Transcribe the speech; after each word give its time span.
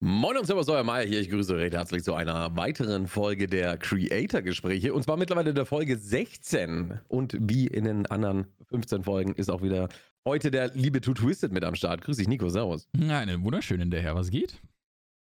Moin 0.00 0.36
und 0.36 0.44
Servus, 0.44 0.68
euer 0.68 0.84
Meier 0.84 1.06
hier. 1.06 1.20
Ich 1.20 1.30
grüße 1.30 1.56
recht 1.56 1.72
herzlich 1.72 2.04
zu 2.04 2.12
einer 2.12 2.54
weiteren 2.54 3.06
Folge 3.06 3.46
der 3.46 3.78
Creator-Gespräche. 3.78 4.92
Und 4.92 5.04
zwar 5.04 5.16
mittlerweile 5.16 5.54
der 5.54 5.64
Folge 5.64 5.96
16. 5.96 7.00
Und 7.08 7.34
wie 7.40 7.66
in 7.66 7.84
den 7.84 8.04
anderen 8.04 8.46
15 8.68 9.04
Folgen 9.04 9.32
ist 9.36 9.50
auch 9.50 9.62
wieder 9.62 9.88
heute 10.26 10.50
der 10.50 10.68
liebe 10.74 11.00
Two 11.00 11.14
Twisted 11.14 11.50
mit 11.50 11.64
am 11.64 11.74
Start. 11.74 12.02
Grüß 12.02 12.18
dich, 12.18 12.28
Nico. 12.28 12.50
Servus. 12.50 12.90
Ja, 12.94 13.20
einen 13.20 13.42
wunderschönen 13.42 13.90
der 13.90 14.02
Herr. 14.02 14.14
Was 14.14 14.30
geht? 14.30 14.60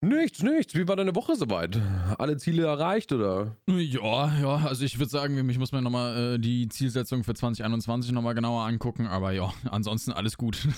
Nichts, 0.02 0.42
nichts. 0.42 0.74
Wie 0.74 0.86
war 0.86 0.96
deine 0.96 1.14
Woche 1.14 1.36
soweit? 1.36 1.80
Alle 2.18 2.36
Ziele 2.36 2.66
erreicht, 2.66 3.12
oder? 3.12 3.56
Ja, 3.66 4.38
ja, 4.38 4.56
also 4.66 4.84
ich 4.84 4.98
würde 4.98 5.10
sagen, 5.10 5.48
ich 5.48 5.58
muss 5.58 5.72
mir 5.72 5.80
nochmal 5.80 6.34
äh, 6.34 6.38
die 6.38 6.68
Zielsetzung 6.68 7.24
für 7.24 7.34
2021 7.34 8.12
nochmal 8.12 8.34
genauer 8.34 8.66
angucken, 8.66 9.06
aber 9.06 9.32
ja, 9.32 9.52
ansonsten 9.70 10.12
alles 10.12 10.36
gut. 10.36 10.68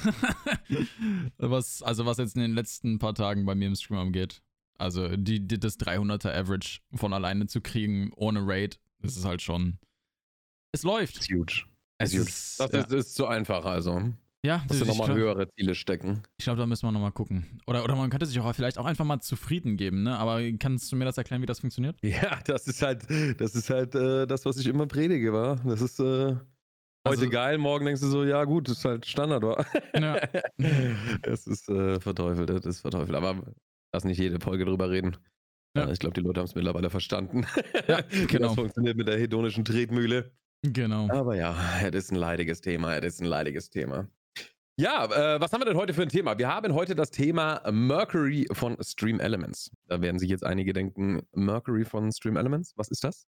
was, 1.38 1.82
also 1.82 2.06
was 2.06 2.18
jetzt 2.18 2.36
in 2.36 2.42
den 2.42 2.54
letzten 2.54 2.98
paar 2.98 3.14
Tagen 3.14 3.44
bei 3.44 3.54
mir 3.56 3.66
im 3.66 3.74
Stream 3.74 3.98
angeht. 3.98 4.40
Also 4.78 5.16
die, 5.16 5.46
die, 5.46 5.58
das 5.58 5.78
300er 5.80 6.32
Average 6.32 6.80
von 6.94 7.12
alleine 7.12 7.48
zu 7.48 7.60
kriegen, 7.60 8.12
ohne 8.14 8.40
Raid, 8.46 8.78
das 9.00 9.16
ist 9.16 9.24
halt 9.24 9.42
schon... 9.42 9.78
Es 10.70 10.84
läuft. 10.84 11.16
Das 11.16 11.22
ist 11.22 11.34
huge. 11.34 11.64
Es 11.98 12.14
ist, 12.14 12.60
das 12.60 12.70
ist, 12.70 12.92
ist 12.92 13.14
zu 13.16 13.26
einfach, 13.26 13.64
also. 13.64 14.12
Ja, 14.44 14.64
Musst 14.68 14.80
du 14.80 14.84
nochmal 14.84 15.14
höhere 15.14 15.48
Ziele 15.50 15.74
stecken. 15.74 16.22
Ich 16.38 16.44
glaube, 16.44 16.60
da 16.60 16.66
müssen 16.66 16.86
wir 16.86 16.92
nochmal 16.92 17.10
gucken. 17.10 17.60
Oder, 17.66 17.82
oder 17.82 17.96
man 17.96 18.08
könnte 18.08 18.26
sich 18.26 18.38
auch 18.38 18.52
vielleicht 18.54 18.78
auch 18.78 18.84
einfach 18.84 19.04
mal 19.04 19.20
zufrieden 19.20 19.76
geben, 19.76 20.04
ne? 20.04 20.16
Aber 20.16 20.40
kannst 20.58 20.92
du 20.92 20.96
mir 20.96 21.04
das 21.04 21.18
erklären, 21.18 21.42
wie 21.42 21.46
das 21.46 21.60
funktioniert? 21.60 21.96
Ja, 22.04 22.38
das 22.44 22.66
ist 22.68 22.82
halt, 22.82 23.04
das 23.40 23.54
ist 23.54 23.68
halt 23.68 23.94
äh, 23.94 24.26
das, 24.26 24.44
was 24.44 24.56
ich 24.58 24.66
immer 24.66 24.86
predige, 24.86 25.32
war. 25.32 25.56
Das 25.64 25.80
ist 25.80 25.98
äh, 25.98 26.02
heute 26.04 26.42
also, 27.04 27.28
geil, 27.28 27.58
morgen 27.58 27.86
denkst 27.86 28.00
du 28.00 28.08
so, 28.08 28.24
ja 28.24 28.44
gut, 28.44 28.68
das 28.68 28.78
ist 28.78 28.84
halt 28.84 29.06
Standard, 29.06 29.42
war. 29.42 29.66
Ja. 29.94 30.20
Es 31.22 31.46
ist 31.46 31.68
äh, 31.68 32.00
verteufelt, 32.00 32.48
das 32.48 32.64
ist 32.64 32.80
verteufelt. 32.80 33.16
Aber 33.16 33.42
lass 33.92 34.04
nicht 34.04 34.18
jede 34.18 34.38
Folge 34.40 34.64
drüber 34.64 34.88
reden. 34.88 35.16
Ja. 35.76 35.90
Ich 35.90 35.98
glaube, 35.98 36.14
die 36.14 36.20
Leute 36.20 36.40
haben 36.40 36.46
es 36.46 36.54
mittlerweile 36.54 36.90
verstanden. 36.90 37.44
Ja, 37.88 38.00
genau. 38.28 38.48
Das 38.48 38.54
funktioniert 38.54 38.96
mit 38.96 39.08
der 39.08 39.18
hedonischen 39.18 39.64
Tretmühle. 39.64 40.32
Genau. 40.62 41.08
Aber 41.10 41.36
ja, 41.36 41.56
es 41.82 41.94
ist 41.94 42.12
ein 42.12 42.16
leidiges 42.16 42.60
Thema. 42.60 42.96
Es 42.96 43.14
ist 43.14 43.20
ein 43.20 43.26
leidiges 43.26 43.70
Thema. 43.70 44.08
Ja, 44.80 45.06
äh, 45.06 45.40
was 45.40 45.52
haben 45.52 45.60
wir 45.60 45.64
denn 45.66 45.76
heute 45.76 45.92
für 45.92 46.02
ein 46.02 46.08
Thema? 46.08 46.38
Wir 46.38 46.46
haben 46.54 46.72
heute 46.72 46.94
das 46.94 47.10
Thema 47.10 47.60
Mercury 47.68 48.46
von 48.52 48.76
Stream 48.80 49.18
Elements. 49.18 49.72
Da 49.88 50.00
werden 50.00 50.20
sich 50.20 50.30
jetzt 50.30 50.44
einige 50.44 50.72
denken, 50.72 51.20
Mercury 51.32 51.84
von 51.84 52.12
Stream 52.12 52.36
Elements, 52.36 52.74
was 52.76 52.88
ist 52.88 53.02
das? 53.02 53.26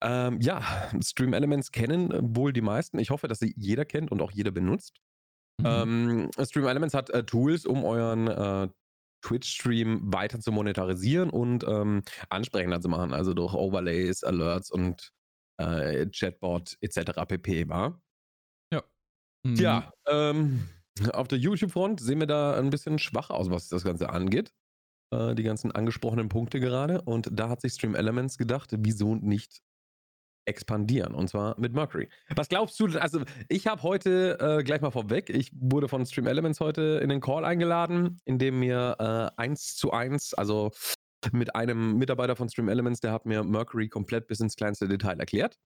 Ähm, 0.00 0.40
ja, 0.40 0.62
Stream 1.02 1.32
Elements 1.32 1.72
kennen 1.72 2.36
wohl 2.36 2.52
die 2.52 2.60
meisten. 2.60 3.00
Ich 3.00 3.10
hoffe, 3.10 3.26
dass 3.26 3.40
sie 3.40 3.52
jeder 3.56 3.84
kennt 3.84 4.12
und 4.12 4.22
auch 4.22 4.30
jeder 4.30 4.52
benutzt. 4.52 5.00
Mhm. 5.60 5.66
Ähm, 5.66 6.30
Stream 6.44 6.68
Elements 6.68 6.94
hat 6.94 7.10
äh, 7.10 7.24
Tools, 7.24 7.66
um 7.66 7.84
euren 7.84 8.28
äh, 8.28 8.68
Twitch-Stream 9.22 10.12
weiter 10.12 10.38
zu 10.38 10.52
monetarisieren 10.52 11.30
und 11.30 11.64
ähm, 11.64 12.02
ansprechender 12.28 12.80
zu 12.80 12.88
machen. 12.88 13.12
Also 13.12 13.34
durch 13.34 13.54
Overlays, 13.54 14.22
Alerts 14.22 14.70
und 14.70 15.12
äh, 15.56 16.06
Chatbot 16.12 16.76
etc. 16.80 17.26
pp. 17.26 17.68
War. 17.68 18.00
Ja. 18.72 18.84
Mhm. 19.42 19.54
Tja, 19.56 19.92
ähm, 20.06 20.68
auf 21.12 21.28
der 21.28 21.38
YouTube-Front 21.38 22.00
sehen 22.00 22.20
wir 22.20 22.26
da 22.26 22.58
ein 22.58 22.70
bisschen 22.70 22.98
schwach 22.98 23.30
aus, 23.30 23.50
was 23.50 23.68
das 23.68 23.84
Ganze 23.84 24.10
angeht. 24.10 24.52
Äh, 25.12 25.34
die 25.34 25.42
ganzen 25.42 25.72
angesprochenen 25.72 26.28
Punkte 26.28 26.58
gerade. 26.60 27.02
Und 27.02 27.28
da 27.32 27.48
hat 27.48 27.60
sich 27.60 27.74
Stream 27.74 27.94
Elements 27.94 28.38
gedacht, 28.38 28.70
wieso 28.76 29.14
nicht 29.14 29.62
expandieren 30.48 31.12
und 31.12 31.28
zwar 31.28 31.58
mit 31.58 31.72
Mercury. 31.72 32.08
Was 32.34 32.48
glaubst 32.48 32.78
du? 32.78 32.86
Also, 32.98 33.22
ich 33.48 33.66
habe 33.66 33.82
heute 33.82 34.38
äh, 34.40 34.62
gleich 34.62 34.80
mal 34.80 34.92
vorweg, 34.92 35.28
ich 35.28 35.50
wurde 35.52 35.88
von 35.88 36.06
Stream 36.06 36.28
Elements 36.28 36.60
heute 36.60 37.00
in 37.02 37.08
den 37.08 37.20
Call 37.20 37.44
eingeladen, 37.44 38.20
in 38.24 38.38
dem 38.38 38.60
mir 38.60 38.96
äh, 38.98 39.40
eins 39.40 39.74
zu 39.74 39.90
eins, 39.90 40.34
also 40.34 40.70
mit 41.32 41.56
einem 41.56 41.96
Mitarbeiter 41.98 42.36
von 42.36 42.48
Stream 42.48 42.68
Elements, 42.68 43.00
der 43.00 43.12
hat 43.12 43.26
mir 43.26 43.42
Mercury 43.42 43.88
komplett 43.88 44.28
bis 44.28 44.38
ins 44.38 44.54
kleinste 44.54 44.86
Detail 44.86 45.18
erklärt. 45.18 45.58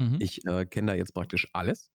Mhm. 0.00 0.16
Ich 0.20 0.44
äh, 0.46 0.66
kenne 0.66 0.92
da 0.92 0.96
jetzt 0.96 1.14
praktisch 1.14 1.48
alles. 1.52 1.90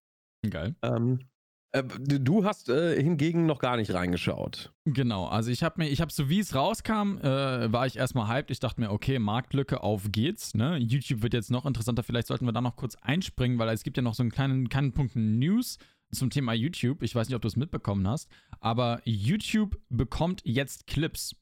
Geil. 0.50 0.76
Ähm, 0.82 1.20
äh, 1.20 1.26
du 1.72 2.46
hast 2.46 2.70
äh, 2.70 3.02
hingegen 3.02 3.46
noch 3.46 3.60
gar 3.60 3.78
nicht 3.78 3.94
reingeschaut. 3.94 4.74
Genau, 4.86 5.28
also 5.28 5.52
ich 5.52 5.64
habe 5.64 5.84
mir, 5.84 5.90
ich 5.90 6.02
habe 6.02 6.12
so 6.12 6.30
wie 6.30 6.40
es 6.40 6.56
rauskam, 6.56 7.18
äh, 7.20 7.72
war 7.72 7.86
ich 7.86 7.98
erstmal 7.98 8.28
hyped. 8.28 8.50
Ich 8.50 8.60
dachte 8.60 8.82
mir, 8.82 8.92
okay, 8.92 9.20
Marktlücke, 9.20 9.84
auf 9.84 10.12
geht's. 10.12 10.56
Ne? 10.56 10.78
YouTube 10.78 11.22
wird 11.22 11.34
jetzt 11.34 11.52
noch 11.52 11.66
interessanter. 11.66 12.02
Vielleicht 12.02 12.28
sollten 12.28 12.46
wir 12.46 12.54
da 12.54 12.62
noch 12.62 12.76
kurz 12.76 12.96
einspringen, 12.96 13.60
weil 13.60 13.70
es 13.70 13.84
gibt 13.84 13.98
ja 13.98 14.04
noch 14.04 14.16
so 14.16 14.24
einen 14.24 14.32
kleinen, 14.32 14.70
kleinen 14.70 14.94
Punkt 14.94 15.16
News 15.16 15.78
zum 16.12 16.32
Thema 16.32 16.54
YouTube. 16.54 17.04
Ich 17.04 17.14
weiß 17.14 17.28
nicht, 17.28 17.36
ob 17.36 17.44
du 17.44 17.48
es 17.48 17.56
mitbekommen 17.56 18.08
hast, 18.08 18.30
aber 18.60 19.02
YouTube 19.06 19.80
bekommt 19.90 20.42
jetzt 20.44 20.88
Clips. 20.88 21.36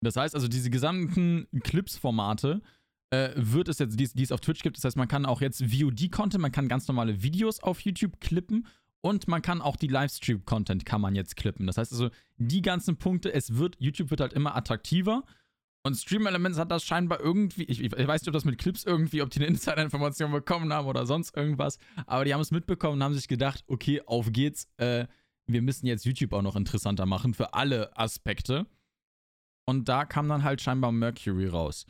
Das 0.00 0.16
heißt 0.16 0.34
also, 0.34 0.48
diese 0.48 0.70
gesamten 0.70 1.46
Clips-Formate 1.62 2.62
äh, 3.10 3.30
wird 3.36 3.68
es 3.68 3.78
jetzt, 3.78 4.00
die, 4.00 4.08
die 4.08 4.22
es 4.22 4.32
auf 4.32 4.40
Twitch 4.40 4.62
gibt. 4.62 4.78
Das 4.78 4.84
heißt, 4.84 4.96
man 4.96 5.08
kann 5.08 5.26
auch 5.26 5.42
jetzt 5.42 5.62
VOD-Content, 5.62 6.40
man 6.40 6.52
kann 6.52 6.68
ganz 6.68 6.88
normale 6.88 7.22
Videos 7.22 7.62
auf 7.62 7.80
YouTube 7.80 8.18
klippen 8.20 8.66
und 9.02 9.28
man 9.28 9.42
kann 9.42 9.60
auch 9.60 9.76
die 9.76 9.88
Livestream-Content 9.88 10.86
kann 10.86 11.00
man 11.00 11.14
jetzt 11.14 11.36
klippen. 11.36 11.66
Das 11.66 11.76
heißt 11.76 11.92
also, 11.92 12.08
die 12.38 12.62
ganzen 12.62 12.96
Punkte, 12.96 13.32
es 13.32 13.56
wird, 13.56 13.76
YouTube 13.78 14.10
wird 14.10 14.20
halt 14.20 14.32
immer 14.32 14.56
attraktiver. 14.56 15.24
Und 15.84 15.96
Stream 15.96 16.26
Elements 16.26 16.58
hat 16.58 16.70
das 16.70 16.84
scheinbar 16.84 17.18
irgendwie, 17.18 17.64
ich, 17.64 17.80
ich, 17.80 17.90
weiß 17.90 18.22
nicht, 18.22 18.28
ob 18.28 18.34
das 18.34 18.44
mit 18.44 18.56
Clips 18.56 18.84
irgendwie, 18.84 19.20
ob 19.20 19.30
die 19.30 19.40
eine 19.40 19.48
Insider-Information 19.48 20.30
bekommen 20.30 20.72
haben 20.72 20.86
oder 20.86 21.06
sonst 21.06 21.36
irgendwas, 21.36 21.78
aber 22.06 22.24
die 22.24 22.32
haben 22.32 22.40
es 22.40 22.52
mitbekommen 22.52 22.94
und 22.94 23.02
haben 23.02 23.14
sich 23.14 23.26
gedacht, 23.26 23.64
okay, 23.66 24.00
auf 24.06 24.30
geht's, 24.30 24.68
äh, 24.76 25.06
wir 25.46 25.60
müssen 25.60 25.86
jetzt 25.86 26.04
YouTube 26.04 26.32
auch 26.34 26.42
noch 26.42 26.54
interessanter 26.54 27.04
machen 27.04 27.34
für 27.34 27.54
alle 27.54 27.96
Aspekte. 27.98 28.66
Und 29.66 29.88
da 29.88 30.04
kam 30.04 30.28
dann 30.28 30.44
halt 30.44 30.60
scheinbar 30.60 30.92
Mercury 30.92 31.48
raus. 31.48 31.86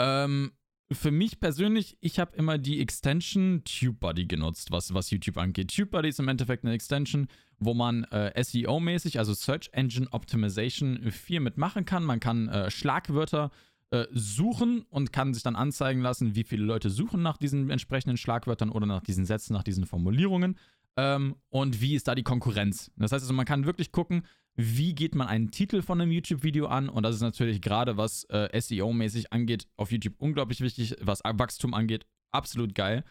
Ähm, 0.00 0.52
für 0.90 1.10
mich 1.10 1.38
persönlich, 1.38 1.98
ich 2.00 2.18
habe 2.18 2.36
immer 2.36 2.56
die 2.56 2.80
Extension 2.80 3.62
TubeBuddy 3.64 4.26
genutzt, 4.26 4.70
was, 4.70 4.94
was 4.94 5.10
YouTube 5.10 5.36
angeht. 5.36 5.74
TubeBuddy 5.74 6.08
ist 6.08 6.18
im 6.18 6.28
Endeffekt 6.28 6.64
eine 6.64 6.72
Extension, 6.72 7.28
wo 7.58 7.74
man 7.74 8.04
äh, 8.04 8.32
SEO-mäßig, 8.42 9.18
also 9.18 9.34
Search 9.34 9.68
Engine 9.72 10.08
Optimization, 10.12 11.10
viel 11.10 11.40
mitmachen 11.40 11.84
kann. 11.84 12.04
Man 12.04 12.20
kann 12.20 12.48
äh, 12.48 12.70
Schlagwörter 12.70 13.50
äh, 13.90 14.06
suchen 14.12 14.86
und 14.88 15.12
kann 15.12 15.34
sich 15.34 15.42
dann 15.42 15.56
anzeigen 15.56 16.00
lassen, 16.00 16.34
wie 16.34 16.44
viele 16.44 16.64
Leute 16.64 16.88
suchen 16.88 17.22
nach 17.22 17.36
diesen 17.36 17.70
entsprechenden 17.70 18.16
Schlagwörtern 18.16 18.70
oder 18.70 18.86
nach 18.86 19.02
diesen 19.02 19.26
Sätzen, 19.26 19.52
nach 19.52 19.64
diesen 19.64 19.84
Formulierungen. 19.84 20.58
Ähm, 20.96 21.36
und 21.50 21.80
wie 21.80 21.94
ist 21.94 22.08
da 22.08 22.14
die 22.14 22.22
Konkurrenz? 22.22 22.90
Das 22.96 23.12
heißt 23.12 23.24
also, 23.24 23.34
man 23.34 23.46
kann 23.46 23.66
wirklich 23.66 23.92
gucken, 23.92 24.22
wie 24.60 24.92
geht 24.92 25.14
man 25.14 25.28
einen 25.28 25.52
Titel 25.52 25.82
von 25.82 26.00
einem 26.00 26.10
YouTube-Video 26.10 26.66
an? 26.66 26.88
Und 26.88 27.04
das 27.04 27.14
ist 27.14 27.20
natürlich 27.20 27.60
gerade, 27.60 27.96
was 27.96 28.24
äh, 28.24 28.48
SEO-mäßig 28.52 29.32
angeht, 29.32 29.68
auf 29.76 29.92
YouTube 29.92 30.16
unglaublich 30.18 30.60
wichtig, 30.60 30.96
was 31.00 31.20
Wachstum 31.24 31.74
angeht, 31.74 32.06
absolut 32.32 32.74
geil. 32.74 33.04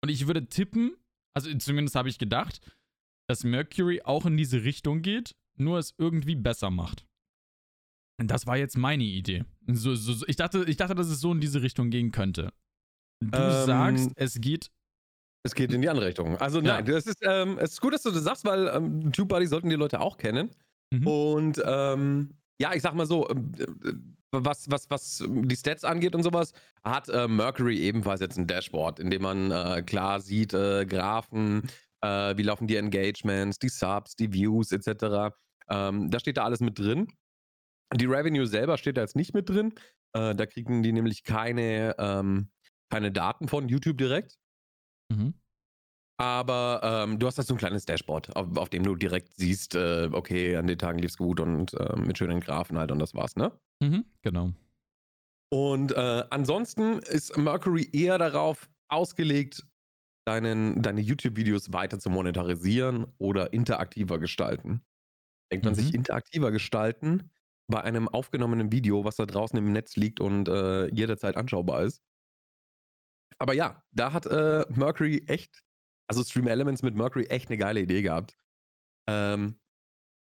Und 0.00 0.10
ich 0.10 0.28
würde 0.28 0.46
tippen, 0.46 0.92
also 1.34 1.52
zumindest 1.58 1.96
habe 1.96 2.08
ich 2.08 2.18
gedacht, 2.18 2.60
dass 3.28 3.42
Mercury 3.42 4.02
auch 4.02 4.26
in 4.26 4.36
diese 4.36 4.62
Richtung 4.62 5.02
geht, 5.02 5.34
nur 5.56 5.78
es 5.78 5.92
irgendwie 5.98 6.36
besser 6.36 6.70
macht. 6.70 7.04
Und 8.20 8.30
das 8.30 8.46
war 8.46 8.56
jetzt 8.56 8.78
meine 8.78 9.04
Idee. 9.04 9.44
So, 9.66 9.96
so, 9.96 10.12
so, 10.12 10.26
ich, 10.28 10.36
dachte, 10.36 10.64
ich 10.68 10.76
dachte, 10.76 10.94
dass 10.94 11.08
es 11.08 11.20
so 11.20 11.32
in 11.32 11.40
diese 11.40 11.62
Richtung 11.62 11.90
gehen 11.90 12.12
könnte. 12.12 12.52
Du 13.20 13.36
ähm, 13.36 13.66
sagst, 13.66 14.10
es 14.14 14.40
geht 14.40 14.70
es 15.42 15.54
geht 15.54 15.72
in 15.72 15.82
die 15.82 15.88
andere 15.88 16.06
Richtung. 16.06 16.36
Also 16.38 16.60
nein, 16.60 16.84
ja. 16.86 16.92
das 16.92 17.06
ist, 17.06 17.18
ähm, 17.22 17.58
es 17.58 17.72
ist 17.72 17.80
gut, 17.80 17.94
dass 17.94 18.02
du 18.02 18.10
das 18.10 18.22
sagst, 18.22 18.44
weil 18.44 18.68
ähm, 18.68 19.12
TubeBuddy 19.12 19.46
sollten 19.46 19.70
die 19.70 19.76
Leute 19.76 20.00
auch 20.00 20.18
kennen. 20.18 20.50
Mhm. 20.92 21.06
Und 21.06 21.62
ähm, 21.64 22.34
ja, 22.60 22.74
ich 22.74 22.82
sag 22.82 22.94
mal 22.94 23.06
so, 23.06 23.28
ähm, 23.30 23.52
äh, 23.58 23.92
was, 24.32 24.70
was, 24.70 24.88
was 24.90 25.24
die 25.28 25.56
Stats 25.56 25.84
angeht 25.84 26.14
und 26.14 26.22
sowas, 26.22 26.52
hat 26.84 27.08
äh, 27.08 27.26
Mercury 27.26 27.78
ebenfalls 27.80 28.20
jetzt 28.20 28.38
ein 28.38 28.46
Dashboard, 28.46 29.00
in 29.00 29.10
dem 29.10 29.22
man 29.22 29.50
äh, 29.50 29.82
klar 29.82 30.20
sieht, 30.20 30.54
äh, 30.54 30.86
Graphen, 30.86 31.68
äh, 32.02 32.36
wie 32.36 32.42
laufen 32.42 32.66
die 32.66 32.76
Engagements, 32.76 33.58
die 33.58 33.68
Subs, 33.68 34.14
die 34.14 34.32
Views 34.32 34.72
etc. 34.72 35.34
Ähm, 35.68 36.10
da 36.10 36.20
steht 36.20 36.36
da 36.36 36.44
alles 36.44 36.60
mit 36.60 36.78
drin. 36.78 37.08
Die 37.94 38.06
Revenue 38.06 38.46
selber 38.46 38.78
steht 38.78 38.98
da 38.98 39.00
jetzt 39.00 39.16
nicht 39.16 39.34
mit 39.34 39.48
drin. 39.48 39.74
Äh, 40.12 40.34
da 40.34 40.46
kriegen 40.46 40.82
die 40.82 40.92
nämlich 40.92 41.24
keine, 41.24 41.96
ähm, 41.98 42.50
keine 42.88 43.10
Daten 43.10 43.48
von 43.48 43.68
YouTube 43.68 43.98
direkt. 43.98 44.39
Mhm. 45.10 45.34
Aber 46.18 46.80
ähm, 46.84 47.18
du 47.18 47.26
hast 47.26 47.38
halt 47.38 47.48
so 47.48 47.54
ein 47.54 47.58
kleines 47.58 47.86
Dashboard, 47.86 48.36
auf, 48.36 48.56
auf 48.56 48.68
dem 48.68 48.82
du 48.82 48.94
direkt 48.94 49.34
siehst, 49.36 49.74
äh, 49.74 50.10
okay, 50.12 50.56
an 50.56 50.66
den 50.66 50.78
Tagen 50.78 50.98
lief 50.98 51.12
es 51.12 51.16
gut 51.16 51.40
und 51.40 51.72
äh, 51.74 51.96
mit 51.98 52.18
schönen 52.18 52.40
Graphen 52.40 52.78
halt 52.78 52.92
und 52.92 52.98
das 52.98 53.14
war's, 53.14 53.36
ne? 53.36 53.52
Mhm, 53.80 54.04
genau. 54.22 54.52
Und 55.50 55.92
äh, 55.92 56.24
ansonsten 56.30 56.98
ist 57.00 57.36
Mercury 57.36 57.88
eher 57.92 58.18
darauf 58.18 58.68
ausgelegt, 58.88 59.66
deinen, 60.26 60.82
deine 60.82 61.00
YouTube-Videos 61.00 61.72
weiter 61.72 61.98
zu 61.98 62.10
monetarisieren 62.10 63.06
oder 63.18 63.52
interaktiver 63.52 64.18
gestalten. 64.18 64.82
Denkt 65.52 65.64
man 65.64 65.74
mhm. 65.74 65.78
sich 65.78 65.94
interaktiver 65.94 66.52
gestalten 66.52 67.30
bei 67.68 67.82
einem 67.82 68.08
aufgenommenen 68.08 68.72
Video, 68.72 69.04
was 69.04 69.16
da 69.16 69.26
draußen 69.26 69.58
im 69.58 69.72
Netz 69.72 69.96
liegt 69.96 70.20
und 70.20 70.48
äh, 70.48 70.88
jederzeit 70.94 71.36
anschaubar 71.36 71.84
ist? 71.84 72.02
Aber 73.40 73.54
ja, 73.54 73.82
da 73.92 74.12
hat 74.12 74.26
äh, 74.26 74.64
Mercury 74.68 75.24
echt, 75.26 75.64
also 76.08 76.22
Stream 76.22 76.46
Elements 76.46 76.82
mit 76.82 76.94
Mercury 76.94 77.24
echt 77.26 77.48
eine 77.48 77.56
geile 77.56 77.80
Idee 77.80 78.02
gehabt. 78.02 78.36
Ähm, 79.08 79.58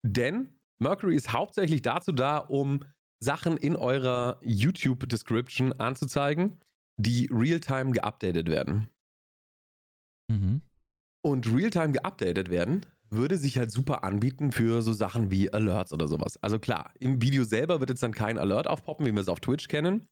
denn 0.07 0.59
Mercury 0.79 1.17
ist 1.17 1.33
hauptsächlich 1.33 1.83
dazu 1.83 2.13
da, 2.13 2.39
um 2.39 2.85
Sachen 3.23 3.57
in 3.57 3.77
eurer 3.77 4.39
YouTube-Description 4.43 5.73
anzuzeigen, 5.75 6.61
die 6.99 7.29
real-time 7.33 7.93
geupdatet 7.93 8.49
werden. 8.49 8.91
Mhm. 10.31 10.63
Und 11.23 11.53
real-time 11.53 11.93
geupdatet 11.93 12.51
werden 12.51 12.87
würde 13.11 13.37
sich 13.37 13.59
halt 13.59 13.71
super 13.73 14.05
anbieten 14.05 14.53
für 14.53 14.83
so 14.83 14.93
Sachen 14.93 15.31
wie 15.31 15.53
Alerts 15.53 15.93
oder 15.93 16.07
sowas. 16.07 16.37
Also 16.43 16.59
klar, 16.59 16.93
im 17.01 17.21
Video 17.21 17.45
selber 17.45 17.81
wird 17.81 17.91
jetzt 17.91 18.03
dann 18.03 18.15
kein 18.15 18.39
Alert 18.39 18.67
aufpoppen, 18.67 19.05
wie 19.05 19.13
wir 19.13 19.21
es 19.21 19.29
auf 19.29 19.41
Twitch 19.41 19.69
kennen. 19.69 20.09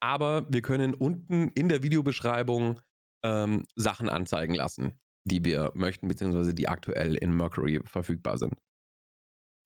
Aber 0.00 0.46
wir 0.50 0.62
können 0.62 0.94
unten 0.94 1.48
in 1.48 1.68
der 1.68 1.82
Videobeschreibung 1.82 2.80
ähm, 3.24 3.64
Sachen 3.74 4.08
anzeigen 4.08 4.54
lassen, 4.54 5.00
die 5.24 5.44
wir 5.44 5.72
möchten, 5.74 6.08
beziehungsweise 6.08 6.54
die 6.54 6.68
aktuell 6.68 7.14
in 7.16 7.34
Mercury 7.34 7.80
verfügbar 7.84 8.38
sind. 8.38 8.54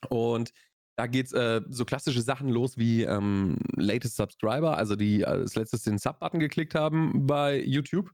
Und 0.08 0.52
da 0.96 1.06
geht 1.06 1.26
es 1.26 1.32
äh, 1.32 1.62
so 1.68 1.84
klassische 1.84 2.20
Sachen 2.20 2.48
los 2.48 2.76
wie 2.76 3.04
ähm, 3.04 3.56
Latest 3.76 4.16
Subscriber, 4.16 4.76
also 4.76 4.96
die 4.96 5.24
als 5.24 5.54
letztes 5.54 5.82
den 5.82 5.98
Sub-Button 5.98 6.40
geklickt 6.40 6.74
haben 6.74 7.26
bei 7.26 7.62
YouTube. 7.62 8.12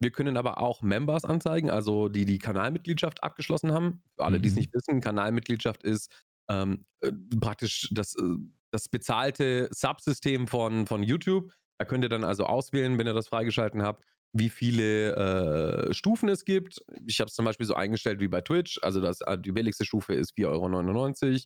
Wir 0.00 0.10
können 0.10 0.36
aber 0.36 0.60
auch 0.60 0.82
Members 0.82 1.24
anzeigen, 1.24 1.70
also 1.70 2.08
die 2.08 2.24
die 2.24 2.38
Kanalmitgliedschaft 2.38 3.22
abgeschlossen 3.22 3.72
haben. 3.72 4.02
Für 4.16 4.24
alle, 4.24 4.38
mhm. 4.38 4.42
die 4.42 4.48
es 4.48 4.54
nicht 4.56 4.74
wissen, 4.74 5.00
Kanalmitgliedschaft 5.00 5.84
ist 5.84 6.12
ähm, 6.48 6.84
äh, 7.00 7.12
praktisch 7.40 7.88
das, 7.92 8.14
äh, 8.16 8.36
das 8.72 8.88
bezahlte 8.88 9.68
Subsystem 9.72 10.46
von, 10.46 10.86
von 10.86 11.02
YouTube. 11.02 11.52
Da 11.78 11.84
könnt 11.84 12.04
ihr 12.04 12.08
dann 12.08 12.24
also 12.24 12.44
auswählen, 12.44 12.98
wenn 12.98 13.06
ihr 13.06 13.14
das 13.14 13.28
freigeschalten 13.28 13.82
habt, 13.82 14.04
wie 14.32 14.50
viele 14.50 15.14
äh, 15.88 15.94
Stufen 15.94 16.28
es 16.28 16.44
gibt. 16.44 16.82
Ich 17.06 17.20
habe 17.20 17.28
es 17.28 17.34
zum 17.34 17.44
Beispiel 17.44 17.66
so 17.66 17.74
eingestellt 17.74 18.20
wie 18.20 18.28
bei 18.28 18.40
Twitch. 18.40 18.78
Also 18.82 19.00
das, 19.00 19.20
äh, 19.22 19.38
die 19.38 19.52
billigste 19.52 19.84
Stufe 19.84 20.14
ist 20.14 20.36
4,99 20.36 21.26
Euro. 21.26 21.40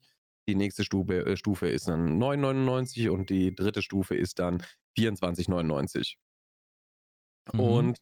Die 0.49 0.55
nächste 0.55 0.84
Stufe, 0.84 1.26
äh, 1.26 1.37
Stufe 1.37 1.69
ist 1.69 1.88
dann 1.88 2.20
9,99 2.20 3.06
Euro 3.06 3.14
und 3.14 3.31
die 3.31 3.55
dritte 3.55 3.82
Stufe 3.82 4.16
ist 4.16 4.38
dann 4.38 4.62
24,99 4.99 6.16
mhm. 7.52 7.61
Und 7.61 7.99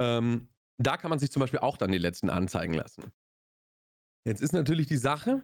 ähm, 0.00 0.48
da 0.78 0.96
kann 0.96 1.10
man 1.10 1.18
sich 1.18 1.30
zum 1.30 1.40
Beispiel 1.40 1.60
auch 1.60 1.76
dann 1.76 1.92
die 1.92 1.98
letzten 1.98 2.28
anzeigen 2.28 2.74
lassen. 2.74 3.12
Jetzt 4.26 4.42
ist 4.42 4.52
natürlich 4.52 4.86
die 4.88 4.96
Sache, 4.96 5.42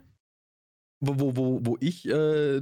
wo, 1.00 1.18
wo, 1.20 1.36
wo, 1.36 1.60
wo 1.62 1.76
ich 1.80 2.06
äh, 2.08 2.60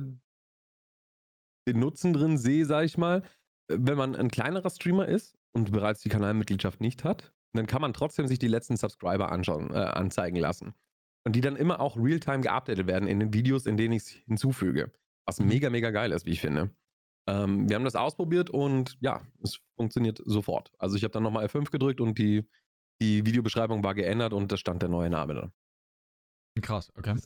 den 1.69 1.79
Nutzen 1.79 2.13
drin 2.13 2.39
sehe, 2.39 2.67
sage 2.67 2.87
ich 2.87 2.99
mal, 2.99 3.23
wenn 3.69 3.97
man 3.97 4.17
ein 4.17 4.31
kleinerer 4.31 4.71
Streamer 4.71 5.07
ist 5.07 5.39
und 5.53 5.73
bereits 5.73 6.01
die 6.01 6.09
Kanalmitgliedschaft 6.09 6.81
nicht 6.81 7.05
hat, 7.05 7.33
dann 7.53 7.67
kann 7.67 7.83
man 7.83 7.93
trotzdem 7.93 8.27
sich 8.27 8.39
die 8.39 8.49
letzten 8.49 8.77
Subscriber 8.77 9.33
anschauen, 9.33 9.71
äh, 9.73 9.79
anzeigen 9.79 10.37
lassen. 10.37 10.75
Und 11.25 11.37
die 11.37 11.41
dann 11.41 11.57
immer 11.57 11.81
auch 11.81 11.97
real-time 11.97 12.41
geupdatet 12.41 12.87
werden 12.87 13.09
in 13.09 13.21
den 13.21 13.35
Videos, 13.35 13.67
in 13.67 13.77
denen 13.77 13.93
ich 13.93 14.03
es 14.03 14.09
hinzufüge. 14.09 14.93
Was 15.27 15.39
mhm. 15.39 15.49
mega, 15.49 15.71
mega 15.71 15.91
geil 15.91 16.13
ist, 16.13 16.27
wie 16.27 16.31
ich 16.31 16.41
finde. 16.41 16.71
Ähm, 17.29 17.69
wir 17.69 17.77
haben 17.77 17.85
das 17.85 17.97
ausprobiert 17.97 18.51
und 18.51 18.97
ja, 19.01 19.21
es 19.43 19.61
funktioniert 19.77 20.23
sofort. 20.25 20.73
Also 20.79 20.97
ich 20.97 21.05
habe 21.05 21.13
dann 21.13 21.23
nochmal 21.23 21.47
F5 21.47 21.71
gedrückt 21.71 22.01
und 22.01 22.19
die, 22.19 22.49
die 23.01 23.27
Videobeschreibung 23.27 23.85
war 23.85 23.95
geändert 23.95 24.33
und 24.33 24.51
da 24.51 24.57
stand 24.57 24.83
der 24.83 24.89
neue 24.89 25.11
Name 25.11 25.35
drin. 25.35 25.53
Krass, 26.63 26.91
okay. 26.97 27.17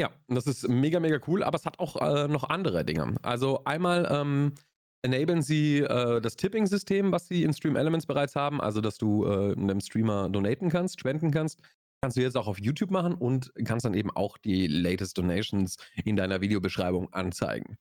Ja, 0.00 0.10
das 0.28 0.46
ist 0.46 0.68
mega, 0.68 1.00
mega 1.00 1.18
cool, 1.26 1.42
aber 1.42 1.56
es 1.56 1.66
hat 1.66 1.78
auch 1.80 1.96
äh, 1.96 2.28
noch 2.28 2.48
andere 2.48 2.84
Dinge. 2.84 3.16
Also 3.22 3.64
einmal 3.64 4.06
ähm, 4.10 4.54
enablen 5.02 5.42
sie 5.42 5.78
äh, 5.78 6.20
das 6.20 6.36
Tipping-System, 6.36 7.10
was 7.10 7.26
sie 7.26 7.42
in 7.42 7.52
Stream 7.52 7.76
Elements 7.76 8.06
bereits 8.06 8.36
haben, 8.36 8.60
also 8.60 8.80
dass 8.80 8.96
du 8.96 9.26
äh, 9.26 9.52
einem 9.52 9.80
Streamer 9.80 10.28
donaten 10.28 10.70
kannst, 10.70 11.00
spenden 11.00 11.30
kannst. 11.30 11.60
Kannst 12.00 12.16
du 12.16 12.20
jetzt 12.20 12.36
auch 12.36 12.46
auf 12.46 12.60
YouTube 12.60 12.92
machen 12.92 13.14
und 13.14 13.52
kannst 13.64 13.84
dann 13.84 13.94
eben 13.94 14.12
auch 14.12 14.38
die 14.38 14.68
latest 14.68 15.18
Donations 15.18 15.78
in 16.04 16.14
deiner 16.14 16.40
Videobeschreibung 16.40 17.12
anzeigen. 17.12 17.76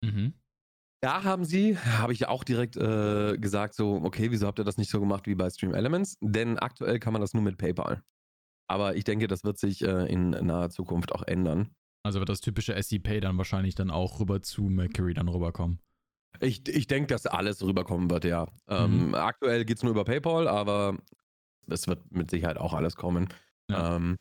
Mhm. 0.00 0.34
Da 1.00 1.24
haben 1.24 1.44
sie, 1.44 1.76
habe 1.76 2.12
ich 2.12 2.20
ja 2.20 2.28
auch 2.28 2.44
direkt 2.44 2.76
äh, 2.76 3.36
gesagt, 3.36 3.74
so, 3.74 4.00
okay, 4.04 4.30
wieso 4.30 4.46
habt 4.46 4.60
ihr 4.60 4.64
das 4.64 4.78
nicht 4.78 4.90
so 4.90 5.00
gemacht 5.00 5.26
wie 5.26 5.34
bei 5.34 5.50
Stream 5.50 5.74
Elements? 5.74 6.18
Denn 6.20 6.58
aktuell 6.58 7.00
kann 7.00 7.12
man 7.12 7.20
das 7.20 7.34
nur 7.34 7.42
mit 7.42 7.58
PayPal. 7.58 8.02
Aber 8.68 8.96
ich 8.96 9.04
denke, 9.04 9.26
das 9.26 9.44
wird 9.44 9.58
sich 9.58 9.82
äh, 9.82 10.06
in 10.12 10.30
naher 10.30 10.70
Zukunft 10.70 11.12
auch 11.12 11.22
ändern. 11.22 11.70
Also 12.02 12.20
wird 12.20 12.28
das 12.28 12.40
typische 12.40 12.80
SC 12.80 13.02
Pay 13.02 13.20
dann 13.20 13.38
wahrscheinlich 13.38 13.74
dann 13.74 13.90
auch 13.90 14.20
rüber 14.20 14.40
zu 14.40 14.62
Mercury 14.62 15.14
dann 15.14 15.28
rüberkommen. 15.28 15.80
Ich, 16.40 16.68
ich 16.68 16.86
denke, 16.86 17.08
dass 17.08 17.26
alles 17.26 17.62
rüberkommen 17.62 18.10
wird, 18.10 18.24
ja. 18.24 18.46
Ähm, 18.68 19.08
mhm. 19.08 19.14
Aktuell 19.14 19.64
geht 19.64 19.78
es 19.78 19.82
nur 19.82 19.92
über 19.92 20.04
PayPal, 20.04 20.46
aber 20.46 20.98
es 21.66 21.88
wird 21.88 22.12
mit 22.12 22.30
Sicherheit 22.30 22.58
auch 22.58 22.74
alles 22.74 22.96
kommen. 22.96 23.28
Ja, 23.70 23.96
ähm, 23.96 24.16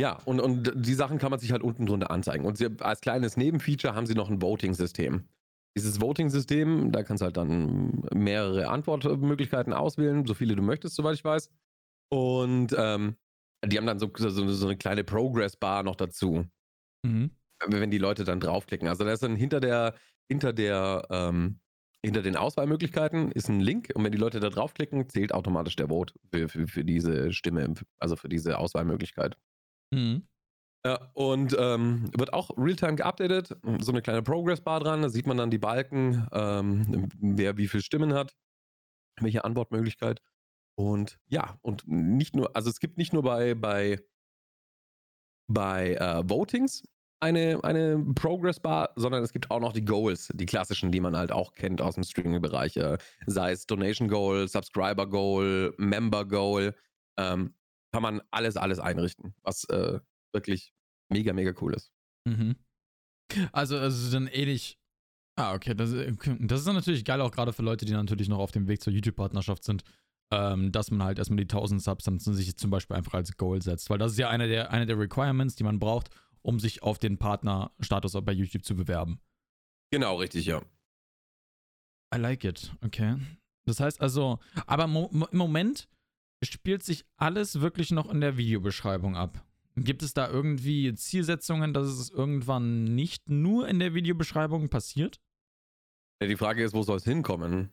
ja 0.00 0.18
und, 0.24 0.40
und 0.40 0.72
die 0.74 0.94
Sachen 0.94 1.18
kann 1.18 1.30
man 1.30 1.40
sich 1.40 1.52
halt 1.52 1.62
unten 1.62 1.86
drunter 1.86 2.10
anzeigen. 2.10 2.44
Und 2.44 2.56
sie, 2.56 2.68
als 2.80 3.00
kleines 3.00 3.36
Nebenfeature 3.36 3.94
haben 3.94 4.06
sie 4.06 4.14
noch 4.14 4.30
ein 4.30 4.40
Voting-System. 4.40 5.24
Dieses 5.76 6.00
Voting-System, 6.00 6.90
da 6.90 7.02
kannst 7.02 7.20
du 7.20 7.26
halt 7.26 7.36
dann 7.36 8.04
mehrere 8.14 8.68
Antwortmöglichkeiten 8.68 9.74
auswählen, 9.74 10.24
so 10.24 10.32
viele 10.32 10.56
du 10.56 10.62
möchtest, 10.62 10.94
soweit 10.94 11.16
ich 11.16 11.24
weiß. 11.24 11.50
Und 12.08 12.74
ähm, 12.78 13.16
die 13.64 13.76
haben 13.76 13.86
dann 13.86 13.98
so, 13.98 14.10
so, 14.16 14.30
so 14.30 14.66
eine 14.66 14.76
kleine 14.76 15.04
Progress-Bar 15.04 15.82
noch 15.82 15.96
dazu. 15.96 16.46
Mhm. 17.04 17.30
Wenn 17.66 17.90
die 17.90 17.98
Leute 17.98 18.24
dann 18.24 18.40
draufklicken. 18.40 18.88
Also 18.88 19.04
da 19.04 19.12
ist 19.12 19.22
dann 19.22 19.36
hinter 19.36 19.60
der, 19.60 19.94
hinter 20.28 20.52
der, 20.52 21.06
ähm, 21.10 21.60
hinter 22.04 22.22
den 22.22 22.36
Auswahlmöglichkeiten 22.36 23.32
ist 23.32 23.48
ein 23.48 23.60
Link 23.60 23.90
und 23.94 24.04
wenn 24.04 24.12
die 24.12 24.18
Leute 24.18 24.38
da 24.38 24.50
draufklicken, 24.50 25.08
zählt 25.08 25.32
automatisch 25.32 25.76
der 25.76 25.88
Vote 25.88 26.14
für, 26.30 26.48
für, 26.48 26.68
für 26.68 26.84
diese 26.84 27.32
Stimme, 27.32 27.74
also 27.98 28.14
für 28.14 28.28
diese 28.28 28.58
Auswahlmöglichkeit. 28.58 29.36
Mhm. 29.92 30.28
Ja, 30.84 31.10
und 31.14 31.56
ähm, 31.58 32.10
wird 32.16 32.32
auch 32.32 32.50
real-time 32.56 32.94
geupdatet. 32.94 33.56
So 33.80 33.90
eine 33.90 34.02
kleine 34.02 34.22
Progress-Bar 34.22 34.78
dran, 34.80 35.02
da 35.02 35.08
sieht 35.08 35.26
man 35.26 35.36
dann 35.36 35.50
die 35.50 35.58
Balken, 35.58 36.28
ähm, 36.30 37.08
wer 37.18 37.56
wie 37.56 37.66
viele 37.66 37.82
Stimmen 37.82 38.14
hat, 38.14 38.36
welche 39.20 39.44
Antwortmöglichkeit. 39.44 40.20
Und 40.78 41.18
ja, 41.26 41.58
und 41.62 41.88
nicht 41.88 42.36
nur, 42.36 42.54
also 42.54 42.68
es 42.68 42.80
gibt 42.80 42.98
nicht 42.98 43.12
nur 43.12 43.22
bei, 43.22 43.54
bei, 43.54 43.98
bei 45.50 45.94
äh, 45.94 46.22
Votings 46.28 46.84
eine, 47.20 47.58
eine 47.64 47.98
Progress 48.14 48.60
Bar, 48.60 48.90
sondern 48.94 49.22
es 49.22 49.32
gibt 49.32 49.50
auch 49.50 49.60
noch 49.60 49.72
die 49.72 49.84
Goals, 49.84 50.30
die 50.34 50.44
klassischen, 50.44 50.92
die 50.92 51.00
man 51.00 51.16
halt 51.16 51.32
auch 51.32 51.52
kennt 51.52 51.80
aus 51.80 51.94
dem 51.94 52.04
Streaming-Bereich. 52.04 52.76
Äh, 52.76 52.98
sei 53.26 53.52
es 53.52 53.66
Donation 53.66 54.08
Goal, 54.08 54.48
Subscriber 54.48 55.08
Goal, 55.08 55.74
Member 55.78 56.26
Goal. 56.26 56.74
Ähm, 57.16 57.54
kann 57.92 58.02
man 58.02 58.20
alles, 58.30 58.58
alles 58.58 58.78
einrichten, 58.78 59.34
was 59.42 59.64
äh, 59.70 60.00
wirklich 60.34 60.74
mega, 61.08 61.32
mega 61.32 61.54
cool 61.62 61.72
ist. 61.72 61.90
Mhm. 62.26 62.56
Also, 63.52 63.78
also 63.78 64.12
dann 64.12 64.26
ähnlich. 64.26 64.78
Ah, 65.36 65.54
okay. 65.54 65.74
Das, 65.74 65.90
das 65.90 66.60
ist 66.60 66.66
dann 66.66 66.74
natürlich 66.74 67.04
geil, 67.04 67.22
auch 67.22 67.30
gerade 67.30 67.54
für 67.54 67.62
Leute, 67.62 67.86
die 67.86 67.92
natürlich 67.92 68.28
noch 68.28 68.38
auf 68.38 68.52
dem 68.52 68.68
Weg 68.68 68.82
zur 68.82 68.92
YouTube-Partnerschaft 68.92 69.64
sind 69.64 69.82
ähm, 70.32 70.72
dass 70.72 70.90
man 70.90 71.02
halt 71.02 71.18
erstmal 71.18 71.36
die 71.36 71.44
1000 71.44 71.82
Subs 71.82 72.04
dann 72.04 72.18
sich 72.18 72.56
zum 72.56 72.70
Beispiel 72.70 72.96
einfach 72.96 73.14
als 73.14 73.36
Goal 73.36 73.62
setzt. 73.62 73.90
Weil 73.90 73.98
das 73.98 74.12
ist 74.12 74.18
ja 74.18 74.28
eine 74.28 74.48
der, 74.48 74.70
eine 74.70 74.86
der 74.86 74.98
Requirements, 74.98 75.54
die 75.56 75.64
man 75.64 75.78
braucht, 75.78 76.10
um 76.42 76.58
sich 76.58 76.82
auf 76.82 76.98
den 76.98 77.18
Partnerstatus 77.18 78.12
bei 78.24 78.32
YouTube 78.32 78.64
zu 78.64 78.74
bewerben. 78.76 79.20
Genau, 79.90 80.16
richtig, 80.16 80.46
ja. 80.46 80.62
I 82.14 82.18
like 82.18 82.44
it, 82.44 82.72
okay. 82.84 83.16
Das 83.66 83.80
heißt 83.80 84.00
also, 84.00 84.38
aber 84.66 84.86
mo 84.86 85.10
im 85.12 85.38
Moment 85.38 85.88
spielt 86.42 86.82
sich 86.82 87.04
alles 87.16 87.60
wirklich 87.60 87.90
noch 87.90 88.10
in 88.10 88.20
der 88.20 88.36
Videobeschreibung 88.36 89.16
ab. 89.16 89.44
Gibt 89.76 90.02
es 90.02 90.14
da 90.14 90.28
irgendwie 90.28 90.94
Zielsetzungen, 90.94 91.74
dass 91.74 91.88
es 91.88 92.10
irgendwann 92.10 92.84
nicht 92.84 93.28
nur 93.28 93.68
in 93.68 93.78
der 93.78 93.94
Videobeschreibung 93.94 94.68
passiert? 94.68 95.20
Ja, 96.20 96.28
die 96.28 96.36
Frage 96.36 96.64
ist, 96.64 96.72
wo 96.72 96.82
soll 96.82 96.96
es 96.96 97.04
hinkommen? 97.04 97.70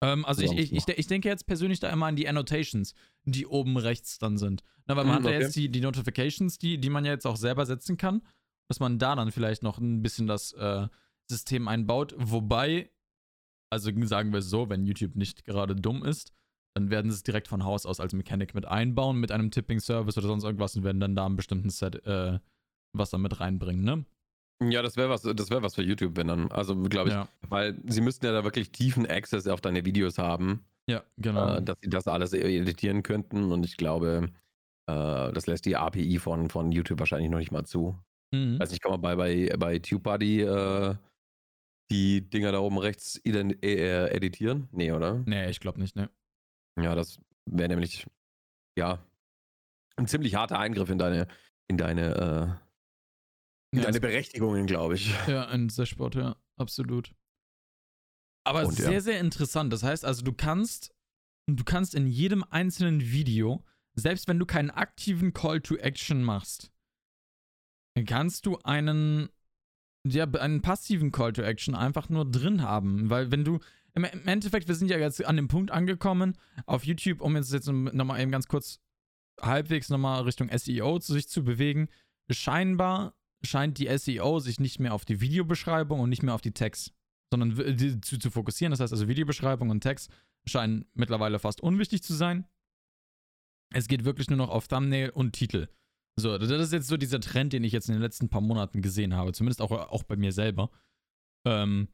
Ähm, 0.00 0.24
also 0.24 0.42
ich, 0.42 0.52
ich, 0.52 0.72
ich, 0.72 0.88
ich, 0.88 1.06
denke 1.06 1.28
jetzt 1.28 1.46
persönlich 1.46 1.80
da 1.80 1.90
immer 1.90 2.06
an 2.06 2.16
die 2.16 2.28
Annotations, 2.28 2.94
die 3.24 3.46
oben 3.46 3.76
rechts 3.76 4.18
dann 4.18 4.38
sind. 4.38 4.62
Na, 4.86 4.96
weil 4.96 5.04
man 5.04 5.14
mhm, 5.20 5.24
hat 5.24 5.30
ja 5.30 5.36
okay. 5.36 5.44
jetzt 5.44 5.56
die, 5.56 5.68
die 5.70 5.80
Notifications, 5.80 6.58
die, 6.58 6.78
die 6.78 6.90
man 6.90 7.04
ja 7.04 7.12
jetzt 7.12 7.26
auch 7.26 7.36
selber 7.36 7.66
setzen 7.66 7.96
kann, 7.96 8.22
dass 8.68 8.80
man 8.80 8.98
da 8.98 9.16
dann 9.16 9.32
vielleicht 9.32 9.62
noch 9.62 9.78
ein 9.78 10.02
bisschen 10.02 10.26
das 10.26 10.52
äh, 10.52 10.86
System 11.28 11.68
einbaut. 11.68 12.14
Wobei, 12.16 12.90
also 13.70 13.90
sagen 14.04 14.32
wir 14.32 14.38
es 14.38 14.48
so, 14.50 14.68
wenn 14.68 14.86
YouTube 14.86 15.16
nicht 15.16 15.44
gerade 15.44 15.74
dumm 15.74 16.04
ist, 16.04 16.32
dann 16.74 16.90
werden 16.90 17.10
sie 17.10 17.16
es 17.16 17.22
direkt 17.24 17.48
von 17.48 17.64
Haus 17.64 17.86
aus 17.86 17.98
als 17.98 18.12
Mechanik 18.12 18.54
mit 18.54 18.66
einbauen, 18.66 19.18
mit 19.18 19.32
einem 19.32 19.50
Tipping-Service 19.50 20.16
oder 20.16 20.28
sonst 20.28 20.44
irgendwas 20.44 20.76
und 20.76 20.84
werden 20.84 21.00
dann 21.00 21.16
da 21.16 21.26
einen 21.26 21.36
bestimmten 21.36 21.70
Set 21.70 22.06
äh, 22.06 22.38
was 22.92 23.10
damit 23.10 23.40
reinbringen, 23.40 23.84
ne? 23.84 24.04
Ja, 24.62 24.82
das 24.82 24.96
wäre 24.96 25.08
was, 25.08 25.22
das 25.22 25.50
wäre 25.50 25.62
was 25.62 25.74
für 25.76 25.82
YouTube, 25.82 26.16
wenn 26.16 26.28
dann. 26.28 26.50
Also 26.50 26.74
glaube 26.76 27.10
ich, 27.10 27.14
ja. 27.14 27.28
weil 27.48 27.80
sie 27.86 28.00
müssten 28.00 28.26
ja 28.26 28.32
da 28.32 28.44
wirklich 28.44 28.72
tiefen 28.72 29.06
Access 29.06 29.46
auf 29.46 29.60
deine 29.60 29.84
Videos 29.84 30.18
haben. 30.18 30.64
Ja, 30.88 31.04
genau. 31.16 31.56
Äh, 31.56 31.62
dass 31.62 31.76
sie 31.80 31.90
das 31.90 32.08
alles 32.08 32.32
editieren 32.32 33.02
könnten. 33.02 33.52
Und 33.52 33.64
ich 33.64 33.76
glaube, 33.76 34.30
äh, 34.88 35.32
das 35.32 35.46
lässt 35.46 35.66
die 35.66 35.76
API 35.76 36.18
von, 36.18 36.48
von 36.48 36.72
YouTube 36.72 36.98
wahrscheinlich 36.98 37.30
noch 37.30 37.38
nicht 37.38 37.52
mal 37.52 37.64
zu. 37.64 37.96
Mhm. 38.32 38.58
Weiß 38.58 38.70
nicht, 38.70 38.82
kann 38.82 38.92
man 38.92 39.00
bei, 39.00 39.16
bei, 39.16 39.54
bei 39.56 39.78
TubeBuddy 39.78 40.42
äh, 40.42 40.94
die 41.90 42.28
Dinger 42.28 42.52
da 42.52 42.58
oben 42.58 42.78
rechts 42.78 43.20
äh, 43.24 44.10
editieren? 44.10 44.68
Nee, 44.72 44.92
oder? 44.92 45.22
Nee, 45.26 45.50
ich 45.50 45.60
glaube 45.60 45.80
nicht, 45.80 45.94
ne. 45.94 46.10
Ja, 46.80 46.94
das 46.94 47.20
wäre 47.46 47.68
nämlich, 47.68 48.06
ja, 48.78 48.98
ein 49.96 50.06
ziemlich 50.06 50.34
harter 50.34 50.58
Eingriff 50.58 50.90
in 50.90 50.98
deine, 50.98 51.28
in 51.68 51.76
deine, 51.76 52.58
äh, 52.60 52.67
ja, 53.74 53.82
deine 53.82 54.00
Berechtigungen, 54.00 54.66
glaube 54.66 54.94
ich. 54.94 55.14
Ja, 55.26 55.44
in 55.44 55.68
Dashboard, 55.68 56.14
ja, 56.14 56.36
absolut. 56.56 57.14
Aber 58.44 58.64
Und, 58.64 58.74
sehr, 58.74 58.92
ja. 58.92 59.00
sehr 59.00 59.20
interessant. 59.20 59.72
Das 59.72 59.82
heißt 59.82 60.04
also, 60.04 60.22
du 60.22 60.32
kannst, 60.32 60.94
du 61.46 61.64
kannst 61.64 61.94
in 61.94 62.06
jedem 62.06 62.44
einzelnen 62.44 63.00
Video, 63.00 63.62
selbst 63.94 64.26
wenn 64.26 64.38
du 64.38 64.46
keinen 64.46 64.70
aktiven 64.70 65.34
Call 65.34 65.60
to 65.60 65.76
Action 65.76 66.22
machst, 66.22 66.72
kannst 68.06 68.46
du 68.46 68.58
einen, 68.58 69.28
ja, 70.06 70.24
einen 70.24 70.62
passiven 70.62 71.12
Call 71.12 71.32
to 71.32 71.42
Action 71.42 71.74
einfach 71.74 72.08
nur 72.08 72.30
drin 72.30 72.62
haben. 72.62 73.10
Weil 73.10 73.30
wenn 73.30 73.44
du, 73.44 73.58
im, 73.94 74.04
Endeffekt, 74.04 74.68
wir 74.68 74.76
sind 74.76 74.88
ja 74.88 74.98
jetzt 74.98 75.24
an 75.24 75.36
dem 75.36 75.48
Punkt 75.48 75.70
angekommen 75.70 76.38
auf 76.64 76.84
YouTube, 76.84 77.20
um 77.20 77.36
jetzt, 77.36 77.52
jetzt 77.52 77.66
nochmal 77.68 78.20
eben 78.20 78.30
ganz 78.30 78.46
kurz 78.46 78.80
halbwegs 79.42 79.88
nochmal 79.88 80.22
Richtung 80.22 80.48
SEO 80.56 81.00
zu 81.00 81.12
sich 81.12 81.28
zu 81.28 81.44
bewegen. 81.44 81.88
Scheinbar 82.30 83.17
scheint 83.44 83.78
die 83.78 83.96
SEO 83.96 84.40
sich 84.40 84.60
nicht 84.60 84.80
mehr 84.80 84.94
auf 84.94 85.04
die 85.04 85.20
Videobeschreibung 85.20 86.00
und 86.00 86.10
nicht 86.10 86.22
mehr 86.22 86.34
auf 86.34 86.40
die 86.40 86.52
Text, 86.52 86.92
sondern 87.32 88.02
zu, 88.02 88.18
zu 88.18 88.30
fokussieren. 88.30 88.70
Das 88.70 88.80
heißt 88.80 88.92
also 88.92 89.08
Videobeschreibung 89.08 89.70
und 89.70 89.80
Text 89.80 90.10
scheinen 90.46 90.86
mittlerweile 90.94 91.38
fast 91.38 91.60
unwichtig 91.60 92.02
zu 92.02 92.14
sein. 92.14 92.46
Es 93.74 93.86
geht 93.86 94.04
wirklich 94.04 94.28
nur 94.30 94.38
noch 94.38 94.48
auf 94.48 94.66
Thumbnail 94.66 95.10
und 95.10 95.32
Titel. 95.32 95.68
So, 96.18 96.36
das 96.36 96.50
ist 96.50 96.72
jetzt 96.72 96.88
so 96.88 96.96
dieser 96.96 97.20
Trend, 97.20 97.52
den 97.52 97.64
ich 97.64 97.72
jetzt 97.72 97.88
in 97.88 97.94
den 97.94 98.02
letzten 98.02 98.28
paar 98.28 98.40
Monaten 98.40 98.82
gesehen 98.82 99.14
habe, 99.14 99.32
zumindest 99.32 99.60
auch, 99.60 99.70
auch 99.70 100.02
bei 100.02 100.16
mir 100.16 100.32
selber. 100.32 100.70
Ähm, 101.46 101.88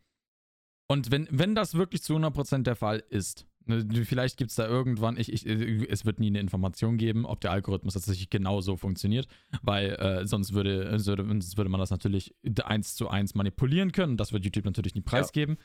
und 0.90 1.10
wenn, 1.10 1.28
wenn 1.30 1.54
das 1.54 1.74
wirklich 1.74 2.02
zu 2.02 2.16
100% 2.16 2.62
der 2.62 2.76
Fall 2.76 3.02
ist, 3.10 3.46
vielleicht 3.66 4.37
gibt 4.37 4.50
es 4.50 4.56
da 4.56 4.66
irgendwann, 4.66 5.16
ich, 5.16 5.33
ich, 5.33 5.47
es 5.47 6.04
wird 6.04 6.21
nie 6.21 6.28
eine 6.28 6.40
Information 6.40 6.97
geben, 6.97 7.25
ob 7.25 7.40
der 7.40 7.50
Algorithmus 7.50 7.94
tatsächlich 7.94 8.30
genau 8.30 8.61
so 8.61 8.76
funktioniert, 8.76 9.26
weil 9.62 9.94
äh, 9.94 10.26
sonst, 10.26 10.52
würde, 10.52 10.99
sonst 10.99 11.56
würde 11.56 11.71
man 11.71 11.80
das 11.80 11.90
natürlich 11.90 12.35
eins 12.64 12.94
zu 12.94 13.09
eins 13.09 13.35
manipulieren 13.35 13.92
können. 13.92 14.16
Das 14.16 14.33
wird 14.33 14.44
YouTube 14.44 14.64
natürlich 14.64 14.94
nie 14.94 15.00
preisgeben. 15.00 15.56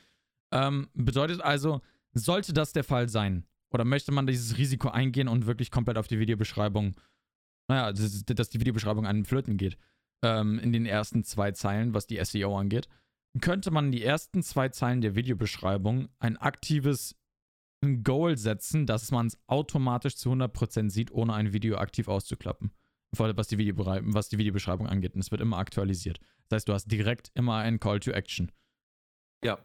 Ja. 0.53 0.67
Ähm, 0.67 0.89
bedeutet 0.93 1.41
also, 1.41 1.81
sollte 2.13 2.53
das 2.53 2.73
der 2.73 2.83
Fall 2.83 3.09
sein, 3.09 3.45
oder 3.71 3.85
möchte 3.85 4.11
man 4.11 4.25
dieses 4.25 4.57
Risiko 4.57 4.89
eingehen 4.89 5.27
und 5.27 5.45
wirklich 5.45 5.71
komplett 5.71 5.97
auf 5.97 6.07
die 6.07 6.19
Videobeschreibung, 6.19 6.95
naja, 7.67 7.91
dass, 7.91 8.25
dass 8.25 8.49
die 8.49 8.59
Videobeschreibung 8.59 9.05
einen 9.05 9.25
Flöten 9.25 9.57
geht, 9.57 9.77
ähm, 10.23 10.59
in 10.59 10.73
den 10.73 10.85
ersten 10.85 11.23
zwei 11.23 11.51
Zeilen, 11.51 11.93
was 11.93 12.07
die 12.07 12.23
SEO 12.23 12.57
angeht, 12.57 12.87
könnte 13.41 13.71
man 13.71 13.85
in 13.85 13.91
die 13.91 14.03
ersten 14.03 14.41
zwei 14.41 14.69
Zeilen 14.69 15.01
der 15.01 15.15
Videobeschreibung 15.15 16.09
ein 16.19 16.37
aktives 16.37 17.15
Goal 18.03 18.37
setzen, 18.37 18.85
dass 18.85 19.11
man 19.11 19.27
es 19.27 19.37
automatisch 19.47 20.17
zu 20.17 20.31
100% 20.31 20.89
sieht, 20.89 21.11
ohne 21.11 21.33
ein 21.33 21.53
Video 21.53 21.77
aktiv 21.77 22.07
auszuklappen. 22.07 22.71
Was 23.17 23.47
die, 23.47 23.75
was 23.75 24.29
die 24.29 24.37
Videobeschreibung 24.37 24.87
angeht. 24.87 25.15
Und 25.15 25.21
es 25.21 25.31
wird 25.31 25.41
immer 25.41 25.57
aktualisiert. 25.57 26.19
Das 26.47 26.57
heißt, 26.57 26.67
du 26.67 26.73
hast 26.73 26.91
direkt 26.91 27.31
immer 27.33 27.57
einen 27.57 27.79
Call 27.79 27.99
to 27.99 28.11
Action. 28.11 28.51
Ja. 29.43 29.57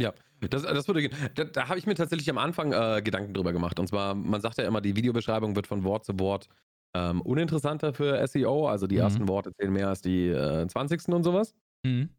Ja, 0.00 0.12
das, 0.40 0.62
das 0.62 0.88
würde 0.88 1.02
gehen. 1.02 1.14
Da, 1.34 1.44
da 1.44 1.68
habe 1.68 1.78
ich 1.78 1.86
mir 1.86 1.94
tatsächlich 1.94 2.28
am 2.30 2.38
Anfang 2.38 2.72
äh, 2.72 3.02
Gedanken 3.02 3.34
drüber 3.34 3.52
gemacht. 3.52 3.78
Und 3.78 3.88
zwar, 3.88 4.14
man 4.14 4.40
sagt 4.40 4.58
ja 4.58 4.64
immer, 4.64 4.80
die 4.80 4.96
Videobeschreibung 4.96 5.54
wird 5.56 5.66
von 5.66 5.84
Wort 5.84 6.04
zu 6.04 6.18
Wort 6.18 6.48
ähm, 6.94 7.20
uninteressanter 7.20 7.92
für 7.92 8.26
SEO. 8.26 8.66
Also 8.66 8.86
die 8.86 8.96
mhm. 8.96 9.02
ersten 9.02 9.28
Worte 9.28 9.52
zählen 9.52 9.72
mehr 9.72 9.88
als 9.88 10.00
die 10.00 10.28
äh, 10.28 10.66
20. 10.66 11.08
und 11.08 11.22
sowas. 11.22 11.54
Mhm. 11.84 12.10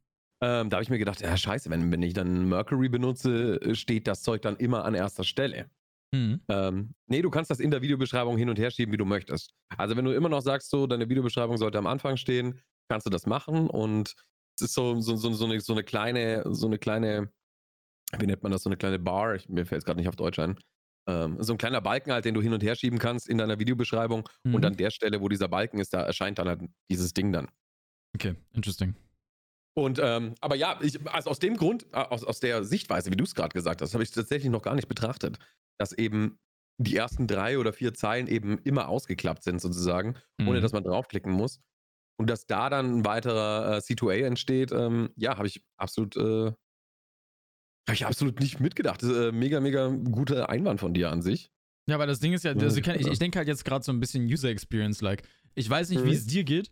Ähm, 0.42 0.70
da 0.70 0.77
habe 0.77 0.84
ich 0.84 0.89
mir 0.89 0.98
gedacht, 0.98 1.22
ja, 1.22 1.36
scheiße, 1.36 1.70
wenn, 1.70 1.92
wenn 1.92 2.04
ich 2.04 2.13
dann 2.13 2.50
Mercury 2.50 2.89
benutze, 2.89 3.62
äh, 3.62 3.75
steht 3.75 4.08
das 4.08 4.22
Zeug 4.22 4.42
dann 4.42 4.58
immer 4.58 4.84
an 4.84 4.94
erster 4.94 5.24
Stelle. 5.24 5.70
Mhm. 6.12 6.42
Ähm, 6.50 6.96
nee, 7.08 7.22
du 7.22 7.30
kannst 7.30 7.51
das 7.51 7.60
in 7.60 7.72
der 7.72 7.82
Videobeschreibung 7.82 8.38
hin 8.38 8.50
und 8.50 8.60
her 8.60 8.72
schieben, 8.72 8.94
wie 8.94 8.98
du 8.98 9.06
möchtest. 9.06 9.54
Also 9.77 9.96
wenn 9.96 10.06
du 10.06 10.12
immer 10.12 10.30
noch 10.30 10.42
sagst, 10.42 10.70
so, 10.70 10.88
deine 10.88 11.10
Videobeschreibung 11.10 11.58
sollte 11.58 11.77
am 11.77 11.88
Anfang 11.88 12.18
stehen, 12.18 12.62
kannst 12.89 13.06
du 13.06 13.10
das 13.10 13.25
machen 13.25 13.70
und 13.70 14.13
es 14.58 14.68
ist 14.68 14.74
so, 14.74 15.00
so, 15.01 15.15
so, 15.15 15.34
so, 15.34 15.46
eine, 15.46 15.60
so 15.60 15.74
eine 15.74 15.84
kleine, 15.84 16.44
so 16.50 16.68
eine 16.68 16.77
kleine, 16.77 17.32
wie 18.18 18.25
nennt 18.25 18.44
man 18.44 18.51
das, 18.51 18.63
so 18.63 18.70
eine 18.70 18.77
kleine 18.77 19.00
Bar, 19.00 19.36
ich, 19.36 19.50
mir 19.50 19.65
fällt 19.65 19.80
es 19.80 19.86
gerade 19.86 20.00
nicht 20.00 20.08
auf 20.08 20.15
Deutsch 20.15 20.39
ein, 20.39 20.58
ähm, 21.08 21.38
so 21.39 21.54
ein 21.54 21.58
kleiner 21.58 21.82
Balken 21.82 22.12
halt, 22.12 22.25
den 22.25 22.34
du 22.34 22.42
hin 22.42 22.54
und 22.54 22.63
her 22.63 22.75
schieben 22.75 23.00
kannst 23.00 23.27
in 23.27 23.38
deiner 23.38 23.60
Videobeschreibung 23.60 24.27
mhm. 24.44 24.56
und 24.56 24.65
an 24.65 24.77
der 24.77 24.92
Stelle, 24.92 25.22
wo 25.22 25.30
dieser 25.30 25.48
Balken 25.48 25.80
ist, 25.80 25.94
da 25.94 26.01
erscheint 26.01 26.39
dann 26.39 26.48
halt 26.48 26.62
dieses 26.89 27.13
Ding 27.13 27.32
dann. 27.32 27.48
Okay, 28.15 28.36
interesting. 28.54 28.96
Und 29.77 30.00
ähm, 30.01 30.36
aber 30.39 30.55
ja, 30.55 30.79
ich, 30.82 31.05
also 31.08 31.29
aus 31.29 31.39
dem 31.39 31.58
Grund, 31.58 31.86
äh, 31.91 31.98
aus, 31.98 32.24
aus 32.24 32.39
der 32.39 32.63
Sichtweise, 32.63 33.12
wie 33.12 33.17
du 33.17 33.25
es 33.25 33.36
gerade 33.36 33.53
gesagt 33.53 33.82
hast, 33.82 33.94
habe 33.94 34.03
ich 34.03 34.12
tatsächlich 34.12 34.51
noch 34.51 34.62
gar 34.62 34.75
nicht 34.75 34.88
betrachtet, 34.88 35.38
dass 35.77 35.91
eben 35.91 36.39
die 36.77 36.96
ersten 36.96 37.27
drei 37.27 37.60
oder 37.60 37.74
vier 37.74 37.94
Zeilen 37.94 38.27
eben 38.27 38.58
immer 38.60 38.88
ausgeklappt 38.88 39.44
sind, 39.44 39.60
sozusagen, 39.60 40.15
mhm. 40.38 40.48
ohne 40.48 40.62
dass 40.62 40.72
man 40.72 40.84
draufklicken 40.84 41.32
muss. 41.32 41.60
Und 42.17 42.29
dass 42.29 42.48
da 42.48 42.70
dann 42.70 43.00
ein 43.00 43.05
weiterer 43.05 43.75
äh, 43.75 43.79
C2A 43.79 44.25
entsteht, 44.25 44.72
ähm, 44.72 45.10
ja, 45.17 45.38
habe 45.38 45.48
ich 45.48 45.62
absolut, 45.77 46.15
äh, 46.15 46.51
habe 47.88 47.94
ich 47.94 48.05
absolut 48.05 48.39
nicht 48.39 48.62
mitgedacht. 48.62 49.03
Das 49.03 49.10
ist, 49.10 49.17
äh, 49.17 49.32
mega, 49.34 49.60
mega 49.60 49.89
guter 49.89 50.50
Einwand 50.50 50.79
von 50.79 50.94
dir 50.94 51.12
an 51.12 51.22
sich. 51.22 51.51
Ja, 51.88 51.96
aber 51.96 52.08
das 52.08 52.20
Ding 52.20 52.34
ist 52.34 52.44
ja, 52.44 52.53
also 52.53 52.79
ich, 52.79 52.88
ich 52.88 53.20
denke 53.20 53.38
halt 53.38 53.48
jetzt 53.48 53.65
gerade 53.65 53.84
so 53.84 53.91
ein 53.91 54.00
bisschen 54.00 54.25
User 54.25 54.50
Experience-like. 54.50 55.24
Ich 55.53 55.70
weiß 55.70 55.89
nicht, 55.89 56.03
mhm. 56.03 56.08
wie 56.08 56.13
es 56.13 56.25
dir 56.25 56.44
geht, 56.46 56.72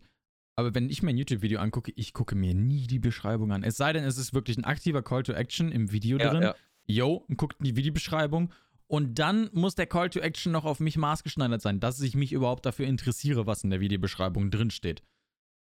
aber 0.56 0.76
wenn 0.76 0.90
ich 0.90 1.02
mir 1.02 1.10
ein 1.10 1.18
YouTube-Video 1.18 1.60
angucke, 1.60 1.92
ich 1.96 2.14
gucke 2.14 2.36
mir 2.36 2.54
nie 2.54 2.88
die 2.88 3.00
Beschreibung 3.00 3.52
an. 3.52 3.64
Es 3.64 3.78
sei 3.78 3.94
denn, 3.94 4.04
es 4.04 4.18
ist 4.18 4.34
wirklich 4.34 4.58
ein 4.58 4.66
aktiver 4.66 5.02
Call 5.02 5.24
to 5.24 5.34
Action 5.34 5.72
im 5.72 5.92
Video 5.92 6.18
ja, 6.18 6.30
drin. 6.30 6.44
Ja. 6.44 6.56
Yo, 6.86 7.26
guckt 7.38 7.58
in 7.60 7.66
die 7.66 7.76
Videobeschreibung. 7.76 8.52
Und 8.88 9.18
dann 9.18 9.50
muss 9.54 9.74
der 9.76 9.88
Call 9.88 10.10
to 10.10 10.20
Action 10.20 10.52
noch 10.52 10.66
auf 10.66 10.80
mich 10.80 10.98
maßgeschneidert 10.98 11.62
sein, 11.62 11.80
dass 11.80 12.00
ich 12.02 12.16
mich 12.16 12.32
überhaupt 12.32 12.66
dafür 12.66 12.86
interessiere, 12.86 13.48
was 13.48 13.64
in 13.64 13.72
der 13.72 13.80
Videobeschreibung 13.80 14.52
drin 14.52 14.70
steht. 14.70 15.02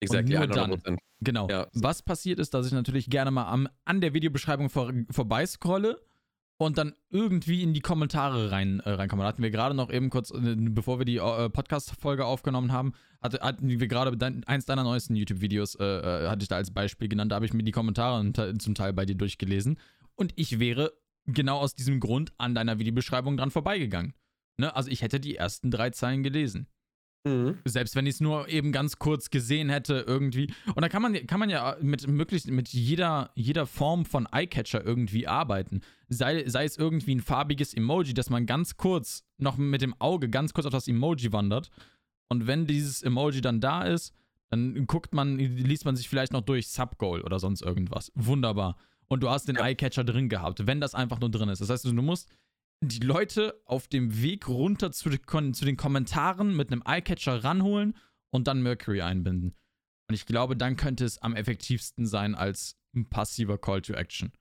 Exactly, 0.00 0.36
und 0.36 0.54
nur 0.54 0.76
dann, 0.76 0.98
genau. 1.20 1.48
Ja. 1.48 1.68
Was 1.72 2.02
passiert 2.02 2.38
ist, 2.38 2.52
dass 2.52 2.66
ich 2.66 2.72
natürlich 2.72 3.08
gerne 3.08 3.30
mal 3.30 3.46
am, 3.46 3.68
an 3.86 4.02
der 4.02 4.12
Videobeschreibung 4.12 4.68
vor, 4.68 4.92
vorbeiscrolle 5.10 6.05
und 6.58 6.78
dann 6.78 6.94
irgendwie 7.10 7.62
in 7.62 7.74
die 7.74 7.80
Kommentare 7.80 8.50
rein, 8.50 8.80
äh, 8.80 8.90
reinkommen. 8.90 9.22
Da 9.22 9.28
hatten 9.28 9.42
wir 9.42 9.50
gerade 9.50 9.74
noch 9.74 9.90
eben 9.90 10.10
kurz, 10.10 10.30
äh, 10.30 10.56
bevor 10.56 10.98
wir 10.98 11.04
die 11.04 11.16
äh, 11.16 11.50
Podcast-Folge 11.50 12.24
aufgenommen 12.24 12.72
haben, 12.72 12.94
hatte, 13.20 13.40
hatten 13.40 13.68
wir 13.68 13.88
gerade 13.88 14.16
dein, 14.16 14.44
eins 14.44 14.64
deiner 14.64 14.84
neuesten 14.84 15.16
YouTube-Videos, 15.16 15.74
äh, 15.76 15.84
äh, 15.84 16.28
hatte 16.28 16.42
ich 16.42 16.48
da 16.48 16.56
als 16.56 16.72
Beispiel 16.72 17.08
genannt, 17.08 17.32
da 17.32 17.36
habe 17.36 17.46
ich 17.46 17.52
mir 17.52 17.62
die 17.62 17.72
Kommentare 17.72 18.32
zum 18.58 18.74
Teil 18.74 18.92
bei 18.92 19.04
dir 19.04 19.16
durchgelesen 19.16 19.78
und 20.14 20.32
ich 20.36 20.58
wäre 20.58 20.92
genau 21.26 21.58
aus 21.58 21.74
diesem 21.74 22.00
Grund 22.00 22.32
an 22.38 22.54
deiner 22.54 22.78
Videobeschreibung 22.78 23.36
dran 23.36 23.50
vorbeigegangen. 23.50 24.14
Ne? 24.56 24.74
Also 24.74 24.90
ich 24.90 25.02
hätte 25.02 25.20
die 25.20 25.36
ersten 25.36 25.70
drei 25.70 25.90
Zeilen 25.90 26.22
gelesen. 26.22 26.68
Mhm. 27.26 27.58
Selbst 27.64 27.96
wenn 27.96 28.06
ich 28.06 28.14
es 28.14 28.20
nur 28.20 28.48
eben 28.48 28.70
ganz 28.70 29.00
kurz 29.00 29.30
gesehen 29.30 29.68
hätte, 29.68 30.04
irgendwie. 30.06 30.52
Und 30.76 30.82
da 30.82 30.88
kann 30.88 31.02
man, 31.02 31.14
kann 31.26 31.40
man 31.40 31.50
ja 31.50 31.76
mit 31.80 32.06
möglichst 32.06 32.48
mit 32.48 32.68
jeder, 32.68 33.32
jeder 33.34 33.66
Form 33.66 34.04
von 34.04 34.28
Eyecatcher 34.30 34.84
irgendwie 34.84 35.26
arbeiten. 35.26 35.80
Sei, 36.08 36.48
sei 36.48 36.64
es 36.64 36.76
irgendwie 36.76 37.16
ein 37.16 37.20
farbiges 37.20 37.74
Emoji, 37.74 38.14
dass 38.14 38.30
man 38.30 38.46
ganz 38.46 38.76
kurz 38.76 39.24
noch 39.38 39.56
mit 39.56 39.82
dem 39.82 40.00
Auge 40.00 40.28
ganz 40.30 40.54
kurz 40.54 40.66
auf 40.66 40.72
das 40.72 40.86
Emoji 40.86 41.32
wandert. 41.32 41.70
Und 42.28 42.46
wenn 42.46 42.66
dieses 42.66 43.02
Emoji 43.02 43.40
dann 43.40 43.60
da 43.60 43.82
ist, 43.82 44.14
dann 44.50 44.86
guckt 44.86 45.12
man, 45.12 45.36
liest 45.36 45.84
man 45.84 45.96
sich 45.96 46.08
vielleicht 46.08 46.32
noch 46.32 46.42
durch 46.42 46.68
Subgoal 46.68 47.22
oder 47.22 47.40
sonst 47.40 47.62
irgendwas. 47.62 48.12
Wunderbar. 48.14 48.76
Und 49.08 49.24
du 49.24 49.30
hast 49.30 49.48
den 49.48 49.56
ja. 49.56 49.64
Eyecatcher 49.64 50.04
drin 50.04 50.28
gehabt, 50.28 50.66
wenn 50.66 50.80
das 50.80 50.94
einfach 50.94 51.18
nur 51.18 51.30
drin 51.30 51.48
ist. 51.48 51.60
Das 51.60 51.70
heißt, 51.70 51.84
du 51.84 51.92
musst 51.92 52.28
die 52.82 53.00
Leute 53.00 53.60
auf 53.64 53.88
dem 53.88 54.20
Weg 54.22 54.48
runter 54.48 54.92
zu, 54.92 55.08
den, 55.08 55.54
zu 55.54 55.64
den 55.64 55.76
Kommentaren 55.76 56.54
mit 56.54 56.70
einem 56.70 56.82
Eyecatcher 56.84 57.42
ranholen 57.42 57.96
und 58.30 58.46
dann 58.46 58.62
Mercury 58.62 59.00
einbinden. 59.00 59.56
Und 60.08 60.14
ich 60.14 60.26
glaube, 60.26 60.56
dann 60.56 60.76
könnte 60.76 61.04
es 61.04 61.18
am 61.18 61.34
effektivsten 61.34 62.06
sein 62.06 62.34
als 62.34 62.76
ein 62.94 63.08
passiver 63.08 63.58
Call 63.58 63.82
to 63.82 63.94
Action. 63.94 64.32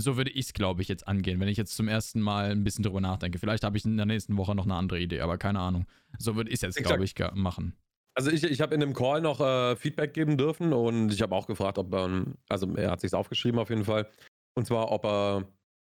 So 0.00 0.16
würde 0.16 0.30
ich 0.30 0.46
es, 0.46 0.52
glaube 0.52 0.80
ich, 0.80 0.88
jetzt 0.88 1.08
angehen, 1.08 1.40
wenn 1.40 1.48
ich 1.48 1.56
jetzt 1.56 1.74
zum 1.74 1.88
ersten 1.88 2.20
Mal 2.20 2.52
ein 2.52 2.62
bisschen 2.62 2.84
drüber 2.84 3.00
nachdenke. 3.00 3.38
Vielleicht 3.38 3.64
habe 3.64 3.76
ich 3.76 3.84
in 3.84 3.96
der 3.96 4.06
nächsten 4.06 4.36
Woche 4.36 4.54
noch 4.54 4.64
eine 4.64 4.74
andere 4.74 5.00
Idee, 5.00 5.20
aber 5.20 5.38
keine 5.38 5.58
Ahnung. 5.58 5.86
So 6.18 6.36
würde 6.36 6.50
ich 6.50 6.56
es 6.56 6.60
jetzt, 6.62 6.76
glaube 6.84 7.04
ich, 7.04 7.14
machen. 7.34 7.76
Also 8.14 8.30
ich, 8.30 8.44
ich 8.44 8.60
habe 8.60 8.74
in 8.74 8.80
dem 8.80 8.94
Call 8.94 9.20
noch 9.20 9.40
äh, 9.40 9.76
Feedback 9.76 10.14
geben 10.14 10.38
dürfen 10.38 10.72
und 10.72 11.12
ich 11.12 11.20
habe 11.20 11.34
auch 11.34 11.46
gefragt, 11.46 11.78
ob 11.78 11.90
man, 11.90 12.36
also 12.48 12.72
er 12.76 12.92
hat 12.92 13.00
sich 13.00 13.12
aufgeschrieben 13.12 13.60
auf 13.60 13.70
jeden 13.70 13.84
Fall, 13.84 14.08
und 14.54 14.66
zwar, 14.66 14.90
ob 14.90 15.04
er, 15.04 15.48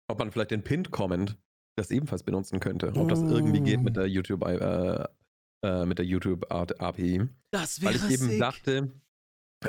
ob 0.09 0.19
man 0.19 0.31
vielleicht 0.31 0.51
den 0.53 0.63
Pinned-Comment 0.63 1.37
das 1.77 1.91
ebenfalls 1.91 2.23
benutzen 2.23 2.61
könnte. 2.61 2.93
Ob 2.97 3.09
das 3.09 3.21
irgendwie 3.21 3.61
geht 3.61 3.83
mit 3.83 3.97
der 3.97 4.09
YouTube, 4.09 4.45
äh, 4.47 5.05
äh, 5.63 5.87
mit 5.87 5.99
der 5.99 6.07
YouTube 6.07 6.51
API. 6.51 7.29
Das 7.51 7.81
wäre 7.81 7.95
Weil 7.95 7.97
ich 7.97 8.11
eben 8.11 8.31
sick. 8.31 8.41
dachte, 8.41 8.93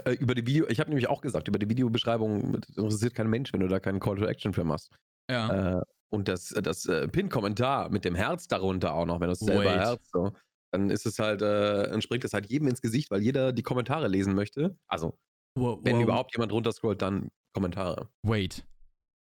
äh, 0.06 0.14
über 0.14 0.36
die 0.36 0.46
Video, 0.46 0.68
ich 0.68 0.80
habe 0.80 0.90
nämlich 0.90 1.08
auch 1.08 1.22
gesagt, 1.22 1.48
über 1.48 1.60
die 1.60 1.70
Videobeschreibung 1.70 2.56
interessiert 2.56 3.16
kein 3.16 3.30
Mensch, 3.30 3.54
wenn 3.54 3.60
du 3.60 3.68
da 3.68 3.80
keinen 3.80 4.00
Call 4.00 4.16
to 4.16 4.26
Action 4.26 4.54
für 4.54 4.64
machst. 4.64 4.92
Ja. 5.30 5.80
Äh, 5.80 5.82
und 6.10 6.28
das, 6.30 6.50
das 6.50 6.86
äh, 6.86 7.08
Pin-Kommentar 7.08 7.90
mit 7.90 8.06
dem 8.06 8.16
Herz 8.16 8.48
darunter 8.48 8.94
auch 8.94 9.06
noch, 9.06 9.20
wenn 9.20 9.28
du 9.28 9.34
es 9.34 9.40
selber 9.40 9.72
Herz 9.72 10.10
so, 10.10 10.32
dann 10.72 10.90
ist 10.90 11.06
es 11.06 11.20
halt, 11.20 11.42
äh, 11.42 11.84
entspringt 11.86 12.24
es 12.24 12.34
halt 12.34 12.50
jedem 12.50 12.68
ins 12.70 12.82
Gesicht, 12.82 13.12
weil 13.12 13.22
jeder 13.22 13.52
die 13.52 13.64
Kommentare 13.64 14.08
lesen 14.08 14.34
möchte. 14.34 14.78
Also, 14.88 15.18
wow, 15.56 15.80
wenn 15.84 15.98
wow. 15.98 16.04
überhaupt 16.04 16.36
jemand 16.36 16.52
runterscrollt, 16.54 17.02
dann 17.02 17.30
Kommentare. 17.54 18.10
Wait. 18.24 18.66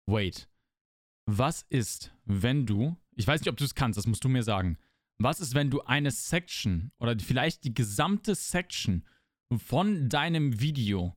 Wait. 0.09 0.49
Was 1.26 1.62
ist, 1.68 2.12
wenn 2.25 2.66
du, 2.66 2.97
ich 3.16 3.26
weiß 3.26 3.40
nicht, 3.40 3.50
ob 3.50 3.56
du 3.56 3.64
es 3.64 3.75
kannst, 3.75 3.99
das 3.99 4.06
musst 4.06 4.25
du 4.25 4.28
mir 4.28 4.42
sagen. 4.42 4.78
Was 5.18 5.40
ist, 5.40 5.54
wenn 5.54 5.71
du 5.71 5.83
eine 5.83 6.11
Section 6.11 6.92
oder 6.99 7.18
vielleicht 7.18 7.64
die 7.64 7.75
gesamte 7.75 8.35
Section 8.35 9.04
von 9.56 10.09
deinem 10.09 10.61
Video, 10.61 11.16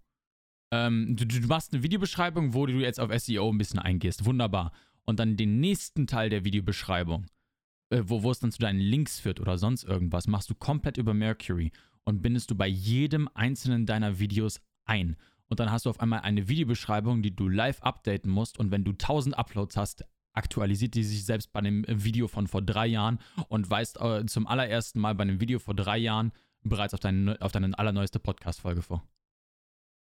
ähm, 0.74 1.16
du, 1.16 1.26
du 1.26 1.48
machst 1.48 1.74
eine 1.74 1.84
Videobeschreibung, 1.84 2.54
wo 2.54 2.66
du 2.66 2.74
jetzt 2.74 3.00
auf 3.00 3.12
SEO 3.18 3.52
ein 3.52 3.58
bisschen 3.58 3.80
eingehst, 3.80 4.26
wunderbar. 4.26 4.72
Und 5.06 5.20
dann 5.20 5.38
den 5.38 5.60
nächsten 5.60 6.08
Teil 6.08 6.30
der 6.30 6.46
Videobeschreibung, 6.46 7.26
äh, 7.92 8.04
wo, 8.06 8.24
wo 8.24 8.32
es 8.32 8.40
dann 8.40 8.52
zu 8.52 8.60
deinen 8.60 8.80
Links 8.80 9.20
führt 9.20 9.40
oder 9.40 9.58
sonst 9.58 9.84
irgendwas, 9.84 10.28
machst 10.28 10.50
du 10.50 10.56
komplett 10.56 10.98
über 10.98 11.14
Mercury 11.14 11.72
und 12.04 12.22
bindest 12.22 12.50
du 12.52 12.56
bei 12.56 12.68
jedem 12.68 13.30
einzelnen 13.34 13.86
deiner 13.86 14.20
Videos 14.20 14.62
ein. 14.86 15.18
Und 15.50 15.60
dann 15.60 15.72
hast 15.72 15.86
du 15.86 15.90
auf 15.90 16.00
einmal 16.00 16.22
eine 16.22 16.48
Videobeschreibung, 16.48 17.22
die 17.22 17.36
du 17.36 17.50
live 17.50 17.82
updaten 17.82 18.32
musst. 18.32 18.60
Und 18.60 18.72
wenn 18.72 18.84
du 18.84 18.92
1000 18.92 19.38
Uploads 19.38 19.78
hast, 19.78 20.06
aktualisiert 20.34 20.94
die 20.94 21.04
sich 21.04 21.26
selbst 21.26 21.52
bei 21.52 21.60
einem 21.60 21.86
Video 21.88 22.28
von 22.28 22.48
vor 22.48 22.62
drei 22.62 22.88
Jahren 22.88 23.20
und 23.48 23.70
weist 23.70 24.00
äh, 24.00 24.26
zum 24.26 24.48
allerersten 24.48 25.00
Mal 25.00 25.16
bei 25.16 25.24
einem 25.24 25.42
Video 25.42 25.60
vor 25.60 25.74
drei 25.74 25.98
Jahren 25.98 26.32
bereits 26.62 26.94
auf, 26.94 27.00
dein, 27.00 27.42
auf 27.42 27.52
deine 27.52 27.78
allerneueste 27.78 28.20
Podcast-Folge 28.20 28.82
vor. 28.82 29.04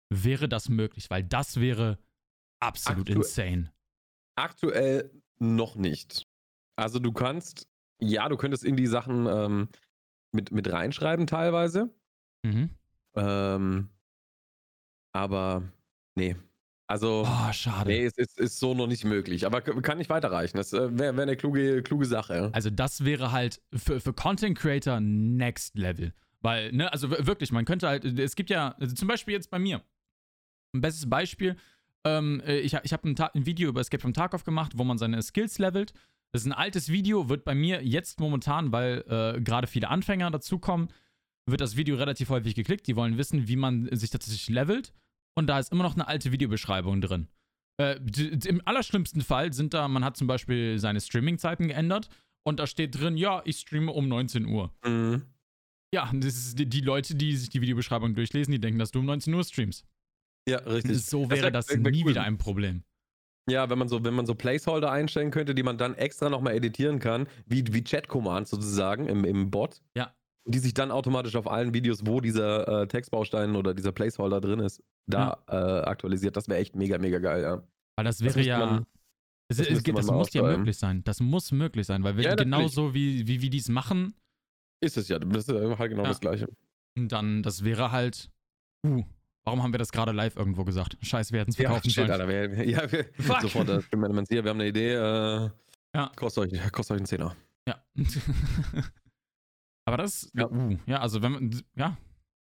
Wäre 0.10 0.48
das 0.48 0.70
möglich? 0.70 1.10
Weil 1.10 1.24
das 1.24 1.60
wäre 1.60 2.00
absolut 2.60 3.10
Aktu 3.10 3.22
insane. 3.22 3.72
Aktuell 4.36 5.12
noch 5.40 5.76
nicht. 5.76 6.28
Also 6.76 7.00
du 7.00 7.12
kannst, 7.12 7.68
ja, 8.00 8.30
du 8.30 8.38
könntest 8.38 8.64
in 8.64 8.76
die 8.76 8.88
Sachen 8.88 9.28
ähm, 9.28 9.70
mit, 10.32 10.52
mit 10.52 10.72
reinschreiben 10.72 11.28
teilweise. 11.28 11.94
Mhm. 12.44 12.70
Ähm, 13.16 13.90
aber 15.16 15.64
nee, 16.16 16.36
also, 16.88 17.26
oh, 17.28 17.52
schade. 17.52 17.90
Nee, 17.90 18.06
es 18.06 18.18
ist, 18.18 18.40
ist, 18.40 18.60
so 18.60 18.76
noch 18.76 18.86
nicht 18.86 19.06
möglich. 19.06 19.46
Aber 19.46 19.62
kann 19.62 19.98
nicht 19.98 20.10
weiterreichen. 20.10 20.58
Das 20.58 20.72
äh, 20.72 20.98
wäre 20.98 21.16
wär 21.16 21.24
eine 21.24 21.36
kluge, 21.36 21.82
kluge 21.82 22.06
Sache. 22.06 22.52
Also, 22.54 22.70
das 22.70 23.04
wäre 23.04 23.32
halt 23.32 23.60
für, 23.74 24.00
für 24.00 24.14
Content 24.14 24.58
Creator 24.58 25.00
Next 25.00 25.76
Level. 25.78 26.14
Weil, 26.42 26.72
ne, 26.74 26.92
also 26.92 27.10
wirklich, 27.10 27.52
man 27.52 27.66
könnte 27.66 27.88
halt, 27.88 28.06
es 28.06 28.36
gibt 28.36 28.52
ja, 28.52 28.76
also 28.80 28.94
zum 28.94 29.08
Beispiel 29.08 29.34
jetzt 29.34 29.50
bei 29.50 29.58
mir, 29.58 29.82
ein 30.76 30.82
bestes 30.82 31.10
Beispiel, 31.10 31.56
ähm, 32.06 32.40
äh, 32.46 32.60
ich, 32.60 32.76
ich 32.84 32.94
habe 32.94 33.10
ein, 33.10 33.20
ein, 33.20 33.46
Video 33.48 33.70
über 33.70 33.82
Escape 33.82 34.02
from 34.02 34.14
Tarkov 34.14 34.44
gemacht, 34.44 34.74
wo 34.76 34.84
man 34.84 35.00
seine 35.00 35.20
Skills 35.24 35.58
levelt. 35.58 35.94
Das 36.34 36.44
ist 36.44 36.46
ein 36.46 36.54
altes 36.54 36.90
Video, 36.90 37.30
wird 37.30 37.46
bei 37.46 37.56
mir 37.56 37.84
jetzt 37.84 38.20
momentan, 38.20 38.72
weil 38.72 39.04
äh, 39.08 39.42
gerade 39.42 39.66
viele 39.66 39.88
Anfänger 39.88 40.30
dazukommen, 40.30 40.90
wird 41.48 41.62
das 41.62 41.78
Video 41.78 41.96
relativ 41.96 42.30
häufig 42.30 42.54
geklickt. 42.54 42.86
Die 42.86 42.96
wollen 42.96 43.18
wissen, 43.18 43.48
wie 43.48 43.56
man 43.56 43.90
sich 43.92 44.12
tatsächlich 44.12 44.50
levelt 44.50 44.94
und 45.36 45.48
da 45.48 45.60
ist 45.60 45.72
immer 45.72 45.84
noch 45.84 45.96
eine 45.96 46.08
alte 46.08 46.32
Videobeschreibung 46.32 47.02
drin. 47.02 47.28
Äh, 47.78 48.00
Im 48.46 48.62
allerschlimmsten 48.66 49.22
Fall 49.22 49.54
sind 49.54 49.74
da, 49.74 49.88
man 49.88 50.04
hat 50.04 50.18
zum 50.18 50.28
Beispiel 50.28 50.80
seine 50.80 51.02
Streaming-Zeiten 51.02 51.68
geändert 51.68 52.10
und 52.48 52.60
da 52.60 52.68
steht 52.68 53.00
drin, 53.00 53.18
ja, 53.18 53.42
ich 53.46 53.60
streame 53.60 53.92
um 53.92 54.08
19 54.08 54.46
Uhr. 54.46 54.74
Mhm. 54.86 55.24
Ja, 55.94 56.10
das 56.14 56.36
ist 56.36 56.60
die, 56.60 56.66
die, 56.66 56.82
Leute, 56.82 57.16
die 57.16 57.36
sich 57.36 57.50
die 57.50 57.62
Videobeschreibung 57.62 58.16
durchlesen, 58.16 58.52
die 58.52 58.60
denken, 58.60 58.80
dass 58.80 58.92
du 58.92 59.00
um 59.00 59.06
19 59.06 59.34
Uhr 59.34 59.44
streamst. 59.44 59.86
Ja, 60.48 60.60
richtig. 60.60 61.06
So 61.06 61.30
wäre 61.30 61.52
das, 61.52 61.68
das 61.68 61.78
nie 61.78 62.04
cool. 62.04 62.12
wieder 62.12 62.24
ein 62.24 62.38
Problem. 62.38 62.84
Ja, 63.50 63.70
wenn 63.70 63.78
man 63.78 63.88
so, 63.88 64.04
wenn 64.04 64.14
man 64.14 64.26
so 64.26 64.36
Placeholder 64.36 64.92
einstellen 64.92 65.32
könnte, 65.32 65.54
die 65.54 65.64
man 65.64 65.78
dann 65.78 65.96
extra 65.96 66.30
nochmal 66.30 66.56
editieren 66.56 67.00
kann, 67.00 67.28
wie, 67.46 67.64
wie 67.74 67.84
Chat-Commands 67.84 68.50
sozusagen 68.50 69.08
im, 69.08 69.24
im 69.24 69.52
Bot. 69.52 69.82
Ja 69.96 70.14
die 70.46 70.60
sich 70.60 70.74
dann 70.74 70.92
automatisch 70.92 71.36
auf 71.36 71.50
allen 71.50 71.74
Videos, 71.74 72.06
wo 72.06 72.22
dieser 72.22 72.84
äh, 72.84 72.88
Textbaustein 72.88 73.56
oder 73.56 73.74
dieser 73.74 73.92
Placeholder 73.92 74.42
drin 74.42 74.60
ist, 74.60 74.82
da 75.08 75.42
ja. 75.50 75.80
äh, 75.80 75.82
aktualisiert. 75.86 76.38
Das 76.38 76.48
wäre 76.48 76.60
echt 76.60 76.76
mega, 76.76 76.98
mega 76.98 77.20
geil, 77.20 77.42
ja. 77.42 77.64
Weil 77.98 78.06
das 78.06 78.22
wäre 78.22 78.34
das 78.34 78.46
ja. 78.46 78.66
Man, 78.66 78.86
das, 79.48 79.60
es, 79.60 79.84
das 79.84 80.08
muss 80.08 80.34
ja 80.34 80.44
möglich 80.44 80.78
sein. 80.78 81.04
Das 81.04 81.20
muss 81.20 81.52
möglich 81.52 81.86
sein, 81.86 82.04
weil 82.04 82.20
ja, 82.20 82.36
genauso 82.36 82.94
wie, 82.94 83.28
wie, 83.28 83.42
wie 83.42 83.50
die 83.50 83.60
es 83.60 83.70
machen. 83.70 84.14
Ist 84.82 84.98
es 84.98 85.08
ja. 85.08 85.20
Das 85.20 85.48
ist 85.48 85.54
halt 85.54 85.90
genau 85.90 86.04
ja. 86.04 86.10
das 86.10 86.20
Gleiche. 86.20 86.48
Und 86.98 87.12
dann, 87.12 87.44
das 87.44 87.64
wäre 87.64 87.92
halt. 87.92 88.30
Uh, 88.86 89.04
warum 89.44 89.64
haben 89.64 89.74
wir 89.74 89.78
das 89.78 89.92
gerade 89.92 90.12
live 90.12 90.36
irgendwo 90.36 90.64
gesagt? 90.64 90.98
Scheiße, 91.02 91.32
wir 91.32 91.42
hätten 91.42 91.52
es 91.52 91.58
verkaufen 91.58 91.88
ja, 91.88 91.94
sollen. 91.94 92.12
Alter, 92.12 92.28
wir, 92.28 92.66
ja, 92.70 92.92
wir, 92.92 93.06
sofort, 93.42 93.70
äh, 93.70 93.82
wir 93.92 94.38
haben 94.38 94.50
eine 94.50 94.68
Idee. 94.68 94.94
Äh, 94.94 95.50
ja. 95.96 96.12
Kostet 96.16 96.54
euch, 96.54 96.72
kostet 96.72 96.96
euch 96.96 97.00
einen 97.00 97.06
Zehner. 97.06 97.36
Ja. 97.68 97.84
Aber 99.86 99.98
das, 99.98 100.32
ja, 100.34 100.50
uh, 100.50 100.78
ja 100.86 101.00
also 101.00 101.22
wenn 101.22 101.32
man, 101.32 101.64
ja, 101.76 101.98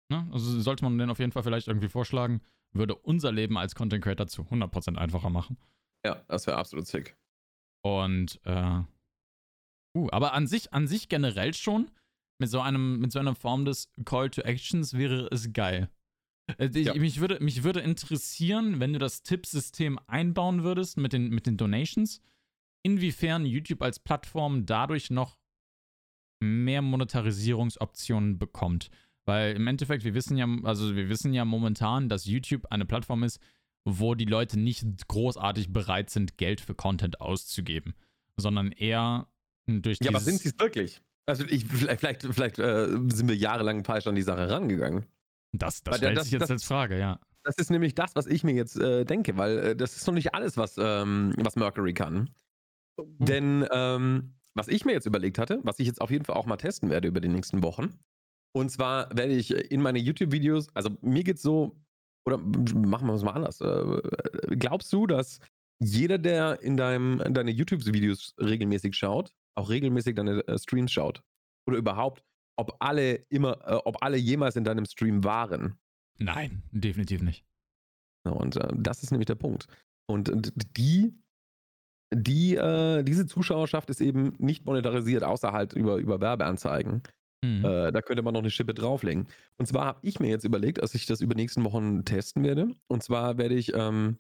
ne? 0.09 0.28
also 0.33 0.61
sollte 0.61 0.85
man 0.85 0.96
den 0.98 1.11
auf 1.11 1.18
jeden 1.18 1.33
Fall 1.33 1.42
vielleicht 1.42 1.68
irgendwie 1.68 1.88
vorschlagen, 1.88 2.40
würde 2.72 2.94
unser 2.94 3.33
Leben 3.33 3.59
als 3.59 3.74
Content 3.74 4.02
Creator 4.02 4.28
zu 4.28 4.42
100% 4.42 4.96
einfacher 4.96 5.31
machen. 5.31 5.59
Ja, 6.05 6.24
das 6.28 6.46
wäre 6.46 6.57
absolut 6.57 6.87
sick. 6.87 7.16
Und, 7.85 8.40
äh, 8.44 8.81
uh, 9.96 10.09
aber 10.11 10.35
an 10.35 10.46
sich, 10.46 10.72
an 10.72 10.87
sich 10.87 11.09
generell 11.09 11.52
schon, 11.52 11.90
mit 12.38 12.50
so 12.50 12.61
einem, 12.61 12.98
mit 12.98 13.12
so 13.12 13.18
einer 13.18 13.35
Form 13.35 13.64
des 13.64 13.90
Call 14.05 14.31
to 14.31 14.42
Actions 14.42 14.94
wäre 14.94 15.28
es 15.31 15.52
geil. 15.52 15.88
Äh, 16.59 16.70
ich, 16.74 16.87
ja. 16.87 16.94
mich, 16.94 17.20
würde, 17.20 17.38
mich 17.40 17.62
würde 17.62 17.81
interessieren, 17.81 18.81
wenn 18.81 18.92
du 18.92 18.98
das 18.98 19.22
Tippsystem 19.22 19.98
einbauen 20.07 20.62
würdest 20.62 20.96
mit 20.96 21.12
den, 21.12 21.31
mit 21.31 21.46
den 21.46 21.57
Donations, 21.57 22.20
inwiefern 22.85 23.46
YouTube 23.46 23.83
als 23.83 23.98
Plattform 23.98 24.66
dadurch 24.66 25.11
noch 25.11 25.37
mehr 26.42 26.83
Monetarisierungsoptionen 26.83 28.38
bekommt. 28.38 28.90
Weil 29.24 29.55
im 29.55 29.66
Endeffekt, 29.66 30.05
wir 30.05 30.14
wissen 30.14 30.37
ja, 30.37 30.46
also 30.64 30.96
wir 30.96 31.09
wissen 31.09 31.33
ja 31.33 31.44
momentan, 31.44 32.09
dass 32.09 32.26
YouTube 32.26 32.66
eine 32.70 32.85
Plattform 32.85 33.22
ist, 33.22 33.38
wo 33.85 34.14
die 34.14 34.24
Leute 34.24 34.59
nicht 34.59 34.85
großartig 35.09 35.72
bereit 35.72 36.11
sind, 36.11 36.37
Geld 36.38 36.61
für 36.61 36.74
Content 36.74 37.20
auszugeben, 37.20 37.94
sondern 38.37 38.72
eher 38.72 39.28
durch 39.66 39.98
Ja, 40.00 40.11
aber 40.11 40.20
sind 40.20 40.40
sie 40.40 40.48
es 40.48 40.59
wirklich? 40.59 41.00
Also 41.26 41.44
ich, 41.44 41.64
vielleicht, 41.66 42.00
vielleicht, 42.00 42.22
vielleicht 42.22 42.59
äh, 42.59 42.88
sind 43.09 43.28
wir 43.28 43.37
jahrelang 43.37 43.85
falsch 43.85 44.07
an 44.07 44.16
die 44.16 44.22
Sache 44.22 44.50
rangegangen. 44.50 45.07
Das, 45.52 45.83
das 45.83 45.98
stellt 45.98 46.16
das, 46.16 46.24
sich 46.24 46.33
jetzt 46.33 46.42
das, 46.42 46.50
als 46.50 46.64
Frage, 46.64 46.98
ja. 46.98 47.20
Das 47.44 47.57
ist 47.57 47.70
nämlich 47.70 47.94
das, 47.94 48.14
was 48.14 48.26
ich 48.26 48.44
mir 48.44 48.55
jetzt 48.55 48.76
äh, 48.76 49.05
denke, 49.05 49.37
weil 49.37 49.59
äh, 49.59 49.76
das 49.76 49.96
ist 49.96 50.07
noch 50.07 50.14
nicht 50.14 50.35
alles, 50.35 50.57
was, 50.57 50.76
ähm, 50.78 51.33
was 51.38 51.57
Mercury 51.57 51.94
kann. 51.94 52.31
Mhm. 52.98 53.24
Denn 53.24 53.68
ähm, 53.72 54.35
was 54.55 54.69
ich 54.69 54.85
mir 54.85 54.93
jetzt 54.93 55.07
überlegt 55.07 55.38
hatte, 55.38 55.61
was 55.62 55.79
ich 55.79 55.87
jetzt 55.87 56.01
auf 56.01 56.11
jeden 56.11 56.25
Fall 56.25 56.37
auch 56.37 56.47
mal 56.47 56.57
testen 56.57 56.91
werde 56.91 57.09
über 57.09 57.21
die 57.21 57.29
nächsten 57.29 57.62
Wochen. 57.62 57.99
Und 58.55 58.71
zwar 58.71 59.09
werde 59.17 59.33
ich 59.33 59.51
in 59.51 59.81
meine 59.81 59.99
YouTube-Videos, 59.99 60.69
also 60.75 60.91
mir 61.01 61.25
geht's 61.25 61.43
so, 61.43 61.77
oder 62.27 62.38
machen 62.38 63.07
wir 63.07 63.15
es 63.15 63.23
mal 63.23 63.33
anders. 63.33 63.61
Äh, 63.61 64.57
glaubst 64.57 64.93
du, 64.93 65.07
dass 65.07 65.41
jeder, 65.81 66.19
der 66.19 66.61
in, 66.62 66.77
deinem, 66.77 67.21
in 67.21 67.35
deine 67.35 67.51
YouTube-Videos 67.51 68.35
regelmäßig 68.38 68.95
schaut, 68.95 69.33
auch 69.57 69.71
regelmäßig 69.71 70.15
deine 70.15 70.47
äh, 70.47 70.59
Streams 70.59 70.93
schaut? 70.93 71.23
Oder 71.67 71.79
überhaupt, 71.79 72.23
ob 72.57 72.77
alle 72.81 73.15
immer, 73.31 73.59
äh, 73.67 73.81
ob 73.85 74.03
alle 74.03 74.19
jemals 74.19 74.57
in 74.57 74.65
deinem 74.65 74.85
Stream 74.85 75.25
waren? 75.25 75.79
Nein, 76.19 76.62
definitiv 76.71 77.23
nicht. 77.23 77.45
Und 78.25 78.57
das 78.73 79.03
ist 79.03 79.11
nämlich 79.11 79.27
der 79.27 79.35
Punkt. 79.35 79.67
Und 80.07 80.53
die 80.77 81.12
die, 82.12 82.57
äh, 82.57 83.03
diese 83.03 83.27
Zuschauerschaft 83.27 83.90
ist 83.90 84.01
eben 84.01 84.35
nicht 84.38 84.66
monetarisiert, 84.66 85.25
außer 85.25 85.53
halt 85.53 85.72
über, 85.72 85.96
über 85.96 86.20
Werbeanzeigen. 86.20 87.03
Mhm. 87.44 87.64
Äh, 87.64 87.92
da 87.92 88.03
könnte 88.03 88.22
man 88.22 88.35
noch 88.35 88.40
eine 88.40 88.51
Schippe 88.51 88.75
drauflegen. 88.75 89.27
Und 89.57 89.66
zwar 89.66 89.87
habe 89.87 89.98
ich 90.03 90.20
mir 90.20 90.29
jetzt 90.29 90.44
überlegt, 90.44 90.83
dass 90.83 90.94
ich 90.94 91.07
das 91.07 91.20
über 91.20 91.35
die 91.35 91.42
nächsten 91.42 91.64
Wochen 91.64 92.05
testen 92.05 92.44
werde. 92.44 92.68
Und 92.87 93.03
zwar 93.03 93.38
werde 93.38 93.55
ich 93.55 93.72
ähm, 93.75 94.18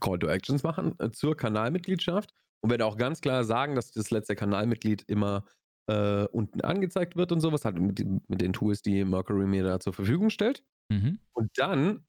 Call 0.00 0.18
to 0.18 0.28
Actions 0.28 0.62
machen 0.62 0.94
äh, 0.98 1.10
zur 1.10 1.36
Kanalmitgliedschaft 1.36 2.32
und 2.60 2.70
werde 2.70 2.86
auch 2.86 2.96
ganz 2.96 3.20
klar 3.20 3.44
sagen, 3.44 3.74
dass 3.74 3.92
das 3.92 4.10
letzte 4.10 4.34
Kanalmitglied 4.34 5.04
immer 5.08 5.44
äh, 5.88 6.24
unten 6.26 6.60
angezeigt 6.60 7.16
wird 7.16 7.32
und 7.32 7.40
sowas, 7.40 7.64
halt 7.64 7.78
mit, 7.78 7.98
mit, 8.28 8.40
den 8.40 8.52
Tools, 8.52 8.82
die 8.82 9.04
Mercury 9.04 9.46
mir 9.46 9.64
da 9.64 9.80
zur 9.80 9.92
Verfügung 9.92 10.30
stellt. 10.30 10.62
Mhm. 10.90 11.18
Und 11.32 11.50
dann 11.56 12.04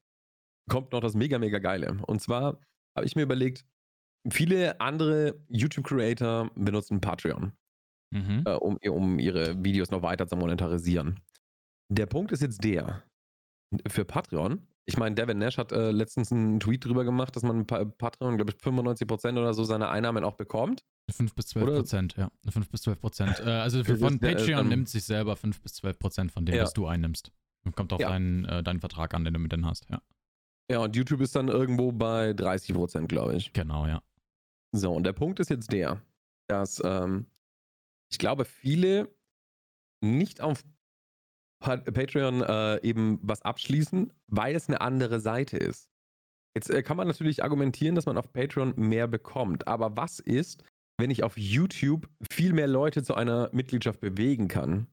kommt 0.68 0.92
noch 0.92 1.00
das 1.00 1.14
mega, 1.14 1.38
mega 1.38 1.58
Geile. 1.58 1.98
Und 2.06 2.20
zwar 2.20 2.60
habe 2.96 3.06
ich 3.06 3.16
mir 3.16 3.22
überlegt, 3.22 3.64
Viele 4.28 4.80
andere 4.80 5.40
YouTube-Creator 5.48 6.50
benutzen 6.54 7.00
Patreon, 7.00 7.52
mhm. 8.10 8.42
äh, 8.44 8.52
um, 8.54 8.76
um 8.76 9.18
ihre 9.18 9.62
Videos 9.64 9.90
noch 9.90 10.02
weiter 10.02 10.26
zu 10.26 10.36
monetarisieren. 10.36 11.20
Der 11.88 12.06
Punkt 12.06 12.32
ist 12.32 12.42
jetzt 12.42 12.62
der. 12.62 13.02
Für 13.88 14.04
Patreon, 14.04 14.66
ich 14.90 14.96
meine, 14.96 15.14
Devin 15.14 15.38
Nash 15.38 15.56
hat 15.56 15.70
äh, 15.70 15.92
letztens 15.92 16.32
einen 16.32 16.58
Tweet 16.58 16.84
drüber 16.84 17.04
gemacht, 17.04 17.36
dass 17.36 17.44
man 17.44 17.64
Patreon, 17.64 18.36
glaube 18.36 18.50
ich, 18.50 18.56
95% 18.56 19.38
oder 19.38 19.54
so 19.54 19.62
seine 19.62 19.88
Einnahmen 19.88 20.24
auch 20.24 20.34
bekommt. 20.34 20.82
5 21.10 21.34
bis 21.34 21.46
12 21.48 21.66
Prozent, 21.66 22.16
ja. 22.16 22.30
5 22.48 22.68
bis 22.68 22.82
12 22.82 23.00
Prozent. 23.00 23.40
Äh, 23.40 23.50
also 23.50 23.84
für, 23.84 23.96
von 23.98 24.14
äh, 24.14 24.34
Patreon 24.34 24.60
ähm, 24.62 24.68
nimmt 24.68 24.88
sich 24.88 25.04
selber 25.04 25.36
5 25.36 25.60
bis 25.60 25.74
12 25.74 25.98
Prozent 25.98 26.32
von 26.32 26.44
dem, 26.44 26.56
ja. 26.56 26.64
was 26.64 26.72
du 26.72 26.86
einnimmst. 26.86 27.30
Kommt 27.76 27.92
auf 27.92 28.00
ja. 28.00 28.08
deinen, 28.08 28.44
äh, 28.46 28.62
deinen 28.64 28.80
Vertrag 28.80 29.14
an, 29.14 29.24
den 29.24 29.34
du 29.34 29.40
mit 29.40 29.52
denen 29.52 29.66
hast, 29.66 29.88
ja. 29.90 30.02
Ja, 30.70 30.78
und 30.78 30.94
YouTube 30.94 31.20
ist 31.20 31.34
dann 31.34 31.48
irgendwo 31.48 31.92
bei 31.92 32.32
30 32.32 32.74
Prozent, 32.74 33.08
glaube 33.08 33.34
ich. 33.36 33.52
Genau, 33.52 33.86
ja. 33.86 34.02
So, 34.72 34.92
und 34.92 35.04
der 35.04 35.12
Punkt 35.12 35.40
ist 35.40 35.50
jetzt 35.50 35.72
der, 35.72 36.02
dass 36.48 36.80
ähm, 36.84 37.26
ich 38.10 38.18
glaube, 38.18 38.44
viele 38.44 39.08
nicht 40.02 40.40
auf 40.40 40.62
Patreon 41.60 42.42
äh, 42.42 42.80
eben 42.82 43.18
was 43.22 43.42
abschließen, 43.42 44.12
weil 44.28 44.56
es 44.56 44.68
eine 44.68 44.80
andere 44.80 45.20
Seite 45.20 45.58
ist. 45.58 45.90
Jetzt 46.56 46.70
äh, 46.70 46.82
kann 46.82 46.96
man 46.96 47.06
natürlich 47.06 47.44
argumentieren, 47.44 47.94
dass 47.94 48.06
man 48.06 48.16
auf 48.16 48.32
Patreon 48.32 48.74
mehr 48.76 49.06
bekommt. 49.06 49.68
Aber 49.68 49.96
was 49.96 50.20
ist, 50.20 50.64
wenn 50.98 51.10
ich 51.10 51.22
auf 51.22 51.36
YouTube 51.36 52.08
viel 52.30 52.52
mehr 52.52 52.66
Leute 52.66 53.02
zu 53.02 53.14
einer 53.14 53.50
Mitgliedschaft 53.52 54.00
bewegen 54.00 54.48
kann 54.48 54.86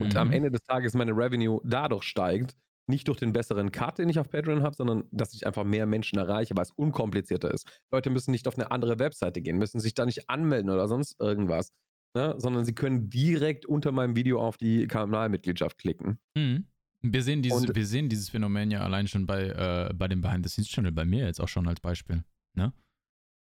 und 0.00 0.12
mhm. 0.12 0.18
am 0.18 0.32
Ende 0.32 0.50
des 0.50 0.62
Tages 0.62 0.94
meine 0.94 1.12
Revenue 1.12 1.60
dadurch 1.64 2.04
steigt, 2.04 2.56
nicht 2.86 3.08
durch 3.08 3.18
den 3.18 3.32
besseren 3.32 3.70
Cut, 3.72 3.98
den 3.98 4.08
ich 4.08 4.18
auf 4.18 4.28
Patreon 4.28 4.62
habe, 4.62 4.74
sondern 4.74 5.04
dass 5.10 5.34
ich 5.34 5.46
einfach 5.46 5.64
mehr 5.64 5.86
Menschen 5.86 6.18
erreiche, 6.18 6.54
weil 6.56 6.64
es 6.64 6.72
unkomplizierter 6.72 7.52
ist. 7.52 7.66
Leute 7.92 8.10
müssen 8.10 8.30
nicht 8.30 8.48
auf 8.48 8.58
eine 8.58 8.70
andere 8.70 8.98
Webseite 8.98 9.40
gehen, 9.40 9.58
müssen 9.58 9.80
sich 9.80 9.94
da 9.94 10.06
nicht 10.06 10.28
anmelden 10.28 10.70
oder 10.70 10.88
sonst 10.88 11.20
irgendwas, 11.20 11.72
ne? 12.14 12.34
sondern 12.38 12.64
sie 12.64 12.74
können 12.74 13.08
direkt 13.10 13.66
unter 13.66 13.92
meinem 13.92 14.16
Video 14.16 14.40
auf 14.40 14.56
die 14.56 14.86
Kanalmitgliedschaft 14.86 15.78
klicken. 15.78 16.18
Mhm. 16.34 16.66
Wir 17.02 17.22
sehen, 17.22 17.40
dieses, 17.40 17.74
wir 17.74 17.86
sehen 17.86 18.10
dieses 18.10 18.28
Phänomen 18.28 18.70
ja 18.70 18.80
allein 18.80 19.08
schon 19.08 19.26
bei, 19.26 19.46
äh, 19.46 19.94
bei 19.94 20.06
dem 20.06 20.20
Behind-the-Scenes-Channel, 20.20 20.92
bei 20.92 21.06
mir 21.06 21.24
jetzt 21.24 21.40
auch 21.40 21.48
schon 21.48 21.66
als 21.66 21.80
Beispiel. 21.80 22.24
Ne? 22.54 22.74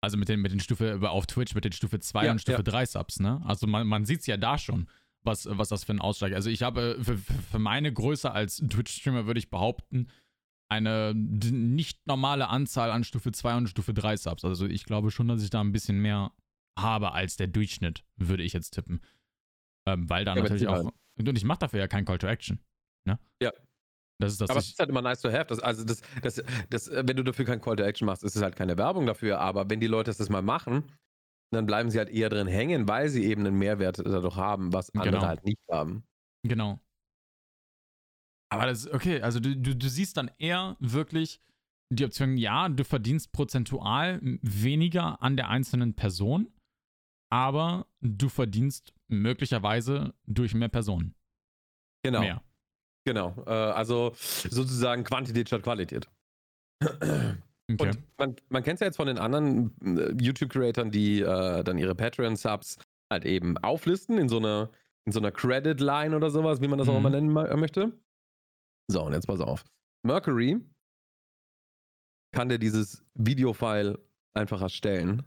Also 0.02 0.16
mit 0.18 0.28
den, 0.28 0.40
mit 0.40 0.52
den 0.52 0.60
Stufe, 0.60 0.98
auf 1.08 1.26
Twitch 1.26 1.54
mit 1.54 1.64
den 1.64 1.72
Stufe 1.72 2.00
2 2.00 2.24
ja, 2.24 2.32
und 2.32 2.40
Stufe 2.40 2.58
ja. 2.58 2.62
3 2.62 2.86
Subs, 2.86 3.20
ne? 3.20 3.40
Also 3.44 3.66
man, 3.66 3.86
man 3.86 4.06
sieht 4.06 4.20
es 4.20 4.26
ja 4.26 4.36
da 4.36 4.56
schon, 4.56 4.88
was, 5.22 5.46
was 5.50 5.68
das 5.68 5.84
für 5.84 5.92
ein 5.92 6.00
Ausschlag 6.00 6.32
Also 6.32 6.50
ich 6.50 6.62
habe 6.62 6.98
für, 7.02 7.18
für 7.18 7.58
meine 7.58 7.92
Größe 7.92 8.30
als 8.30 8.56
Twitch-Streamer 8.56 9.26
würde 9.26 9.38
ich 9.38 9.50
behaupten, 9.50 10.08
eine 10.70 11.12
nicht 11.14 12.06
normale 12.06 12.48
Anzahl 12.48 12.90
an 12.90 13.04
Stufe 13.04 13.32
2 13.32 13.56
und 13.56 13.68
Stufe 13.68 13.92
3 13.92 14.16
Subs. 14.16 14.44
Also 14.44 14.66
ich 14.66 14.84
glaube 14.84 15.10
schon, 15.10 15.28
dass 15.28 15.42
ich 15.42 15.50
da 15.50 15.60
ein 15.60 15.72
bisschen 15.72 15.98
mehr 15.98 16.32
habe 16.78 17.12
als 17.12 17.36
der 17.36 17.48
Durchschnitt, 17.48 18.04
würde 18.16 18.44
ich 18.44 18.52
jetzt 18.52 18.70
tippen. 18.70 19.00
Ähm, 19.86 20.08
weil 20.08 20.24
da 20.24 20.36
ja, 20.36 20.42
natürlich 20.42 20.68
auch. 20.68 20.92
Und 21.18 21.36
ich 21.36 21.44
mache 21.44 21.58
dafür 21.58 21.80
ja 21.80 21.88
kein 21.88 22.04
Call 22.04 22.18
to 22.18 22.26
Action. 22.26 22.60
Ne? 23.04 23.18
Ja. 23.42 23.52
Das 24.18 24.32
ist 24.32 24.40
das. 24.40 24.50
Aber 24.50 24.60
es 24.60 24.68
ist 24.68 24.78
halt 24.78 24.90
immer 24.90 25.02
nice 25.02 25.20
to 25.20 25.32
have. 25.32 25.46
Das, 25.46 25.60
also, 25.60 25.84
das, 25.84 26.02
das, 26.22 26.42
das, 26.68 26.90
wenn 26.90 27.16
du 27.16 27.24
dafür 27.24 27.46
kein 27.46 27.60
Call 27.60 27.76
to 27.76 27.82
Action 27.82 28.06
machst, 28.06 28.22
ist 28.22 28.36
es 28.36 28.42
halt 28.42 28.54
keine 28.54 28.76
Werbung 28.76 29.06
dafür. 29.06 29.40
Aber 29.40 29.68
wenn 29.70 29.80
die 29.80 29.86
Leute 29.86 30.12
das 30.12 30.28
mal 30.28 30.42
machen, 30.42 30.92
dann 31.52 31.66
bleiben 31.66 31.90
sie 31.90 31.98
halt 31.98 32.10
eher 32.10 32.28
drin 32.28 32.46
hängen, 32.46 32.88
weil 32.88 33.08
sie 33.08 33.24
eben 33.24 33.46
einen 33.46 33.58
Mehrwert 33.58 33.98
dadurch 33.98 34.36
haben, 34.36 34.72
was 34.72 34.94
andere 34.94 35.10
genau. 35.10 35.26
halt 35.26 35.44
nicht 35.44 35.58
haben. 35.70 36.04
Genau. 36.46 36.80
Aber 38.52 38.66
das 38.66 38.86
ist 38.86 38.94
okay. 38.94 39.20
Also, 39.22 39.40
du, 39.40 39.56
du, 39.56 39.76
du 39.76 39.88
siehst 39.88 40.16
dann 40.16 40.30
eher 40.38 40.76
wirklich 40.80 41.40
die 41.92 42.04
Option, 42.04 42.36
ja, 42.36 42.68
du 42.68 42.84
verdienst 42.84 43.32
prozentual 43.32 44.20
weniger 44.42 45.22
an 45.22 45.36
der 45.36 45.48
einzelnen 45.48 45.94
Person, 45.94 46.52
aber 47.32 47.86
du 48.00 48.28
verdienst 48.28 48.92
möglicherweise 49.08 50.14
durch 50.26 50.54
mehr 50.54 50.68
Personen. 50.68 51.14
Genau. 52.04 52.20
Mehr. 52.20 52.42
Genau, 53.06 53.34
äh, 53.46 53.50
also 53.50 54.12
sozusagen 54.14 55.04
Quantität 55.04 55.48
statt 55.48 55.62
Qualität. 55.62 56.08
Okay. 57.74 57.88
Und 57.88 57.98
man, 58.18 58.36
man 58.48 58.62
kennt 58.62 58.74
es 58.74 58.80
ja 58.80 58.86
jetzt 58.86 58.96
von 58.96 59.06
den 59.06 59.18
anderen 59.18 59.74
äh, 59.84 60.12
YouTube-Creatern, 60.20 60.90
die 60.90 61.20
äh, 61.20 61.62
dann 61.62 61.78
ihre 61.78 61.94
Patreon-Subs 61.94 62.78
halt 63.10 63.24
eben 63.24 63.58
auflisten 63.58 64.18
in 64.18 64.28
so 64.28 64.38
einer, 64.38 64.70
in 65.04 65.12
so 65.12 65.20
einer 65.20 65.32
Credit-Line 65.32 66.16
oder 66.16 66.30
sowas, 66.30 66.60
wie 66.60 66.68
man 66.68 66.78
das 66.78 66.88
mhm. 66.88 66.94
auch 66.94 66.98
immer 66.98 67.10
nennen 67.10 67.36
äh, 67.36 67.56
möchte. 67.56 67.92
So, 68.88 69.02
und 69.02 69.12
jetzt 69.12 69.26
pass 69.26 69.40
auf. 69.40 69.64
Mercury 70.02 70.58
kann 72.32 72.48
dir 72.48 72.58
dieses 72.58 73.04
Video-File 73.14 73.98
einfach 74.34 74.62
erstellen. 74.62 75.24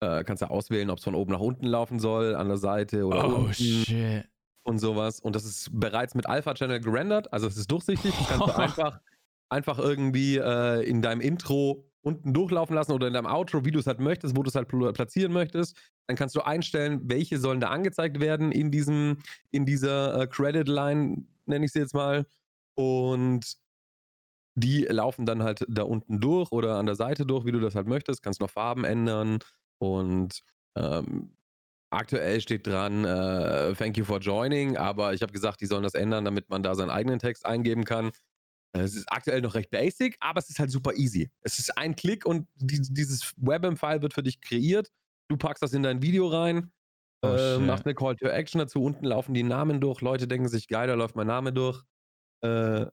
Äh, 0.00 0.22
kannst 0.24 0.42
du 0.42 0.50
auswählen, 0.50 0.90
ob 0.90 0.98
es 0.98 1.04
von 1.04 1.14
oben 1.14 1.32
nach 1.32 1.40
unten 1.40 1.66
laufen 1.66 1.98
soll, 1.98 2.36
an 2.36 2.48
der 2.48 2.58
Seite 2.58 3.04
oder 3.04 3.28
oh, 3.28 3.34
unten. 3.36 3.52
shit 3.54 4.28
und 4.68 4.78
sowas. 4.78 5.18
Und 5.18 5.34
das 5.34 5.44
ist 5.44 5.70
bereits 5.72 6.14
mit 6.14 6.26
Alpha 6.26 6.54
Channel 6.54 6.80
gerendert, 6.80 7.32
also 7.32 7.46
es 7.46 7.56
ist 7.56 7.70
durchsichtig. 7.70 8.14
Das 8.16 8.28
kannst 8.28 8.48
du 8.48 8.56
einfach, 8.56 9.00
einfach 9.48 9.78
irgendwie 9.78 10.36
äh, 10.36 10.82
in 10.88 11.02
deinem 11.02 11.20
Intro 11.20 11.84
unten 12.02 12.32
durchlaufen 12.32 12.74
lassen 12.74 12.92
oder 12.92 13.08
in 13.08 13.14
deinem 13.14 13.26
Outro, 13.26 13.64
wie 13.64 13.70
du 13.70 13.78
es 13.78 13.86
halt 13.86 14.00
möchtest, 14.00 14.36
wo 14.36 14.42
du 14.42 14.48
es 14.48 14.54
halt 14.54 14.68
platzieren 14.68 15.32
möchtest. 15.32 15.76
Dann 16.06 16.16
kannst 16.16 16.34
du 16.36 16.40
einstellen, 16.40 17.00
welche 17.04 17.38
sollen 17.38 17.60
da 17.60 17.68
angezeigt 17.68 18.20
werden 18.20 18.52
in 18.52 18.70
diesem, 18.70 19.18
in 19.50 19.66
dieser 19.66 20.22
äh, 20.22 20.26
Credit 20.26 20.68
Line, 20.68 21.26
nenne 21.46 21.64
ich 21.64 21.72
sie 21.72 21.80
jetzt 21.80 21.94
mal. 21.94 22.26
Und 22.74 23.56
die 24.54 24.84
laufen 24.84 25.26
dann 25.26 25.42
halt 25.42 25.64
da 25.68 25.82
unten 25.82 26.20
durch 26.20 26.50
oder 26.52 26.76
an 26.76 26.86
der 26.86 26.94
Seite 26.94 27.26
durch, 27.26 27.44
wie 27.44 27.52
du 27.52 27.60
das 27.60 27.74
halt 27.74 27.86
möchtest. 27.86 28.22
Kannst 28.22 28.40
noch 28.40 28.50
Farben 28.50 28.84
ändern 28.84 29.40
und 29.78 30.42
ähm, 30.76 31.32
Aktuell 31.90 32.42
steht 32.42 32.66
dran, 32.66 33.06
äh, 33.06 33.72
thank 33.72 33.96
you 33.96 34.04
for 34.04 34.18
joining, 34.18 34.76
aber 34.76 35.14
ich 35.14 35.22
habe 35.22 35.32
gesagt, 35.32 35.62
die 35.62 35.66
sollen 35.66 35.84
das 35.84 35.94
ändern, 35.94 36.22
damit 36.26 36.50
man 36.50 36.62
da 36.62 36.74
seinen 36.74 36.90
eigenen 36.90 37.18
Text 37.18 37.46
eingeben 37.46 37.84
kann. 37.84 38.10
Äh, 38.72 38.80
es 38.80 38.94
ist 38.94 39.10
aktuell 39.10 39.40
noch 39.40 39.54
recht 39.54 39.70
basic, 39.70 40.16
aber 40.20 40.38
es 40.38 40.50
ist 40.50 40.58
halt 40.58 40.70
super 40.70 40.94
easy. 40.94 41.30
Es 41.42 41.58
ist 41.58 41.76
ein 41.76 41.96
Klick 41.96 42.26
und 42.26 42.48
die, 42.56 42.80
dieses 42.80 43.34
WebM-File 43.36 44.02
wird 44.02 44.14
für 44.14 44.22
dich 44.22 44.40
kreiert. 44.40 44.90
Du 45.28 45.36
packst 45.36 45.62
das 45.62 45.72
in 45.72 45.82
dein 45.82 46.02
Video 46.02 46.28
rein, 46.28 46.72
oh, 47.22 47.28
äh, 47.28 47.58
machst 47.58 47.84
eine 47.84 47.94
Call 47.94 48.16
to 48.16 48.26
Action 48.26 48.58
dazu. 48.58 48.82
Unten 48.82 49.04
laufen 49.04 49.34
die 49.34 49.42
Namen 49.42 49.80
durch. 49.80 50.00
Leute 50.00 50.26
denken 50.26 50.48
sich, 50.48 50.68
geil, 50.68 50.88
da 50.88 50.94
läuft 50.94 51.16
mein 51.16 51.26
Name 51.26 51.52
durch. 51.52 51.82
Äh, 52.42 52.86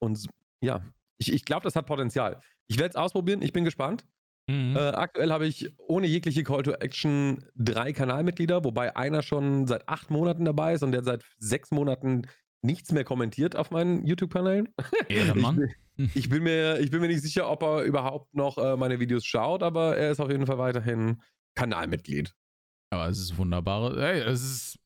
und 0.00 0.26
ja, 0.60 0.82
ich, 1.18 1.32
ich 1.32 1.44
glaube, 1.44 1.64
das 1.64 1.74
hat 1.74 1.86
Potenzial. 1.86 2.40
Ich 2.66 2.78
werde 2.78 2.90
es 2.90 2.96
ausprobieren. 2.96 3.42
Ich 3.42 3.52
bin 3.52 3.64
gespannt. 3.64 4.04
Mhm. 4.48 4.76
Äh, 4.76 4.80
aktuell 4.90 5.30
habe 5.30 5.46
ich 5.46 5.70
ohne 5.78 6.06
jegliche 6.06 6.42
Call 6.42 6.62
to 6.62 6.72
Action 6.72 7.44
drei 7.54 7.92
Kanalmitglieder, 7.92 8.64
wobei 8.64 8.96
einer 8.96 9.22
schon 9.22 9.66
seit 9.66 9.88
acht 9.88 10.10
Monaten 10.10 10.44
dabei 10.44 10.74
ist 10.74 10.82
und 10.82 10.92
der 10.92 11.04
seit 11.04 11.24
sechs 11.38 11.70
Monaten 11.70 12.26
nichts 12.62 12.92
mehr 12.92 13.04
kommentiert 13.04 13.56
auf 13.56 13.70
meinen 13.70 14.04
YouTube-Kanälen. 14.04 14.68
Ja, 15.08 15.34
Mann. 15.34 15.68
Ich, 15.96 16.16
ich, 16.16 16.28
bin 16.28 16.42
mir, 16.44 16.78
ich 16.78 16.90
bin 16.90 17.00
mir 17.00 17.08
nicht 17.08 17.22
sicher, 17.22 17.50
ob 17.50 17.62
er 17.62 17.82
überhaupt 17.82 18.34
noch 18.34 18.58
äh, 18.58 18.76
meine 18.76 19.00
Videos 19.00 19.24
schaut, 19.24 19.62
aber 19.62 19.96
er 19.96 20.12
ist 20.12 20.20
auf 20.20 20.30
jeden 20.30 20.46
Fall 20.46 20.58
weiterhin 20.58 21.20
Kanalmitglied. 21.54 22.34
Aber 22.90 23.08
es 23.08 23.18
ist 23.18 23.36
wunderbar. 23.36 23.96
Hey, 23.96 24.20
es 24.20 24.42
ist. 24.42 24.78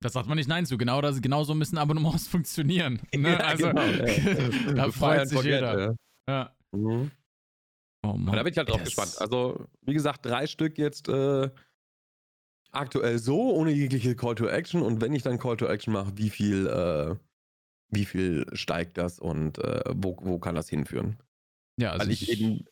Das 0.00 0.12
sagt 0.12 0.28
man 0.28 0.36
nicht 0.36 0.48
Nein 0.48 0.66
zu. 0.66 0.76
Genau, 0.76 1.00
das, 1.00 1.22
genau 1.22 1.44
so 1.44 1.54
müssen 1.54 1.78
Abonnements 1.78 2.28
funktionieren. 2.28 3.00
Ne? 3.14 3.30
Ja, 3.30 3.36
also, 3.38 3.68
genau, 3.68 3.82
ja. 3.82 4.72
da 4.74 4.90
freut 4.90 5.28
sich 5.28 5.42
jeder. 5.42 5.96
Ja. 6.28 6.54
Mhm. 6.72 7.10
Oh 8.04 8.12
Mann. 8.12 8.36
Da 8.36 8.42
bin 8.42 8.52
ich 8.52 8.58
halt 8.58 8.68
drauf 8.68 8.80
yes. 8.80 8.88
gespannt. 8.88 9.16
Also, 9.18 9.66
wie 9.82 9.94
gesagt, 9.94 10.26
drei 10.26 10.46
Stück 10.46 10.76
jetzt 10.78 11.08
äh, 11.08 11.48
aktuell 12.76 13.18
so, 13.18 13.54
ohne 13.54 13.70
jegliche 13.70 14.16
Call 14.16 14.34
to 14.34 14.46
Action. 14.46 14.82
Und 14.82 15.00
wenn 15.00 15.14
ich 15.14 15.22
dann 15.22 15.38
Call 15.38 15.56
to 15.56 15.66
Action 15.66 15.92
mache, 15.92 16.16
wie 16.16 16.30
viel, 16.30 16.66
äh, 16.66 17.16
wie 17.90 18.04
viel 18.04 18.46
steigt 18.52 18.98
das 18.98 19.18
und 19.18 19.58
äh, 19.58 19.82
wo, 19.94 20.16
wo 20.20 20.38
kann 20.38 20.54
das 20.54 20.68
hinführen? 20.68 21.16
Ja, 21.80 21.92
also 21.92 22.04
Weil 22.04 22.12
ich, 22.12 22.30
ich 22.30 22.40
eben, 22.40 22.64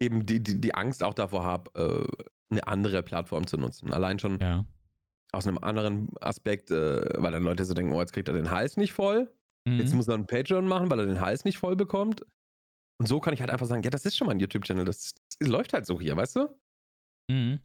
eben 0.00 0.26
die, 0.26 0.42
die, 0.42 0.60
die 0.60 0.74
Angst 0.74 1.02
auch 1.02 1.14
davor 1.14 1.44
habe, 1.44 1.70
äh, 1.74 2.28
eine 2.50 2.66
andere 2.66 3.02
Plattform 3.02 3.46
zu 3.46 3.58
nutzen. 3.58 3.92
Allein 3.92 4.18
schon 4.18 4.38
ja. 4.40 4.64
aus 5.32 5.46
einem 5.46 5.58
anderen 5.58 6.08
Aspekt, 6.20 6.70
äh, 6.70 7.02
weil 7.22 7.32
dann 7.32 7.42
Leute 7.42 7.64
so 7.64 7.74
denken, 7.74 7.92
oh, 7.92 8.00
jetzt 8.00 8.12
kriegt 8.12 8.28
er 8.28 8.34
den 8.34 8.50
Hals 8.50 8.76
nicht 8.76 8.92
voll. 8.92 9.30
Mhm. 9.66 9.78
Jetzt 9.78 9.94
muss 9.94 10.08
er 10.08 10.14
einen 10.14 10.26
Patreon 10.26 10.66
machen, 10.66 10.90
weil 10.90 11.00
er 11.00 11.06
den 11.06 11.20
Hals 11.20 11.44
nicht 11.44 11.58
voll 11.58 11.76
bekommt. 11.76 12.24
Und 13.00 13.06
so 13.06 13.20
kann 13.20 13.34
ich 13.34 13.40
halt 13.40 13.50
einfach 13.50 13.66
sagen, 13.66 13.82
ja, 13.82 13.90
das 13.90 14.04
ist 14.04 14.16
schon 14.16 14.26
mein 14.26 14.40
YouTube-Channel. 14.40 14.84
Das, 14.84 15.14
das, 15.38 15.48
läuft 15.48 15.72
halt 15.72 15.86
so 15.86 16.00
hier, 16.00 16.16
weißt 16.16 16.36
du? 16.36 16.48
Mhm. 17.30 17.60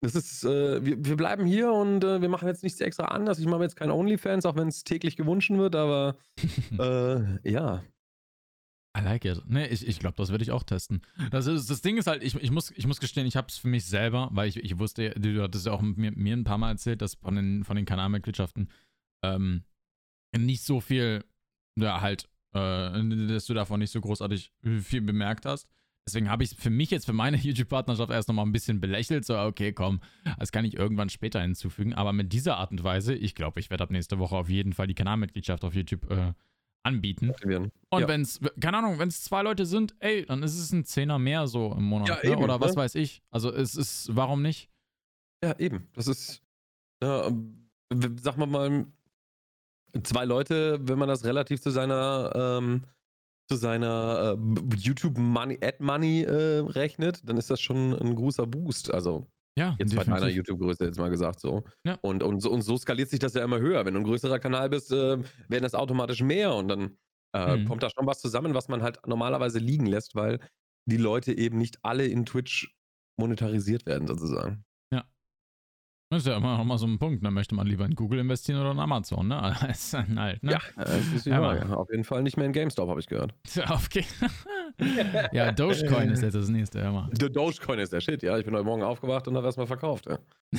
Das 0.00 0.14
ist, 0.14 0.44
äh, 0.44 0.84
wir, 0.84 1.04
wir 1.04 1.16
bleiben 1.16 1.44
hier 1.44 1.72
und 1.72 2.02
äh, 2.04 2.22
wir 2.22 2.28
machen 2.28 2.48
jetzt 2.48 2.62
nichts 2.62 2.80
extra 2.80 3.06
anders. 3.06 3.38
Ich 3.38 3.46
mache 3.46 3.62
jetzt 3.62 3.76
keine 3.76 3.94
OnlyFans, 3.94 4.46
auch 4.46 4.56
wenn 4.56 4.68
es 4.68 4.82
täglich 4.82 5.16
gewünscht 5.16 5.50
wird, 5.50 5.76
aber 5.76 6.16
äh, 6.78 7.50
ja. 7.50 7.82
I 8.96 9.02
like 9.02 9.24
it. 9.24 9.42
Nee, 9.46 9.66
ich, 9.66 9.86
ich 9.86 9.98
glaube, 9.98 10.16
das 10.16 10.30
werde 10.30 10.42
ich 10.42 10.50
auch 10.50 10.64
testen. 10.64 11.02
Das, 11.30 11.46
ist, 11.46 11.70
das 11.70 11.82
Ding 11.82 11.96
ist 11.96 12.06
halt, 12.06 12.22
ich, 12.24 12.34
ich, 12.34 12.50
muss, 12.50 12.72
ich 12.72 12.86
muss 12.86 12.98
gestehen, 12.98 13.26
ich 13.26 13.36
habe 13.36 13.48
es 13.48 13.58
für 13.58 13.68
mich 13.68 13.84
selber, 13.84 14.30
weil 14.32 14.48
ich, 14.48 14.56
ich 14.56 14.78
wusste, 14.78 15.10
du 15.10 15.42
hattest 15.42 15.66
ja 15.66 15.72
auch 15.72 15.82
mir, 15.82 16.12
mir 16.12 16.36
ein 16.36 16.44
paar 16.44 16.58
Mal 16.58 16.70
erzählt, 16.70 17.02
dass 17.02 17.14
von 17.14 17.36
den, 17.36 17.64
von 17.64 17.76
den 17.76 17.84
Kanalmitgliedschaften 17.84 18.70
ähm, 19.22 19.64
nicht 20.36 20.62
so 20.62 20.80
viel, 20.80 21.24
ja, 21.76 22.00
halt 22.00 22.28
äh, 22.52 23.28
dass 23.28 23.46
du 23.46 23.54
davon 23.54 23.80
nicht 23.80 23.92
so 23.92 24.00
großartig 24.00 24.52
viel 24.82 25.02
bemerkt 25.02 25.46
hast. 25.46 25.68
Deswegen 26.06 26.30
habe 26.30 26.42
ich 26.42 26.56
für 26.56 26.70
mich 26.70 26.90
jetzt 26.90 27.06
für 27.06 27.12
meine 27.12 27.36
YouTube-Partnerschaft 27.38 28.10
erst 28.10 28.28
nochmal 28.28 28.46
ein 28.46 28.52
bisschen 28.52 28.80
belächelt. 28.80 29.24
So, 29.24 29.38
okay, 29.38 29.72
komm, 29.72 30.00
das 30.38 30.52
kann 30.52 30.64
ich 30.64 30.74
irgendwann 30.74 31.08
später 31.08 31.40
hinzufügen. 31.40 31.94
Aber 31.94 32.12
mit 32.12 32.32
dieser 32.32 32.56
Art 32.56 32.70
und 32.70 32.82
Weise, 32.82 33.14
ich 33.14 33.34
glaube, 33.34 33.60
ich 33.60 33.70
werde 33.70 33.84
ab 33.84 33.90
nächste 33.90 34.18
Woche 34.18 34.36
auf 34.36 34.48
jeden 34.48 34.72
Fall 34.72 34.86
die 34.86 34.94
Kanalmitgliedschaft 34.94 35.64
auf 35.64 35.74
YouTube 35.74 36.10
äh, 36.10 36.32
anbieten. 36.82 37.32
Und 37.90 38.00
ja. 38.00 38.08
wenn 38.08 38.22
es, 38.22 38.40
keine 38.60 38.78
Ahnung, 38.78 38.98
wenn 38.98 39.08
es 39.08 39.22
zwei 39.22 39.42
Leute 39.42 39.66
sind, 39.66 39.94
ey, 40.00 40.24
dann 40.24 40.42
ist 40.42 40.58
es 40.58 40.72
ein 40.72 40.84
Zehner 40.84 41.18
mehr 41.18 41.46
so 41.46 41.74
im 41.76 41.84
Monat. 41.84 42.08
Ja, 42.08 42.14
ne? 42.16 42.24
eben, 42.24 42.42
Oder 42.42 42.58
ne? 42.58 42.60
was 42.60 42.76
weiß 42.76 42.94
ich. 42.94 43.22
Also 43.30 43.52
es 43.52 43.76
ist, 43.76 44.14
warum 44.14 44.42
nicht? 44.42 44.70
Ja, 45.44 45.58
eben. 45.58 45.88
Das 45.94 46.06
ist, 46.06 46.42
ja, 47.02 47.30
sag 48.20 48.36
mal 48.36 48.46
mal, 48.46 48.86
zwei 50.02 50.24
Leute, 50.24 50.78
wenn 50.82 50.98
man 50.98 51.08
das 51.08 51.24
relativ 51.24 51.60
zu 51.60 51.70
seiner 51.70 52.32
ähm, 52.34 52.84
zu 53.50 53.56
seiner 53.56 54.38
äh, 54.38 54.76
YouTube 54.76 55.18
Money 55.18 55.58
Ad 55.60 55.78
Money 55.80 56.22
äh, 56.22 56.60
rechnet, 56.60 57.28
dann 57.28 57.36
ist 57.36 57.50
das 57.50 57.60
schon 57.60 57.98
ein 57.98 58.14
großer 58.14 58.46
Boost. 58.46 58.94
Also 58.94 59.26
ja, 59.58 59.74
jetzt 59.80 59.96
bei 59.96 60.04
deiner 60.04 60.28
YouTube-Größe 60.28 60.84
jetzt 60.84 60.98
mal 60.98 61.10
gesagt 61.10 61.40
so. 61.40 61.64
Ja. 61.84 61.98
Und, 62.00 62.22
und, 62.22 62.40
so, 62.40 62.52
und 62.52 62.62
so 62.62 62.76
skaliert 62.76 63.10
sich 63.10 63.18
das 63.18 63.34
ja 63.34 63.42
immer 63.42 63.58
höher. 63.58 63.84
Wenn 63.84 63.94
du 63.94 64.00
ein 64.00 64.04
größerer 64.04 64.38
Kanal 64.38 64.70
bist, 64.70 64.92
äh, 64.92 65.18
werden 65.48 65.62
das 65.62 65.74
automatisch 65.74 66.22
mehr 66.22 66.54
und 66.54 66.68
dann 66.68 66.96
mhm. 67.34 67.64
kommt 67.66 67.82
da 67.82 67.90
schon 67.90 68.06
was 68.06 68.20
zusammen, 68.20 68.54
was 68.54 68.68
man 68.68 68.82
halt 68.82 69.00
normalerweise 69.06 69.58
liegen 69.58 69.86
lässt, 69.86 70.14
weil 70.14 70.38
die 70.86 70.96
Leute 70.96 71.36
eben 71.36 71.58
nicht 71.58 71.78
alle 71.82 72.06
in 72.06 72.24
Twitch 72.26 72.76
monetarisiert 73.18 73.84
werden, 73.86 74.06
sozusagen. 74.06 74.64
Das 76.12 76.22
ist 76.22 76.26
ja 76.26 76.36
immer 76.38 76.58
noch 76.58 76.64
mal 76.64 76.76
so 76.76 76.88
ein 76.88 76.98
Punkt. 76.98 77.24
Da 77.24 77.30
möchte 77.30 77.54
man 77.54 77.68
lieber 77.68 77.84
in 77.84 77.94
Google 77.94 78.18
investieren 78.18 78.60
oder 78.60 78.72
in 78.72 78.80
Amazon, 78.80 79.28
ne? 79.28 79.40
Als 79.60 79.92
halt, 79.92 80.42
ne? 80.42 80.52
Ja, 80.52 80.60
das 80.76 81.06
ist 81.14 81.24
die 81.24 81.30
Frage. 81.30 81.76
Auf 81.76 81.88
jeden 81.88 82.02
Fall 82.02 82.24
nicht 82.24 82.36
mehr 82.36 82.46
in 82.46 82.52
GameStop, 82.52 82.88
habe 82.88 82.98
ich 82.98 83.06
gehört. 83.06 83.32
ja, 85.32 85.52
Dogecoin 85.52 86.10
ist 86.10 86.24
jetzt 86.24 86.34
das 86.34 86.48
nächste, 86.48 86.80
ja 86.80 87.08
Der 87.12 87.28
Dogecoin 87.28 87.78
ist 87.78 87.92
der 87.92 88.00
Shit, 88.00 88.24
ja. 88.24 88.36
Ich 88.38 88.44
bin 88.44 88.54
heute 88.54 88.64
Morgen 88.64 88.82
aufgewacht 88.82 89.28
und 89.28 89.36
habe 89.36 89.46
erstmal 89.46 89.68
verkauft, 89.68 90.06
ja. 90.06 90.18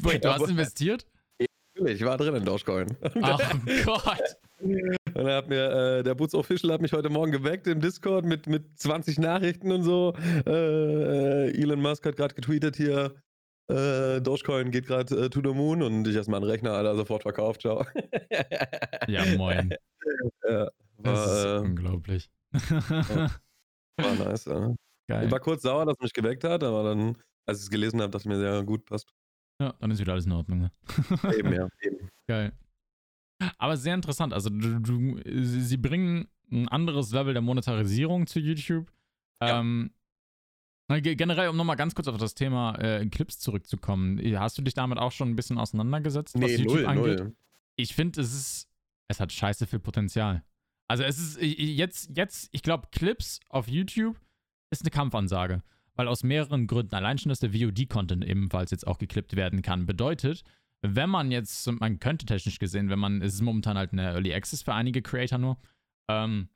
Wait, 0.00 0.22
du 0.22 0.30
hast 0.30 0.50
investiert? 0.50 1.06
Ja, 1.40 1.46
natürlich, 1.74 2.02
ich 2.02 2.06
war 2.06 2.18
drin 2.18 2.34
in 2.34 2.44
Dogecoin. 2.44 2.94
Ach 3.22 3.40
Gott. 3.86 4.36
Und 4.60 5.26
er 5.26 5.36
hat 5.36 5.48
mir, 5.48 5.70
äh, 5.70 6.02
der 6.02 6.14
Boots 6.14 6.34
Official 6.34 6.70
hat 6.70 6.82
mich 6.82 6.92
heute 6.92 7.08
Morgen 7.08 7.32
geweckt 7.32 7.66
im 7.66 7.80
Discord 7.80 8.26
mit, 8.26 8.46
mit 8.46 8.78
20 8.78 9.18
Nachrichten 9.18 9.72
und 9.72 9.84
so. 9.84 10.12
Äh, 10.46 11.50
Elon 11.58 11.80
Musk 11.80 12.04
hat 12.04 12.16
gerade 12.16 12.34
getweetet 12.34 12.76
hier, 12.76 13.14
äh, 13.68 14.20
Dogecoin 14.20 14.70
geht 14.70 14.86
gerade 14.86 15.24
äh, 15.24 15.30
to 15.30 15.40
the 15.40 15.54
moon 15.54 15.82
und 15.82 16.06
ich 16.06 16.16
erstmal 16.16 16.40
einen 16.40 16.50
Rechner, 16.50 16.72
Alter, 16.72 16.96
sofort 16.96 17.22
verkauft, 17.22 17.62
ciao. 17.62 17.84
ja, 19.08 19.24
moin. 19.36 19.74
Ja, 20.46 20.68
war, 20.98 21.14
das 21.14 21.26
ist 21.26 21.44
äh, 21.44 21.58
unglaublich. 21.60 22.30
Ja, 22.52 23.30
war 23.96 24.14
nice, 24.16 24.44
ja. 24.44 24.74
Geil. 25.08 25.26
Ich 25.26 25.32
war 25.32 25.40
kurz 25.40 25.62
sauer, 25.62 25.86
dass 25.86 25.96
er 25.98 26.02
mich 26.02 26.12
geweckt 26.12 26.44
hat, 26.44 26.62
aber 26.62 26.84
dann, 26.84 27.16
als 27.46 27.58
ich 27.58 27.64
es 27.64 27.70
gelesen 27.70 28.02
habe, 28.02 28.10
dachte 28.10 28.28
ich 28.28 28.28
mir, 28.28 28.38
sehr 28.38 28.62
gut, 28.62 28.84
passt. 28.84 29.14
Ja, 29.60 29.74
dann 29.80 29.90
ist 29.90 30.00
wieder 30.00 30.12
alles 30.12 30.26
in 30.26 30.32
Ordnung. 30.32 30.58
Ne? 30.58 30.72
eben, 31.38 31.52
ja, 31.52 31.68
eben. 31.80 32.08
Geil. 32.26 32.52
Aber 33.58 33.76
sehr 33.76 33.94
interessant. 33.94 34.32
Also, 34.32 34.50
du, 34.50 34.80
du, 34.80 35.20
sie 35.24 35.76
bringen 35.76 36.28
ein 36.50 36.68
anderes 36.68 37.12
Level 37.12 37.32
der 37.32 37.42
Monetarisierung 37.42 38.26
zu 38.26 38.40
YouTube. 38.40 38.90
Ja. 39.42 39.60
Ähm, 39.60 39.92
generell, 40.88 41.48
um 41.48 41.56
nochmal 41.56 41.76
ganz 41.76 41.94
kurz 41.94 42.08
auf 42.08 42.18
das 42.18 42.34
Thema 42.34 42.74
äh, 42.76 43.06
Clips 43.06 43.38
zurückzukommen. 43.38 44.20
Hast 44.38 44.58
du 44.58 44.62
dich 44.62 44.74
damit 44.74 44.98
auch 44.98 45.12
schon 45.12 45.30
ein 45.30 45.36
bisschen 45.36 45.58
auseinandergesetzt, 45.58 46.34
was 46.34 46.42
nee, 46.42 46.56
YouTube 46.56 46.76
null, 46.76 46.86
angeht? 46.86 47.18
Null. 47.18 47.36
Ich 47.76 47.94
finde, 47.94 48.20
es 48.20 48.34
ist, 48.34 48.68
es 49.08 49.20
hat 49.20 49.32
scheiße 49.32 49.66
viel 49.66 49.80
Potenzial. 49.80 50.44
Also 50.88 51.02
es 51.02 51.18
ist 51.18 51.40
jetzt, 51.40 52.10
jetzt, 52.16 52.48
ich 52.52 52.62
glaube, 52.62 52.88
Clips 52.92 53.40
auf 53.48 53.68
YouTube 53.68 54.20
ist 54.70 54.82
eine 54.82 54.90
Kampfansage. 54.90 55.62
Weil 55.96 56.08
aus 56.08 56.24
mehreren 56.24 56.66
Gründen, 56.66 56.94
allein 56.94 57.18
schon, 57.18 57.28
dass 57.28 57.38
der 57.38 57.52
VOD-Content 57.52 58.24
ebenfalls 58.24 58.72
jetzt 58.72 58.86
auch 58.86 58.98
geklippt 58.98 59.36
werden 59.36 59.62
kann, 59.62 59.86
bedeutet, 59.86 60.42
wenn 60.82 61.08
man 61.08 61.30
jetzt, 61.30 61.66
man 61.70 62.00
könnte 62.00 62.26
technisch 62.26 62.58
gesehen, 62.58 62.90
wenn 62.90 62.98
man, 62.98 63.22
es 63.22 63.34
ist 63.34 63.42
momentan 63.42 63.78
halt 63.78 63.92
eine 63.92 64.02
Early 64.10 64.34
Access 64.34 64.62
für 64.62 64.74
einige 64.74 65.02
Creator 65.02 65.38
nur, 65.38 65.56
ähm, 66.08 66.48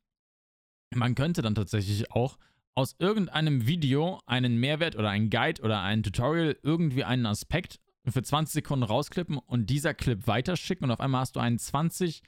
man 0.93 1.15
könnte 1.15 1.41
dann 1.41 1.55
tatsächlich 1.55 2.11
auch 2.11 2.37
aus 2.79 2.95
irgendeinem 3.01 3.67
Video 3.67 4.21
einen 4.25 4.59
Mehrwert 4.59 4.95
oder 4.95 5.11
einen 5.11 5.31
Guide 5.31 5.63
oder 5.63 5.83
ein 5.83 6.05
Tutorial 6.05 6.57
irgendwie 6.63 7.03
einen 7.03 7.27
Aspekt 7.27 7.81
für 8.07 8.23
20 8.23 8.53
Sekunden 8.55 8.85
rausklippen 8.85 9.37
und 9.37 9.69
dieser 9.69 9.95
Clip 9.95 10.25
weiterschicken 10.29 10.85
und 10.85 10.93
auf 10.93 11.01
einmal 11.01 11.23
hast 11.23 11.35
du 11.35 11.41
einen 11.41 11.59
20 11.59 12.23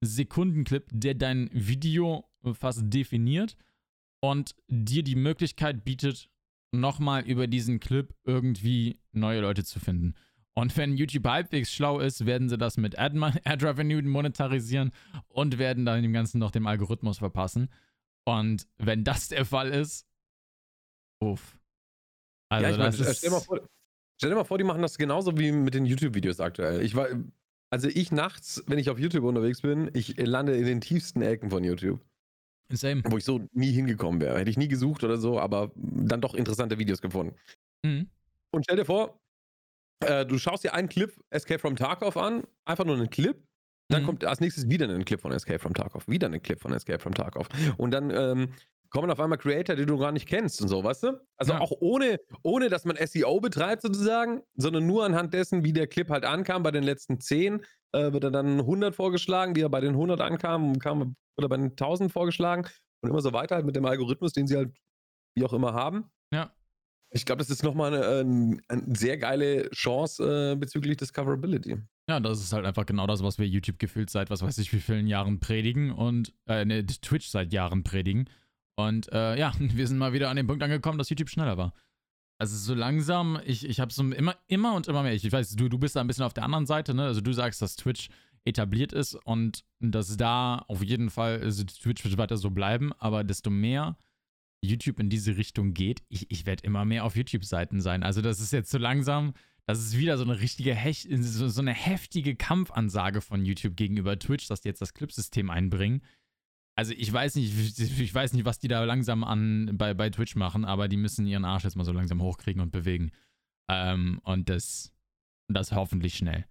Sekunden 0.00 0.64
Clip, 0.64 0.84
der 0.90 1.14
dein 1.14 1.48
Video 1.52 2.28
fast 2.52 2.82
definiert 2.92 3.56
und 4.18 4.56
dir 4.66 5.04
die 5.04 5.14
Möglichkeit 5.14 5.84
bietet, 5.84 6.28
nochmal 6.72 7.22
über 7.22 7.46
diesen 7.46 7.78
Clip 7.78 8.12
irgendwie 8.24 8.98
neue 9.12 9.40
Leute 9.40 9.62
zu 9.62 9.78
finden. 9.78 10.16
Und 10.54 10.76
wenn 10.76 10.96
YouTube 10.96 11.28
halbwegs 11.28 11.72
schlau 11.72 12.00
ist, 12.00 12.26
werden 12.26 12.48
sie 12.48 12.58
das 12.58 12.76
mit 12.76 12.98
Ad, 12.98 13.16
Ad 13.44 13.64
Revenue 13.64 14.02
monetarisieren 14.02 14.90
und 15.28 15.58
werden 15.58 15.86
dann 15.86 16.02
dem 16.02 16.12
Ganzen 16.12 16.40
noch 16.40 16.50
dem 16.50 16.66
Algorithmus 16.66 17.18
verpassen. 17.18 17.68
Und 18.24 18.68
wenn 18.78 19.04
das 19.04 19.28
der 19.28 19.44
Fall 19.44 19.70
ist, 19.70 20.06
uff. 21.22 21.58
Also 22.48 22.64
ja, 22.64 22.70
ich 22.70 22.76
das 22.76 22.98
meine, 22.98 23.10
ist 23.10 23.18
stell, 23.18 23.30
dir 23.30 23.36
mal 23.36 23.40
vor, 23.40 23.60
stell 24.18 24.30
dir 24.30 24.36
mal 24.36 24.44
vor, 24.44 24.58
die 24.58 24.64
machen 24.64 24.82
das 24.82 24.98
genauso 24.98 25.38
wie 25.38 25.52
mit 25.52 25.74
den 25.74 25.86
YouTube-Videos 25.86 26.40
aktuell. 26.40 26.82
Ich 26.82 26.94
war, 26.94 27.08
also 27.70 27.88
ich 27.88 28.12
nachts, 28.12 28.62
wenn 28.66 28.78
ich 28.78 28.90
auf 28.90 28.98
YouTube 28.98 29.24
unterwegs 29.24 29.62
bin, 29.62 29.90
ich 29.94 30.16
lande 30.18 30.56
in 30.56 30.66
den 30.66 30.80
tiefsten 30.80 31.22
Ecken 31.22 31.50
von 31.50 31.64
YouTube. 31.64 32.00
Same. 32.70 33.02
Wo 33.04 33.18
ich 33.18 33.24
so 33.24 33.46
nie 33.52 33.72
hingekommen 33.72 34.20
wäre. 34.20 34.38
Hätte 34.38 34.50
ich 34.50 34.56
nie 34.56 34.68
gesucht 34.68 35.04
oder 35.04 35.18
so, 35.18 35.38
aber 35.38 35.72
dann 35.74 36.20
doch 36.20 36.34
interessante 36.34 36.78
Videos 36.78 37.02
gefunden. 37.02 37.34
Mhm. 37.84 38.08
Und 38.50 38.64
stell 38.64 38.76
dir 38.76 38.84
vor, 38.84 39.18
äh, 40.00 40.26
du 40.26 40.38
schaust 40.38 40.64
dir 40.64 40.74
einen 40.74 40.88
Clip 40.88 41.12
Escape 41.30 41.58
from 41.58 41.76
Tarkov 41.76 42.16
an, 42.16 42.44
einfach 42.64 42.84
nur 42.84 42.96
einen 42.96 43.10
Clip. 43.10 43.42
Dann 43.88 44.02
mhm. 44.02 44.06
kommt 44.06 44.24
als 44.24 44.40
nächstes 44.40 44.68
wieder 44.68 44.88
ein 44.88 45.04
Clip 45.04 45.20
von 45.20 45.32
Escape 45.32 45.58
from 45.58 45.74
Tarkov, 45.74 46.08
wieder 46.08 46.28
ein 46.28 46.42
Clip 46.42 46.60
von 46.60 46.72
Escape 46.72 46.98
from 46.98 47.14
Tarkov. 47.14 47.48
Und 47.76 47.92
dann 47.92 48.10
ähm, 48.10 48.54
kommen 48.92 49.10
auf 49.10 49.20
einmal 49.20 49.38
Creator, 49.38 49.74
die 49.74 49.86
du 49.86 49.98
gar 49.98 50.12
nicht 50.12 50.28
kennst 50.28 50.60
und 50.60 50.68
so, 50.68 50.84
weißt 50.84 51.04
du? 51.04 51.20
Also 51.36 51.52
ja. 51.52 51.60
auch 51.60 51.72
ohne, 51.80 52.20
ohne, 52.42 52.68
dass 52.68 52.84
man 52.84 52.96
SEO 52.96 53.40
betreibt 53.40 53.82
sozusagen, 53.82 54.42
sondern 54.54 54.86
nur 54.86 55.04
anhand 55.04 55.34
dessen, 55.34 55.64
wie 55.64 55.72
der 55.72 55.86
Clip 55.86 56.08
halt 56.10 56.24
ankam. 56.24 56.62
Bei 56.62 56.70
den 56.70 56.84
letzten 56.84 57.18
10 57.18 57.64
äh, 57.92 58.12
wird 58.12 58.24
er 58.24 58.30
dann 58.30 58.60
100 58.60 58.94
vorgeschlagen, 58.94 59.56
wie 59.56 59.62
er 59.62 59.70
bei 59.70 59.80
den 59.80 59.92
100 59.92 60.20
ankam, 60.20 60.78
kam, 60.78 61.16
wird 61.36 61.46
er 61.46 61.48
bei 61.48 61.56
den 61.56 61.70
1000 61.70 62.12
vorgeschlagen 62.12 62.66
und 63.00 63.10
immer 63.10 63.22
so 63.22 63.32
weiter 63.32 63.56
halt 63.56 63.66
mit 63.66 63.76
dem 63.76 63.84
Algorithmus, 63.86 64.32
den 64.32 64.46
sie 64.46 64.56
halt 64.56 64.72
wie 65.34 65.44
auch 65.44 65.52
immer 65.52 65.72
haben. 65.72 66.10
Ja. 66.32 66.54
Ich 67.10 67.26
glaube, 67.26 67.40
das 67.40 67.50
ist 67.50 67.62
nochmal 67.62 67.94
eine, 67.94 68.06
eine, 68.06 68.58
eine 68.68 68.96
sehr 68.96 69.18
geile 69.18 69.70
Chance 69.70 70.52
äh, 70.52 70.56
bezüglich 70.56 70.96
Discoverability. 70.96 71.78
Ja, 72.08 72.18
das 72.18 72.40
ist 72.40 72.52
halt 72.52 72.66
einfach 72.66 72.84
genau 72.84 73.06
das, 73.06 73.22
was 73.22 73.38
wir 73.38 73.46
YouTube 73.46 73.78
gefühlt 73.78 74.10
seit, 74.10 74.28
was 74.30 74.42
weiß 74.42 74.58
ich, 74.58 74.72
wie 74.72 74.80
vielen 74.80 75.06
Jahren 75.06 75.38
predigen 75.38 75.92
und 75.92 76.34
äh, 76.46 76.64
ne, 76.64 76.84
Twitch 76.84 77.28
seit 77.28 77.52
Jahren 77.52 77.84
predigen. 77.84 78.28
Und 78.76 79.12
äh, 79.12 79.38
ja, 79.38 79.52
wir 79.58 79.86
sind 79.86 79.98
mal 79.98 80.12
wieder 80.12 80.28
an 80.30 80.36
dem 80.36 80.46
Punkt 80.46 80.62
angekommen, 80.62 80.98
dass 80.98 81.10
YouTube 81.10 81.30
schneller 81.30 81.56
war. 81.56 81.72
Also 82.38 82.56
so 82.56 82.74
langsam, 82.74 83.40
ich, 83.44 83.64
ich 83.64 83.78
habe 83.78 83.92
so 83.92 84.02
immer, 84.02 84.36
immer 84.48 84.74
und 84.74 84.88
immer 84.88 85.04
mehr. 85.04 85.14
Ich, 85.14 85.24
ich 85.24 85.30
weiß, 85.30 85.54
du, 85.54 85.68
du 85.68 85.78
bist 85.78 85.94
da 85.94 86.00
ein 86.00 86.08
bisschen 86.08 86.24
auf 86.24 86.34
der 86.34 86.42
anderen 86.42 86.66
Seite, 86.66 86.92
ne? 86.92 87.04
Also 87.04 87.20
du 87.20 87.32
sagst, 87.32 87.62
dass 87.62 87.76
Twitch 87.76 88.08
etabliert 88.44 88.92
ist 88.92 89.14
und 89.14 89.64
dass 89.78 90.16
da 90.16 90.64
auf 90.66 90.82
jeden 90.82 91.10
Fall, 91.10 91.40
also 91.40 91.62
Twitch 91.62 92.04
wird 92.04 92.18
weiter 92.18 92.36
so 92.36 92.50
bleiben, 92.50 92.92
aber 92.98 93.22
desto 93.22 93.50
mehr 93.50 93.96
YouTube 94.64 94.98
in 94.98 95.08
diese 95.08 95.36
Richtung 95.36 95.74
geht, 95.74 96.02
ich, 96.08 96.30
ich 96.30 96.46
werde 96.46 96.64
immer 96.64 96.84
mehr 96.84 97.04
auf 97.04 97.16
YouTube-Seiten 97.16 97.80
sein. 97.80 98.02
Also 98.02 98.22
das 98.22 98.40
ist 98.40 98.52
jetzt 98.52 98.70
so 98.70 98.78
langsam, 98.78 99.34
das 99.66 99.78
ist 99.78 99.96
wieder 99.96 100.18
so 100.18 100.24
eine 100.24 100.40
richtige, 100.40 100.76
so, 101.20 101.48
so 101.48 101.60
eine 101.60 101.72
heftige 101.72 102.34
Kampfansage 102.34 103.20
von 103.20 103.44
YouTube 103.44 103.76
gegenüber 103.76 104.18
Twitch, 104.18 104.48
dass 104.48 104.60
die 104.60 104.68
jetzt 104.68 104.82
das 104.82 104.94
Clipsystem 104.94 105.50
einbringen. 105.50 106.02
Also 106.74 106.94
ich 106.96 107.12
weiß 107.12 107.36
nicht, 107.36 107.78
ich 107.78 108.14
weiß 108.14 108.32
nicht, 108.32 108.44
was 108.44 108.58
die 108.58 108.68
da 108.68 108.82
langsam 108.84 109.24
an 109.24 109.70
bei, 109.74 109.94
bei 109.94 110.10
Twitch 110.10 110.36
machen, 110.36 110.64
aber 110.64 110.88
die 110.88 110.96
müssen 110.96 111.26
ihren 111.26 111.44
Arsch 111.44 111.64
jetzt 111.64 111.76
mal 111.76 111.84
so 111.84 111.92
langsam 111.92 112.22
hochkriegen 112.22 112.62
und 112.62 112.72
bewegen. 112.72 113.12
Ähm, 113.70 114.20
und 114.24 114.48
das, 114.48 114.92
das 115.48 115.72
hoffentlich 115.72 116.16
schnell. 116.16 116.46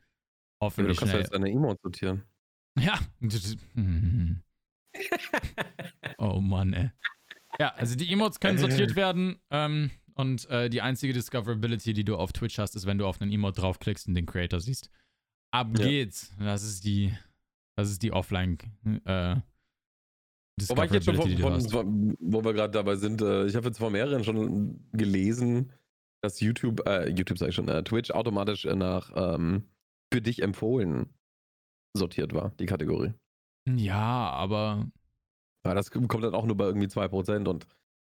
Hoffentlich 0.61 0.97
ja, 0.97 1.05
du 1.05 1.09
kannst 1.11 1.11
schnell. 1.11 1.21
jetzt 1.21 1.33
deine 1.33 1.49
E-Mail 1.49 1.75
sortieren. 1.81 2.23
Ja. 2.79 2.99
oh 6.17 6.39
Mann, 6.39 6.73
ey. 6.73 6.91
Ja, 7.59 7.73
also 7.75 7.95
die 7.95 8.11
Emotes 8.11 8.39
können 8.39 8.57
sortiert 8.57 8.95
werden 8.95 9.37
ähm, 9.49 9.91
und 10.15 10.49
äh, 10.49 10.69
die 10.69 10.81
einzige 10.81 11.13
Discoverability, 11.13 11.93
die 11.93 12.03
du 12.03 12.17
auf 12.17 12.33
Twitch 12.33 12.57
hast, 12.59 12.75
ist, 12.75 12.85
wenn 12.85 12.97
du 12.97 13.05
auf 13.05 13.21
einen 13.21 13.31
Emote 13.31 13.61
draufklickst 13.61 14.07
und 14.07 14.15
den 14.15 14.25
Creator 14.25 14.59
siehst. 14.59 14.89
Ab 15.51 15.77
ja. 15.77 15.85
geht's. 15.85 16.33
Das 16.39 16.63
ist 16.63 16.85
die, 16.85 17.13
das 17.75 17.89
ist 17.89 18.03
die 18.03 18.13
Offline 18.13 18.57
äh, 19.05 19.35
Wobei 20.69 20.85
ich 20.85 20.91
jetzt 20.91 21.05
schon 21.05 21.15
von, 21.15 21.37
von, 21.37 21.61
von, 21.69 22.17
wo 22.19 22.43
wir 22.43 22.53
gerade 22.53 22.71
dabei 22.71 22.95
sind, 22.95 23.21
äh, 23.21 23.45
ich 23.45 23.55
habe 23.55 23.67
jetzt 23.67 23.77
von 23.77 23.91
mehreren 23.91 24.23
schon 24.23 24.79
gelesen, 24.91 25.71
dass 26.21 26.39
YouTube, 26.39 26.87
äh, 26.87 27.09
YouTube 27.09 27.37
sage 27.37 27.49
ich 27.49 27.55
schon, 27.55 27.67
äh, 27.67 27.83
Twitch 27.83 28.11
automatisch 28.11 28.65
nach 28.65 29.11
ähm, 29.15 29.63
für 30.13 30.21
dich 30.21 30.41
empfohlen 30.41 31.09
sortiert 31.95 32.33
war, 32.33 32.51
die 32.59 32.65
Kategorie. 32.65 33.13
Ja, 33.67 34.29
aber 34.31 34.87
ja, 35.65 35.73
das 35.73 35.91
kommt 35.91 36.23
dann 36.23 36.33
auch 36.33 36.45
nur 36.45 36.57
bei 36.57 36.65
irgendwie 36.65 36.87
2% 36.87 37.47
und 37.47 37.67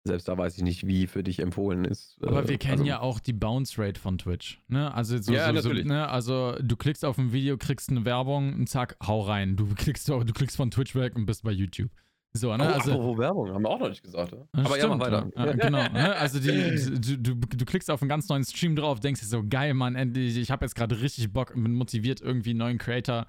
selbst 0.05 0.27
da 0.27 0.37
weiß 0.37 0.57
ich 0.57 0.63
nicht, 0.63 0.85
wie 0.85 1.07
für 1.07 1.23
dich 1.23 1.39
empfohlen 1.39 1.83
ist. 1.83 2.17
Aber 2.21 2.43
äh, 2.43 2.47
wir 2.47 2.57
kennen 2.57 2.81
also, 2.81 2.85
ja 2.85 2.99
auch 3.01 3.19
die 3.19 3.33
Bounce 3.33 3.81
Rate 3.81 3.99
von 3.99 4.17
Twitch. 4.17 4.61
Ne? 4.67 4.93
Also, 4.93 5.17
so, 5.17 5.33
ja, 5.33 5.51
so, 5.55 5.61
so, 5.61 5.73
ne? 5.73 6.07
also 6.07 6.55
du 6.61 6.75
klickst 6.77 7.03
auf 7.03 7.17
ein 7.17 7.33
Video, 7.33 7.57
kriegst 7.57 7.89
eine 7.89 8.05
Werbung 8.05 8.53
und 8.53 8.69
zack, 8.69 8.97
hau 9.05 9.21
rein. 9.21 9.55
Du 9.55 9.65
klickst, 9.73 10.07
du 10.07 10.23
klickst 10.25 10.55
von 10.55 10.69
Twitch 10.69 10.95
weg 10.95 11.15
und 11.15 11.25
bist 11.25 11.43
bei 11.43 11.51
YouTube. 11.51 11.89
So, 12.33 12.55
ne? 12.55 12.63
Oh, 12.63 12.73
also, 12.73 12.91
apropos 12.91 13.17
Werbung, 13.17 13.53
haben 13.53 13.63
wir 13.63 13.69
auch 13.69 13.79
noch 13.79 13.89
nicht 13.89 14.03
gesagt. 14.03 14.33
Ja? 14.33 14.37
Aber 14.51 14.75
stimmt, 14.75 14.81
ja, 14.81 14.87
mal 14.89 14.99
weiter. 14.99 15.29
Ja, 15.35 15.51
genau. 15.53 15.83
Ne? 15.89 16.15
Also 16.17 16.39
die, 16.39 16.91
du, 16.99 17.17
du, 17.17 17.35
du, 17.35 17.65
klickst 17.65 17.89
auf 17.89 18.01
einen 18.01 18.09
ganz 18.09 18.27
neuen 18.27 18.43
Stream 18.43 18.75
drauf, 18.75 18.99
denkst 18.99 19.21
dir 19.21 19.27
so, 19.27 19.43
geil, 19.47 19.73
Mann, 19.73 19.95
endlich, 19.95 20.37
ich 20.37 20.51
habe 20.51 20.65
jetzt 20.65 20.75
gerade 20.75 21.01
richtig 21.01 21.31
Bock, 21.31 21.53
bin 21.55 21.73
motiviert, 21.73 22.21
irgendwie 22.21 22.51
einen 22.51 22.59
neuen 22.59 22.77
Creator 22.77 23.25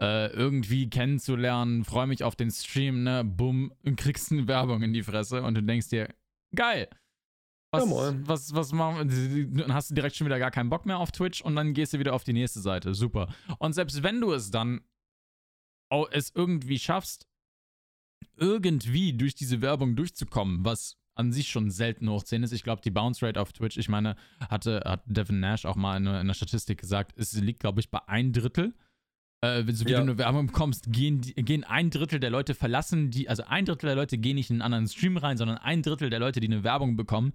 äh, 0.00 0.28
irgendwie 0.32 0.88
kennenzulernen, 0.88 1.84
freue 1.84 2.06
mich 2.06 2.24
auf 2.24 2.34
den 2.34 2.50
Stream, 2.50 3.02
ne, 3.02 3.22
bumm, 3.22 3.72
und 3.84 3.96
kriegst 3.96 4.32
eine 4.32 4.48
Werbung 4.48 4.82
in 4.82 4.92
die 4.92 5.02
Fresse 5.02 5.42
und 5.42 5.54
du 5.54 5.62
denkst 5.62 5.88
dir, 5.88 6.08
geil. 6.54 6.88
Was, 7.72 7.88
ja, 7.88 8.14
was, 8.26 8.54
was 8.54 8.72
machen 8.72 9.54
Dann 9.56 9.72
hast 9.72 9.90
du 9.90 9.94
direkt 9.94 10.16
schon 10.16 10.26
wieder 10.26 10.40
gar 10.40 10.50
keinen 10.50 10.70
Bock 10.70 10.86
mehr 10.86 10.98
auf 10.98 11.12
Twitch 11.12 11.40
und 11.40 11.54
dann 11.54 11.72
gehst 11.72 11.92
du 11.92 12.00
wieder 12.00 12.14
auf 12.14 12.24
die 12.24 12.32
nächste 12.32 12.60
Seite. 12.60 12.94
Super. 12.94 13.32
Und 13.58 13.74
selbst 13.74 14.02
wenn 14.02 14.20
du 14.20 14.32
es 14.32 14.50
dann 14.50 14.80
es 16.10 16.32
irgendwie 16.34 16.78
schaffst, 16.78 17.26
irgendwie 18.36 19.12
durch 19.12 19.34
diese 19.34 19.60
Werbung 19.60 19.96
durchzukommen, 19.96 20.64
was 20.64 20.96
an 21.14 21.32
sich 21.32 21.48
schon 21.48 21.70
selten 21.70 22.08
hoch 22.08 22.22
10 22.22 22.42
ist. 22.42 22.52
Ich 22.52 22.62
glaube, 22.62 22.82
die 22.82 22.90
Bounce 22.90 23.24
Rate 23.24 23.40
auf 23.40 23.52
Twitch, 23.52 23.76
ich 23.76 23.88
meine, 23.88 24.16
hatte, 24.40 24.82
hat 24.84 25.02
Devin 25.06 25.40
Nash 25.40 25.66
auch 25.66 25.76
mal 25.76 25.96
in, 25.96 26.06
in 26.06 26.26
der 26.26 26.34
Statistik 26.34 26.80
gesagt, 26.80 27.12
es 27.16 27.32
liegt, 27.34 27.60
glaube 27.60 27.80
ich, 27.80 27.90
bei 27.90 28.00
ein 28.08 28.32
Drittel. 28.32 28.74
Äh, 29.42 29.64
so 29.72 29.86
wie 29.86 29.90
ja. 29.90 29.98
du 29.98 30.02
eine 30.02 30.18
Werbung 30.18 30.48
bekommst, 30.48 30.92
gehen, 30.92 31.20
gehen 31.20 31.64
ein 31.64 31.90
Drittel 31.90 32.20
der 32.20 32.30
Leute 32.30 32.54
verlassen 32.54 33.10
die, 33.10 33.28
also 33.28 33.44
ein 33.44 33.64
Drittel 33.64 33.86
der 33.86 33.96
Leute 33.96 34.18
gehen 34.18 34.34
nicht 34.34 34.50
in 34.50 34.56
einen 34.56 34.62
anderen 34.62 34.88
Stream 34.88 35.16
rein, 35.16 35.38
sondern 35.38 35.56
ein 35.58 35.82
Drittel 35.82 36.10
der 36.10 36.18
Leute, 36.18 36.40
die 36.40 36.46
eine 36.46 36.62
Werbung 36.62 36.96
bekommen, 36.96 37.32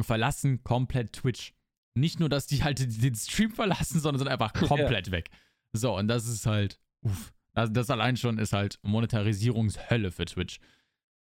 verlassen 0.00 0.62
komplett 0.62 1.12
Twitch. 1.12 1.52
Nicht 1.94 2.20
nur, 2.20 2.28
dass 2.28 2.46
die 2.46 2.62
halt 2.62 3.02
den 3.02 3.14
Stream 3.16 3.50
verlassen, 3.50 4.00
sondern 4.00 4.20
sind 4.20 4.28
einfach 4.28 4.52
komplett 4.68 5.08
ja. 5.08 5.12
weg. 5.12 5.30
So, 5.72 5.96
und 5.96 6.08
das 6.08 6.26
ist 6.26 6.46
halt, 6.46 6.78
uff. 7.02 7.32
Also 7.52 7.72
das 7.72 7.90
allein 7.90 8.16
schon 8.16 8.38
ist 8.38 8.52
halt 8.52 8.78
Monetarisierungshölle 8.82 10.12
für 10.12 10.24
Twitch. 10.24 10.60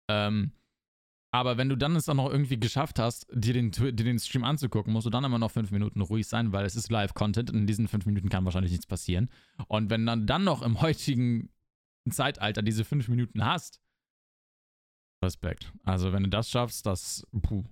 Ähm, 0.07 0.51
aber 1.31 1.57
wenn 1.57 1.69
du 1.69 1.75
dann 1.75 1.95
es 1.95 2.09
auch 2.09 2.15
noch 2.15 2.29
irgendwie 2.29 2.59
geschafft 2.59 2.97
hast, 2.97 3.27
dir 3.31 3.53
den, 3.53 3.71
dir 3.71 3.91
den 3.93 4.19
Stream 4.19 4.43
anzugucken, 4.43 4.91
musst 4.91 5.05
du 5.05 5.11
dann 5.11 5.23
immer 5.23 5.37
noch 5.37 5.51
fünf 5.51 5.69
Minuten 5.71 6.01
ruhig 6.01 6.27
sein, 6.27 6.51
weil 6.53 6.65
es 6.65 6.75
ist 6.75 6.89
Live-Content 6.91 7.51
und 7.51 7.57
in 7.57 7.67
diesen 7.67 7.87
fünf 7.87 8.05
Minuten 8.05 8.29
kann 8.29 8.45
wahrscheinlich 8.45 8.71
nichts 8.71 8.87
passieren. 8.87 9.29
Und 9.67 9.89
wenn 9.89 10.05
dann, 10.05 10.25
dann 10.25 10.43
noch 10.43 10.61
im 10.61 10.81
heutigen 10.81 11.49
Zeitalter 12.09 12.63
diese 12.63 12.83
fünf 12.83 13.07
Minuten 13.07 13.45
hast, 13.45 13.79
Respekt. 15.23 15.73
Also 15.83 16.13
wenn 16.13 16.23
du 16.23 16.29
das 16.29 16.49
schaffst, 16.49 16.85
das, 16.85 17.27
puh, 17.41 17.65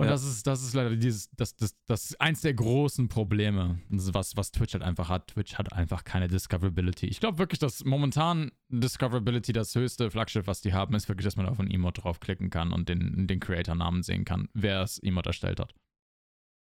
und 0.00 0.06
ja. 0.06 0.12
das 0.12 0.24
ist, 0.24 0.46
das 0.46 0.62
ist 0.62 0.72
leider 0.72 0.96
dieses, 0.96 1.28
das, 1.36 1.54
das, 1.56 1.76
das 1.84 2.04
ist 2.06 2.20
eins 2.22 2.40
der 2.40 2.54
großen 2.54 3.10
Probleme, 3.10 3.78
was, 3.90 4.34
was 4.34 4.50
Twitch 4.50 4.72
halt 4.72 4.82
einfach 4.82 5.10
hat. 5.10 5.28
Twitch 5.28 5.58
hat 5.58 5.74
einfach 5.74 6.04
keine 6.04 6.26
Discoverability. 6.26 7.04
Ich 7.04 7.20
glaube 7.20 7.36
wirklich, 7.36 7.58
dass 7.58 7.84
momentan 7.84 8.50
Discoverability 8.70 9.52
das 9.52 9.74
höchste 9.74 10.10
Flaggschiff, 10.10 10.46
was 10.46 10.62
die 10.62 10.72
haben, 10.72 10.94
ist 10.94 11.10
wirklich, 11.10 11.26
dass 11.26 11.36
man 11.36 11.44
auf 11.44 11.60
ein 11.60 11.70
Emote 11.70 12.00
draufklicken 12.00 12.48
kann 12.48 12.72
und 12.72 12.88
den, 12.88 13.26
den 13.26 13.40
Creator-Namen 13.40 14.02
sehen 14.02 14.24
kann, 14.24 14.48
wer 14.54 14.80
das 14.80 14.98
Emote 15.00 15.28
erstellt 15.28 15.60
hat. 15.60 15.74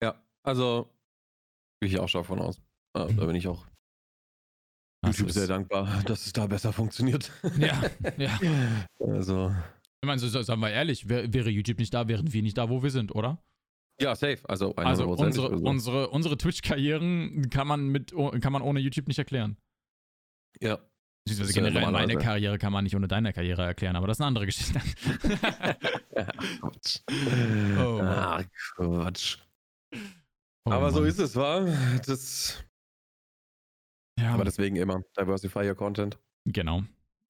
Ja, 0.04 0.22
also 0.43 0.93
gehe 1.82 1.89
ich 1.89 2.00
auch 2.00 2.10
schon 2.10 2.22
davon 2.22 2.39
aus. 2.39 2.62
Da 2.93 3.08
bin 3.08 3.34
ich 3.34 3.48
auch 3.48 3.65
YouTube 5.04 5.32
sehr 5.32 5.48
dankbar, 5.48 6.04
dass 6.06 6.28
es 6.28 6.34
da 6.34 6.46
besser 6.46 6.72
funktioniert. 6.72 7.32
Ja, 7.58 7.82
ja. 8.17 8.38
Also. 9.00 9.56
Ich 10.03 10.05
meine, 10.05 10.19
so, 10.19 10.41
sagen 10.41 10.59
wir 10.59 10.69
ehrlich, 10.69 11.07
wär, 11.07 11.33
wäre 11.33 11.49
YouTube 11.49 11.79
nicht 11.79 11.93
da, 11.93 12.09
wären 12.09 12.33
wir 12.33 12.41
nicht 12.43 12.57
da, 12.57 12.69
wo 12.69 12.83
wir 12.83 12.89
sind, 12.89 13.15
oder? 13.15 13.41
Ja, 14.01 14.13
safe. 14.17 14.39
Also, 14.49 14.75
also 14.75 15.07
unsere, 15.07 15.49
also. 15.49 15.65
unsere, 15.65 16.09
unsere 16.09 16.37
Twitch-Karrieren 16.37 17.49
kann 17.49 17.67
man 17.67 17.87
mit 17.87 18.11
kann 18.11 18.51
man 18.51 18.61
ohne 18.61 18.81
YouTube 18.81 19.07
nicht 19.07 19.17
erklären. 19.17 19.55
Ja. 20.59 20.77
Beziehungsweise 21.25 21.53
generell 21.53 21.89
meine 21.89 22.17
Karriere 22.17 22.57
kann 22.57 22.73
man 22.73 22.83
nicht 22.83 22.97
ohne 22.97 23.07
deine 23.07 23.31
Karriere 23.31 23.63
erklären, 23.63 23.95
aber 23.95 24.07
das 24.07 24.17
ist 24.17 24.21
eine 24.21 24.27
andere 24.27 24.45
Geschichte. 24.45 24.81
Quatsch. 26.59 26.99
Oh. 27.79 27.99
Ah, 28.01 28.43
Quatsch. 28.75 29.37
Oh, 30.65 30.71
aber 30.71 30.81
Mann. 30.81 30.93
so 30.93 31.03
ist 31.05 31.19
es, 31.19 31.33
wa? 31.37 31.61
Das. 32.05 32.61
Ja. 34.19 34.33
Aber 34.33 34.43
deswegen 34.43 34.75
immer 34.75 35.01
diversify 35.17 35.65
your 35.65 35.75
content. 35.75 36.19
Genau. 36.45 36.83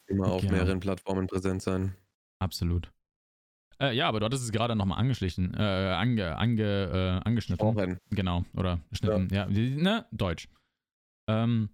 Immer 0.07 0.25
auf 0.25 0.41
genau. 0.41 0.53
mehreren 0.53 0.79
Plattformen 0.79 1.27
präsent 1.27 1.61
sein. 1.61 1.95
Absolut. 2.43 2.91
Äh, 3.79 3.95
ja, 3.95 4.07
aber 4.07 4.19
du 4.19 4.25
hattest 4.25 4.43
es 4.43 4.51
gerade 4.51 4.75
nochmal 4.75 4.99
angeschlichen, 4.99 5.53
äh, 5.55 5.61
ange, 5.61 6.37
ange, 6.37 7.21
äh, 7.23 7.27
angeschnitten. 7.27 7.65
Auch 7.65 7.97
Genau, 8.09 8.43
oder 8.53 8.79
geschnitten, 8.89 9.29
ja, 9.31 9.47
ja 9.47 9.65
ne, 9.65 10.05
Deutsch. 10.11 10.49
Ähm, 11.29 11.69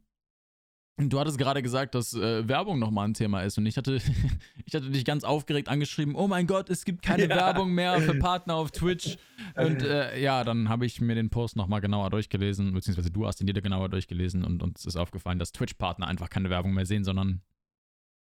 du 0.97 1.19
hattest 1.19 1.39
gerade 1.39 1.63
gesagt, 1.63 1.95
dass 1.95 2.13
äh, 2.13 2.47
Werbung 2.47 2.77
nochmal 2.77 3.07
ein 3.07 3.15
Thema 3.15 3.41
ist 3.41 3.57
und 3.57 3.65
ich 3.65 3.77
hatte, 3.77 3.95
ich 4.65 4.75
hatte 4.75 4.91
dich 4.91 5.05
ganz 5.05 5.23
aufgeregt 5.23 5.69
angeschrieben, 5.69 6.13
oh 6.13 6.27
mein 6.27 6.45
Gott, 6.45 6.69
es 6.69 6.85
gibt 6.85 7.01
keine 7.01 7.23
ja. 7.29 7.35
Werbung 7.35 7.71
mehr 7.71 7.99
für 7.99 8.15
Partner 8.19 8.55
auf 8.55 8.69
Twitch. 8.71 9.17
Und 9.55 9.81
äh, 9.81 10.21
ja, 10.21 10.43
dann 10.43 10.69
habe 10.69 10.85
ich 10.85 11.01
mir 11.01 11.15
den 11.15 11.29
Post 11.29 11.55
nochmal 11.55 11.81
genauer 11.81 12.09
durchgelesen, 12.11 12.73
beziehungsweise 12.73 13.09
du 13.09 13.25
hast 13.25 13.41
ihn 13.41 13.47
dir 13.47 13.61
genauer 13.61 13.89
durchgelesen 13.89 14.43
und 14.43 14.61
uns 14.61 14.85
ist 14.85 14.95
aufgefallen, 14.95 15.39
dass 15.39 15.51
Twitch-Partner 15.53 16.07
einfach 16.07 16.29
keine 16.29 16.49
Werbung 16.49 16.73
mehr 16.73 16.85
sehen, 16.85 17.03
sondern 17.03 17.41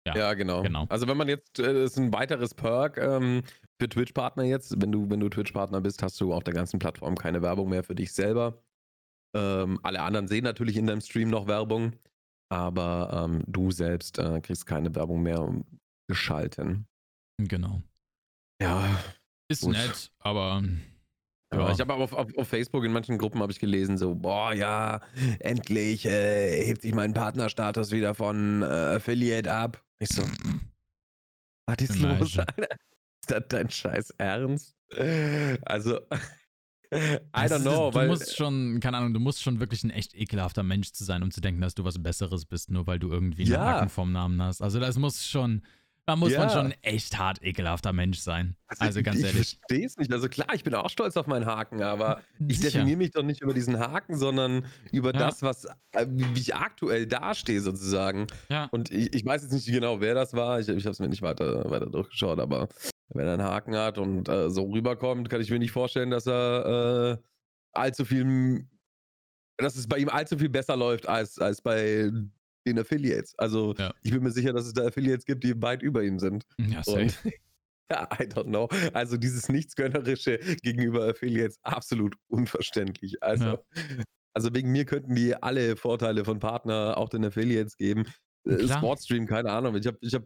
ja, 0.07 0.16
ja 0.16 0.35
genau. 0.35 0.62
genau. 0.62 0.87
Also 0.88 1.07
wenn 1.09 1.16
man 1.16 1.29
jetzt, 1.29 1.59
äh, 1.59 1.75
das 1.75 1.92
ist 1.92 1.99
ein 1.99 2.12
weiteres 2.12 2.55
Perk 2.55 2.99
ähm, 2.99 3.42
für 3.81 3.88
Twitch-Partner 3.88 4.45
jetzt. 4.45 4.81
Wenn 4.81 4.92
du, 4.92 5.11
wenn 5.11 5.21
du 5.21 5.29
Twitch-Partner 5.29 5.81
bist, 5.81 6.03
hast 6.03 6.21
du 6.21 6.33
auf 6.33 6.45
der 6.45 6.55
ganzen 6.55 6.79
Plattform 6.79 7.16
keine 7.16 7.42
Werbung 7.42 7.69
mehr 7.69 7.83
für 7.83 7.95
dich 7.95 8.12
selber. 8.12 8.62
Ähm, 9.35 9.79
alle 9.83 10.01
anderen 10.03 10.29
sehen 10.29 10.45
natürlich 10.45 10.77
in 10.77 10.87
deinem 10.87 11.01
Stream 11.01 11.29
noch 11.29 11.47
Werbung, 11.47 11.92
aber 12.49 13.25
ähm, 13.25 13.42
du 13.47 13.71
selbst 13.71 14.19
äh, 14.19 14.40
kriegst 14.40 14.66
keine 14.66 14.95
Werbung 14.95 15.23
mehr 15.23 15.53
geschalten. 16.09 16.87
Genau. 17.38 17.83
Ja. 18.62 18.99
Ist 19.49 19.62
gut. 19.62 19.73
nett, 19.73 20.11
aber. 20.21 20.62
Ja. 21.53 21.71
Ich 21.71 21.81
habe 21.81 21.93
aber 21.93 22.05
auf, 22.05 22.13
auf, 22.13 22.37
auf, 22.37 22.49
Facebook 22.49 22.85
in 22.85 22.93
manchen 22.93 23.19
Gruppen 23.19 23.41
habe 23.41 23.53
ich 23.53 23.61
gelesen, 23.61 23.99
so, 23.99 24.15
boah, 24.15 24.53
ja, 24.53 25.01
endlich 25.39 26.05
äh, 26.05 26.65
hebt 26.67 26.83
sich 26.83 26.93
mein 26.93 27.15
Partnerstatus 27.15 27.93
wieder 27.93 28.15
von 28.15 28.63
äh, 28.63 28.97
Affiliate 28.97 29.53
ab. 29.53 29.83
Ich 30.01 30.09
so, 30.09 30.23
was 31.67 31.77
ist 31.81 32.01
Nein, 32.01 32.19
los, 32.19 32.39
Alter? 32.39 32.69
Ist 33.21 33.31
das 33.31 33.45
dein 33.49 33.71
scheiß 33.71 34.11
Ernst? 34.19 34.77
Also, 35.63 36.01
I 36.93 37.49
don't 37.49 37.63
know. 37.63 37.91
du 37.91 37.97
weil, 37.97 38.09
musst 38.09 38.37
schon, 38.37 38.79
keine 38.81 38.99
Ahnung, 38.99 39.15
du 39.15 39.21
musst 39.21 39.43
schon 39.43 39.59
wirklich 39.61 39.83
ein 39.85 39.91
echt 39.91 40.15
ekelhafter 40.15 40.63
Mensch 40.63 40.93
zu 40.93 41.05
sein, 41.05 41.23
um 41.23 41.31
zu 41.31 41.41
denken, 41.41 41.61
dass 41.61 41.75
du 41.75 41.85
was 41.85 42.01
Besseres 42.01 42.45
bist, 42.45 42.71
nur 42.71 42.87
weil 42.87 42.99
du 42.99 43.11
irgendwie 43.11 43.43
einen 43.43 43.53
ja. 43.53 43.65
Haken 43.65 43.89
vom 43.89 44.13
Namen 44.13 44.41
hast. 44.41 44.63
Also 44.63 44.79
das 44.79 44.97
muss 44.97 45.27
schon, 45.27 45.63
da 46.07 46.14
muss 46.14 46.33
ja. 46.33 46.38
man 46.38 46.51
schon 46.51 46.75
echt 46.83 47.19
hart 47.19 47.42
ekelhafter 47.42 47.92
Mensch 47.92 48.19
sein. 48.19 48.57
Also, 48.69 48.85
also 48.85 49.03
ganz 49.03 49.19
ich, 49.19 49.25
ehrlich. 49.25 49.40
Ich 49.40 49.59
verstehe 49.59 49.87
es 49.87 49.97
nicht. 49.97 50.12
Also 50.12 50.29
klar, 50.29 50.55
ich 50.55 50.62
bin 50.62 50.73
auch 50.75 50.88
stolz 50.88 51.16
auf 51.16 51.27
meinen 51.27 51.47
Haken, 51.47 51.83
aber 51.83 52.23
ich 52.49 52.61
definiere 52.61 52.97
mich 52.97 53.11
doch 53.11 53.25
nicht 53.25 53.42
über 53.42 53.53
diesen 53.53 53.81
Haken, 53.81 54.16
sondern 54.16 54.66
über 54.92 55.12
ja. 55.12 55.19
das, 55.19 55.42
was 55.42 55.64
äh, 55.92 56.07
wie 56.09 56.40
ich 56.40 56.55
aktuell 56.55 57.07
dastehe, 57.07 57.61
sozusagen. 57.61 58.29
Ja. 58.49 58.69
Und 58.71 58.92
ich, 58.92 59.14
ich 59.14 59.27
weiß 59.27 59.42
jetzt 59.42 59.53
nicht 59.53 59.66
genau, 59.66 60.01
wer 60.01 60.14
das 60.14 60.33
war. 60.33 60.61
Ich, 60.61 60.69
ich 60.69 60.85
habe 60.85 60.92
es 60.92 61.01
mir 61.01 61.09
nicht 61.09 61.23
weiter, 61.23 61.69
weiter 61.69 61.87
durchgeschaut, 61.87 62.38
aber 62.38 62.69
wenn 63.09 63.27
er 63.27 63.35
einen 63.35 63.42
Haken 63.42 63.77
hat 63.77 63.99
und 63.99 64.29
äh, 64.29 64.49
so 64.49 64.62
rüberkommt, 64.64 65.29
kann 65.29 65.40
ich 65.40 65.51
mir 65.51 65.59
nicht 65.59 65.73
vorstellen, 65.73 66.11
dass 66.11 66.27
er 66.29 67.19
äh, 67.19 67.23
allzu 67.73 68.05
viel 68.05 68.64
dass 69.59 69.77
es 69.77 69.88
bei 69.88 69.99
ihm 69.99 70.09
allzu 70.09 70.38
viel 70.38 70.51
besser 70.51 70.77
läuft 70.77 71.09
als, 71.09 71.38
als 71.38 71.62
bei 71.62 72.11
den 72.66 72.79
Affiliates. 72.79 73.35
Also 73.38 73.74
ja. 73.79 73.94
ich 74.02 74.11
bin 74.11 74.22
mir 74.22 74.31
sicher, 74.31 74.52
dass 74.52 74.66
es 74.66 74.72
da 74.72 74.87
Affiliates 74.87 75.24
gibt, 75.24 75.44
die 75.44 75.61
weit 75.62 75.83
über 75.83 76.02
ihm 76.02 76.18
sind. 76.18 76.44
Ja, 76.59 76.83
safe. 76.83 77.02
Und, 77.02 77.18
ja, 77.90 78.09
I 78.18 78.24
don't 78.24 78.44
know. 78.44 78.68
Also 78.92 79.16
dieses 79.16 79.48
Nichtsgönnerische 79.48 80.38
gegenüber 80.62 81.09
Affiliates 81.09 81.59
absolut 81.62 82.16
unverständlich. 82.29 83.22
Also, 83.22 83.44
ja. 83.44 83.59
also 84.35 84.55
wegen 84.55 84.72
mir 84.72 84.85
könnten 84.85 85.14
die 85.14 85.35
alle 85.35 85.76
Vorteile 85.76 86.24
von 86.24 86.40
Partner 86.40 86.96
auch 86.96 87.09
den 87.09 87.24
Affiliates 87.24 87.76
geben. 87.76 88.05
Äh, 88.44 88.68
Sportstream, 88.68 89.26
keine 89.26 89.50
Ahnung. 89.50 89.76
Ich 89.76 89.87
habe 89.87 89.98
ich 90.00 90.14
hab, 90.14 90.24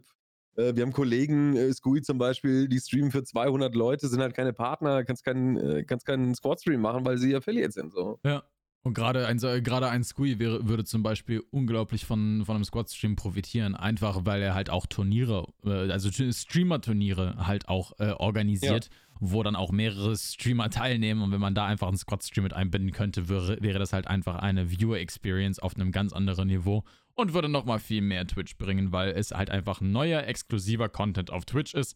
äh, 0.55 0.75
wir 0.75 0.83
haben 0.83 0.93
Kollegen, 0.93 1.55
äh, 1.55 1.73
Scooey 1.73 2.01
zum 2.01 2.17
Beispiel, 2.17 2.67
die 2.67 2.79
streamen 2.79 3.11
für 3.11 3.23
200 3.23 3.75
Leute, 3.75 4.07
sind 4.07 4.21
halt 4.21 4.35
keine 4.35 4.53
Partner, 4.53 5.03
kannst 5.03 5.23
keinen, 5.23 5.57
äh, 5.57 5.83
kannst 5.83 6.05
keinen 6.05 6.35
Sportstream 6.35 6.81
machen, 6.81 7.05
weil 7.05 7.17
sie 7.17 7.35
Affiliates 7.35 7.75
sind. 7.75 7.93
So. 7.93 8.19
Ja. 8.23 8.43
Und 8.83 8.95
gerade 8.95 9.27
ein, 9.27 9.37
gerade 9.37 9.89
ein 9.89 10.03
Squee 10.03 10.39
wäre, 10.39 10.67
würde 10.67 10.83
zum 10.83 11.03
Beispiel 11.03 11.43
unglaublich 11.51 12.05
von, 12.05 12.43
von 12.45 12.55
einem 12.55 12.65
Squad-Stream 12.65 13.15
profitieren, 13.15 13.75
einfach 13.75 14.21
weil 14.25 14.41
er 14.41 14.55
halt 14.55 14.71
auch 14.71 14.87
Turniere, 14.87 15.47
äh, 15.63 15.91
also 15.91 16.09
Streamer-Turniere 16.11 17.45
halt 17.45 17.69
auch 17.69 17.93
äh, 17.99 18.11
organisiert, 18.13 18.85
ja. 18.85 18.91
wo 19.19 19.43
dann 19.43 19.55
auch 19.55 19.71
mehrere 19.71 20.17
Streamer 20.17 20.69
teilnehmen. 20.71 21.21
Und 21.21 21.31
wenn 21.31 21.41
man 21.41 21.53
da 21.53 21.67
einfach 21.67 21.89
einen 21.89 21.97
Squad-Stream 21.97 22.43
mit 22.43 22.53
einbinden 22.53 22.91
könnte, 22.91 23.29
wäre, 23.29 23.61
wäre 23.61 23.77
das 23.77 23.93
halt 23.93 24.07
einfach 24.07 24.37
eine 24.37 24.71
Viewer-Experience 24.71 25.59
auf 25.59 25.75
einem 25.75 25.91
ganz 25.91 26.11
anderen 26.11 26.47
Niveau 26.47 26.83
und 27.13 27.33
würde 27.33 27.49
nochmal 27.49 27.77
viel 27.77 28.01
mehr 28.01 28.25
Twitch 28.25 28.57
bringen, 28.57 28.91
weil 28.91 29.11
es 29.11 29.31
halt 29.31 29.51
einfach 29.51 29.79
neuer, 29.81 30.23
exklusiver 30.23 30.89
Content 30.89 31.29
auf 31.29 31.45
Twitch 31.45 31.75
ist 31.75 31.95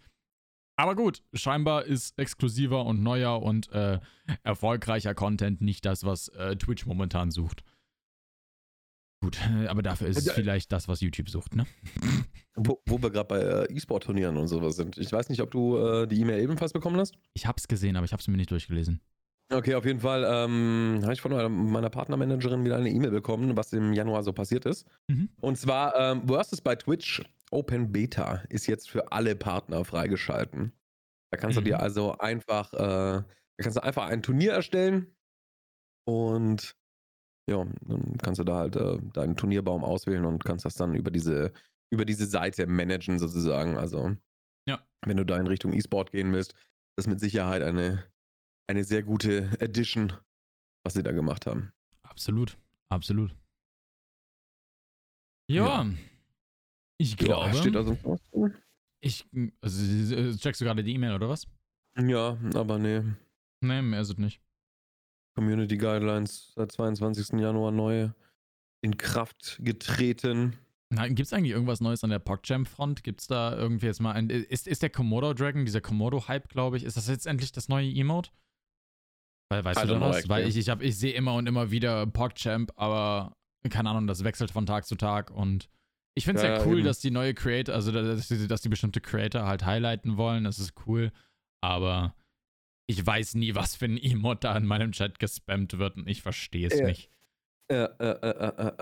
aber 0.75 0.95
gut, 0.95 1.23
scheinbar 1.33 1.85
ist 1.85 2.17
exklusiver 2.17 2.85
und 2.85 3.01
neuer 3.01 3.41
und 3.41 3.71
äh, 3.71 3.99
erfolgreicher 4.43 5.13
Content 5.13 5.61
nicht 5.61 5.85
das, 5.85 6.03
was 6.03 6.29
äh, 6.29 6.55
Twitch 6.55 6.85
momentan 6.85 7.31
sucht. 7.31 7.63
Gut, 9.21 9.39
äh, 9.49 9.67
aber 9.67 9.81
dafür 9.81 10.07
ist 10.07 10.17
es 10.17 10.31
vielleicht 10.31 10.71
das, 10.71 10.87
was 10.87 11.01
YouTube 11.01 11.29
sucht, 11.29 11.55
ne? 11.55 11.65
Wo, 12.57 12.81
wo 12.85 13.01
wir 13.01 13.09
gerade 13.09 13.27
bei 13.27 13.39
äh, 13.39 13.73
E-Sport-Turnieren 13.73 14.37
und 14.37 14.47
sowas 14.47 14.77
sind. 14.77 14.97
Ich 14.97 15.11
weiß 15.11 15.27
nicht, 15.27 15.41
ob 15.41 15.51
du 15.51 15.77
äh, 15.77 16.07
die 16.07 16.21
E-Mail 16.21 16.41
ebenfalls 16.41 16.71
bekommen 16.71 16.95
hast. 16.95 17.13
Ich 17.33 17.47
hab's 17.47 17.67
gesehen, 17.67 17.97
aber 17.97 18.05
ich 18.05 18.13
hab's 18.13 18.29
mir 18.29 18.37
nicht 18.37 18.49
durchgelesen. 18.49 19.01
Okay, 19.51 19.75
auf 19.75 19.85
jeden 19.85 19.99
Fall 19.99 20.23
ähm, 20.27 20.99
habe 21.03 21.13
ich 21.13 21.21
von 21.21 21.31
meiner 21.71 21.89
Partnermanagerin 21.89 22.65
wieder 22.65 22.77
eine 22.77 22.89
E-Mail 22.89 23.11
bekommen, 23.11 23.55
was 23.55 23.73
im 23.73 23.93
Januar 23.93 24.23
so 24.23 24.33
passiert 24.33 24.65
ist. 24.65 24.87
Mhm. 25.07 25.29
Und 25.39 25.57
zwar 25.57 25.95
ähm, 25.95 26.27
Versus 26.27 26.61
bei 26.61 26.75
Twitch 26.75 27.23
Open 27.51 27.91
Beta 27.91 28.43
ist 28.49 28.65
jetzt 28.65 28.89
für 28.89 29.11
alle 29.11 29.35
Partner 29.35 29.85
freigeschalten. 29.85 30.73
Da 31.31 31.37
kannst 31.37 31.57
mhm. 31.57 31.63
du 31.63 31.69
dir 31.69 31.77
mhm. 31.77 31.83
also 31.83 32.17
einfach, 32.17 32.73
äh, 32.73 32.77
da 32.77 33.25
kannst 33.61 33.77
du 33.77 33.83
einfach 33.83 34.07
ein 34.07 34.23
Turnier 34.23 34.53
erstellen 34.53 35.15
und 36.07 36.75
ja, 37.47 37.63
dann 37.81 38.17
kannst 38.23 38.39
du 38.39 38.43
da 38.43 38.57
halt 38.57 38.75
äh, 38.75 38.97
deinen 39.13 39.35
Turnierbaum 39.35 39.83
auswählen 39.83 40.25
und 40.25 40.43
kannst 40.43 40.65
das 40.65 40.73
dann 40.73 40.95
über 40.95 41.11
diese, 41.11 41.53
über 41.91 42.05
diese 42.05 42.25
Seite 42.25 42.65
managen 42.65 43.19
sozusagen. 43.19 43.77
Also 43.77 44.15
ja. 44.67 44.83
wenn 45.05 45.17
du 45.17 45.25
da 45.25 45.37
in 45.37 45.45
Richtung 45.45 45.73
E-Sport 45.73 46.11
gehen 46.11 46.33
willst, 46.33 46.53
das 46.95 47.05
ist 47.05 47.07
mit 47.07 47.19
Sicherheit 47.19 47.61
eine, 47.61 48.03
eine 48.67 48.83
sehr 48.83 49.03
gute 49.03 49.49
Edition, 49.59 50.13
was 50.83 50.93
sie 50.93 51.03
da 51.03 51.11
gemacht 51.11 51.45
haben. 51.45 51.71
Absolut, 52.03 52.57
absolut. 52.89 53.35
Ja, 55.47 55.83
ja. 55.83 55.93
ich 56.97 57.17
glaube. 57.17 57.55
Ja, 57.55 57.61
steht 57.61 57.75
was? 57.75 58.51
Ich, 59.01 59.27
also 59.61 60.37
checkst 60.37 60.61
du 60.61 60.65
gerade 60.65 60.83
die 60.83 60.93
E-Mail 60.93 61.13
oder 61.13 61.29
was? 61.29 61.47
Ja, 61.97 62.37
aber 62.55 62.79
nee. 62.79 63.03
Nee, 63.61 63.81
mehr 63.81 64.01
ist 64.01 64.09
es 64.09 64.17
nicht. 64.17 64.41
Community 65.35 65.77
Guidelines 65.77 66.53
seit 66.55 66.71
22. 66.71 67.39
Januar 67.39 67.71
neu 67.71 68.09
in 68.81 68.97
Kraft 68.97 69.59
getreten. 69.61 70.57
Gibt 70.89 71.19
es 71.19 71.33
eigentlich 71.33 71.51
irgendwas 71.51 71.81
Neues 71.81 72.03
an 72.03 72.09
der 72.09 72.19
PogChamp-Front? 72.19 73.03
Gibt 73.03 73.21
es 73.21 73.27
da 73.27 73.55
irgendwie 73.55 73.87
jetzt 73.87 73.99
mal 73.99 74.13
ein. 74.13 74.29
Ist, 74.29 74.67
ist 74.67 74.81
der 74.81 74.89
Komodo 74.89 75.33
Dragon, 75.33 75.65
dieser 75.65 75.81
Komodo-Hype, 75.81 76.47
glaube 76.49 76.77
ich, 76.77 76.83
ist 76.83 76.95
das 76.95 77.07
jetzt 77.07 77.27
endlich 77.27 77.51
das 77.51 77.67
neue 77.67 77.89
Emote? 77.89 78.31
Weil, 79.49 79.63
weißt 79.63 79.83
du 79.83 79.87
da 79.87 80.01
was? 80.01 80.27
Weil 80.27 80.47
ich, 80.47 80.57
ich, 80.57 80.67
ich 80.67 80.97
sehe 80.97 81.13
immer 81.13 81.35
und 81.35 81.47
immer 81.47 81.71
wieder 81.71 82.05
PogChamp, 82.07 82.71
aber 82.75 83.35
keine 83.69 83.89
Ahnung, 83.89 84.07
das 84.07 84.23
wechselt 84.23 84.51
von 84.51 84.65
Tag 84.65 84.85
zu 84.85 84.95
Tag 84.95 85.31
und 85.31 85.69
ich 86.17 86.23
finde 86.23 86.41
es 86.41 86.47
ja, 86.47 86.57
ja, 86.57 86.65
cool, 86.65 86.77
eben. 86.77 86.85
dass 86.85 86.99
die 86.99 87.11
neue 87.11 87.33
Creator, 87.33 87.75
also 87.75 87.91
dass 87.91 88.27
die, 88.27 88.47
dass 88.47 88.61
die 88.61 88.69
bestimmte 88.69 89.01
Creator 89.01 89.45
halt 89.45 89.65
highlighten 89.65 90.17
wollen, 90.17 90.45
das 90.45 90.59
ist 90.59 90.73
cool, 90.87 91.11
aber 91.61 92.15
ich 92.87 93.05
weiß 93.05 93.35
nie, 93.35 93.55
was 93.55 93.75
für 93.75 93.85
ein 93.85 93.97
Emote 93.97 94.41
da 94.41 94.55
in 94.55 94.65
meinem 94.65 94.91
Chat 94.91 95.19
gespammt 95.19 95.77
wird 95.77 95.97
und 95.97 96.07
ich 96.07 96.21
verstehe 96.21 96.67
es 96.67 96.79
ja. 96.79 96.85
nicht. 96.85 97.09
Ja, 97.71 97.85
äh, 97.85 98.11
äh, 98.11 98.29
äh, 98.29 98.73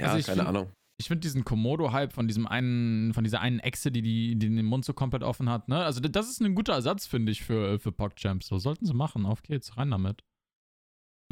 ja 0.00 0.12
also 0.12 0.26
keine 0.26 0.38
find, 0.38 0.48
Ahnung. 0.48 0.72
Ich 1.00 1.06
finde 1.06 1.20
diesen 1.20 1.44
Komodo-Hype 1.44 2.12
von 2.12 2.26
diesem 2.26 2.46
einen, 2.46 3.14
von 3.14 3.22
dieser 3.22 3.40
einen 3.40 3.60
Echse, 3.60 3.92
die, 3.92 4.02
die, 4.02 4.36
die 4.36 4.54
den 4.54 4.66
Mund 4.66 4.84
so 4.84 4.92
komplett 4.92 5.22
offen 5.22 5.48
hat, 5.48 5.68
ne? 5.68 5.84
Also 5.84 6.00
das 6.00 6.28
ist 6.28 6.40
ein 6.40 6.56
guter 6.56 6.72
Ersatz, 6.72 7.06
finde 7.06 7.30
ich, 7.30 7.44
für, 7.44 7.78
für 7.78 7.92
PogChamps. 7.92 8.48
So 8.48 8.58
sollten 8.58 8.84
sie 8.84 8.94
machen. 8.94 9.24
Auf 9.24 9.42
geht's, 9.42 9.76
rein 9.76 9.90
damit. 9.90 10.24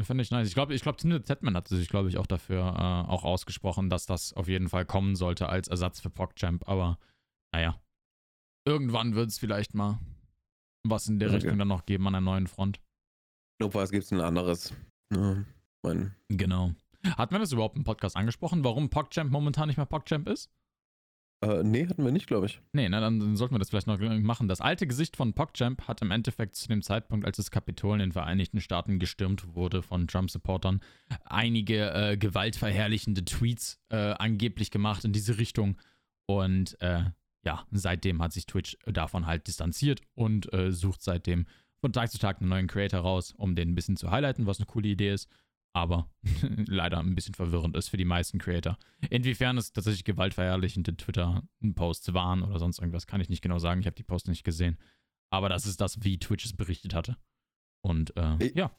Finde 0.01 0.21
ich 0.21 0.31
nice. 0.31 0.47
Ich 0.47 0.53
glaube, 0.53 0.75
ich 0.75 0.83
glaube, 0.83 0.97
Tinder 0.97 1.23
Zetman 1.23 1.55
hat 1.55 1.67
sich, 1.67 1.89
glaube 1.89 2.09
ich, 2.09 2.17
auch 2.17 2.27
dafür 2.27 2.59
äh, 2.59 3.09
auch 3.09 3.23
ausgesprochen, 3.23 3.89
dass 3.89 4.05
das 4.05 4.31
auf 4.33 4.47
jeden 4.47 4.69
Fall 4.69 4.85
kommen 4.85 5.15
sollte 5.15 5.49
als 5.49 5.67
Ersatz 5.67 5.99
für 5.99 6.11
PogChamp. 6.11 6.67
Aber 6.67 6.99
naja, 7.51 7.81
irgendwann 8.65 9.15
wird 9.15 9.29
es 9.29 9.39
vielleicht 9.39 9.73
mal 9.73 9.99
was 10.83 11.07
in 11.07 11.19
der 11.19 11.29
okay. 11.29 11.37
Richtung 11.37 11.57
dann 11.57 11.67
noch 11.67 11.85
geben 11.85 12.05
an 12.07 12.13
der 12.13 12.21
neuen 12.21 12.47
Front. 12.47 12.79
Notfalls 13.59 13.89
gibt 13.89 14.03
es 14.03 14.11
ein 14.11 14.21
anderes. 14.21 14.71
Ja, 15.11 15.43
mein 15.81 16.15
genau. 16.29 16.73
Hatten 17.15 17.33
wir 17.33 17.39
das 17.39 17.51
überhaupt 17.51 17.77
im 17.77 17.83
Podcast 17.83 18.15
angesprochen, 18.15 18.63
warum 18.63 18.89
PogChamp 18.89 19.31
momentan 19.31 19.67
nicht 19.67 19.77
mehr 19.77 19.85
PogChamp 19.85 20.27
ist? 20.27 20.49
Äh, 21.41 21.61
nee, 21.63 21.87
hatten 21.87 22.03
wir 22.03 22.11
nicht, 22.11 22.25
glaube 22.25 22.47
ich. 22.47 22.61
Nee, 22.73 22.89
na, 22.89 22.99
dann 22.99 23.35
sollten 23.35 23.53
wir 23.53 23.59
das 23.59 23.69
vielleicht 23.69 23.85
noch 23.85 23.99
machen. 23.99 24.47
Das 24.47 24.59
alte 24.59 24.87
Gesicht 24.87 25.15
von 25.15 25.33
PogChamp 25.33 25.87
hat 25.87 26.01
im 26.01 26.09
Endeffekt 26.09 26.55
zu 26.55 26.67
dem 26.67 26.81
Zeitpunkt, 26.81 27.25
als 27.25 27.37
das 27.37 27.51
Kapitol 27.51 27.93
in 27.93 27.99
den 27.99 28.11
Vereinigten 28.11 28.59
Staaten 28.59 28.97
gestürmt 28.97 29.53
wurde 29.53 29.83
von 29.83 30.07
Trump-Supportern, 30.07 30.81
einige 31.25 31.91
äh, 31.93 32.17
gewaltverherrlichende 32.17 33.23
Tweets 33.23 33.79
äh, 33.89 34.13
angeblich 34.17 34.71
gemacht 34.71 35.05
in 35.05 35.13
diese 35.13 35.37
Richtung. 35.37 35.77
Und 36.25 36.81
äh, 36.81 37.03
ja, 37.45 37.65
seitdem 37.71 38.21
hat 38.21 38.33
sich 38.33 38.47
Twitch 38.47 38.75
davon 38.85 39.27
halt 39.27 39.45
distanziert 39.47 40.01
und 40.15 40.51
äh, 40.53 40.71
sucht 40.71 41.03
seitdem 41.03 41.45
von 41.79 41.93
Tag 41.93 42.11
zu 42.11 42.17
Tag 42.17 42.41
einen 42.41 42.49
neuen 42.49 42.67
Creator 42.67 43.01
raus, 43.01 43.35
um 43.37 43.53
den 43.53 43.69
ein 43.69 43.75
bisschen 43.75 43.95
zu 43.95 44.09
highlighten, 44.09 44.47
was 44.47 44.57
eine 44.57 44.65
coole 44.65 44.87
Idee 44.87 45.13
ist 45.13 45.29
aber 45.77 46.09
leider 46.67 46.99
ein 46.99 47.13
bisschen 47.15 47.35
verwirrend 47.35 47.77
ist 47.77 47.89
für 47.89 47.97
die 47.97 48.05
meisten 48.05 48.39
Creator. 48.39 48.77
Inwiefern 49.09 49.57
es 49.57 49.71
tatsächlich 49.71 50.03
gewaltverherrlichende 50.03 50.97
Twitter-Posts 50.97 52.13
waren 52.13 52.41
oder 52.41 52.57
sonst 52.57 52.79
irgendwas, 52.79 53.05
kann 53.05 53.21
ich 53.21 53.29
nicht 53.29 53.41
genau 53.41 53.59
sagen. 53.59 53.79
Ich 53.79 53.85
habe 53.85 53.95
die 53.95 54.03
Posts 54.03 54.29
nicht 54.29 54.43
gesehen. 54.43 54.77
Aber 55.29 55.49
das 55.49 55.65
ist 55.65 55.79
das, 55.79 56.03
wie 56.03 56.19
Twitch 56.19 56.45
es 56.45 56.55
berichtet 56.55 56.93
hatte. 56.93 57.17
Und 57.81 58.15
äh, 58.17 58.35
ich, 58.39 58.55
ja. 58.55 58.71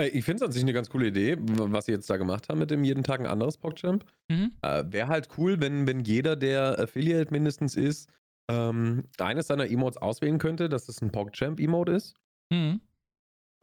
Ich 0.00 0.24
finde 0.24 0.36
es 0.36 0.42
an 0.42 0.52
sich 0.52 0.62
eine 0.62 0.72
ganz 0.72 0.88
coole 0.88 1.08
Idee, 1.08 1.36
was 1.38 1.86
sie 1.86 1.92
jetzt 1.92 2.08
da 2.08 2.16
gemacht 2.16 2.48
haben 2.48 2.58
mit 2.58 2.70
dem 2.70 2.82
jeden 2.82 3.04
Tag 3.04 3.20
ein 3.20 3.26
anderes 3.26 3.58
PogChamp. 3.58 4.04
Mhm. 4.28 4.52
Äh, 4.62 4.84
Wäre 4.88 5.08
halt 5.08 5.28
cool, 5.36 5.60
wenn, 5.60 5.86
wenn 5.86 6.00
jeder, 6.00 6.36
der 6.36 6.78
Affiliate 6.78 7.30
mindestens 7.30 7.76
ist, 7.76 8.10
ähm, 8.50 9.04
eines 9.18 9.48
seiner 9.48 9.70
Emotes 9.70 10.00
auswählen 10.00 10.38
könnte, 10.38 10.68
dass 10.68 10.88
es 10.88 11.00
ein 11.02 11.12
PogChamp-Emote 11.12 11.92
ist. 11.92 12.14
Mhm. 12.50 12.80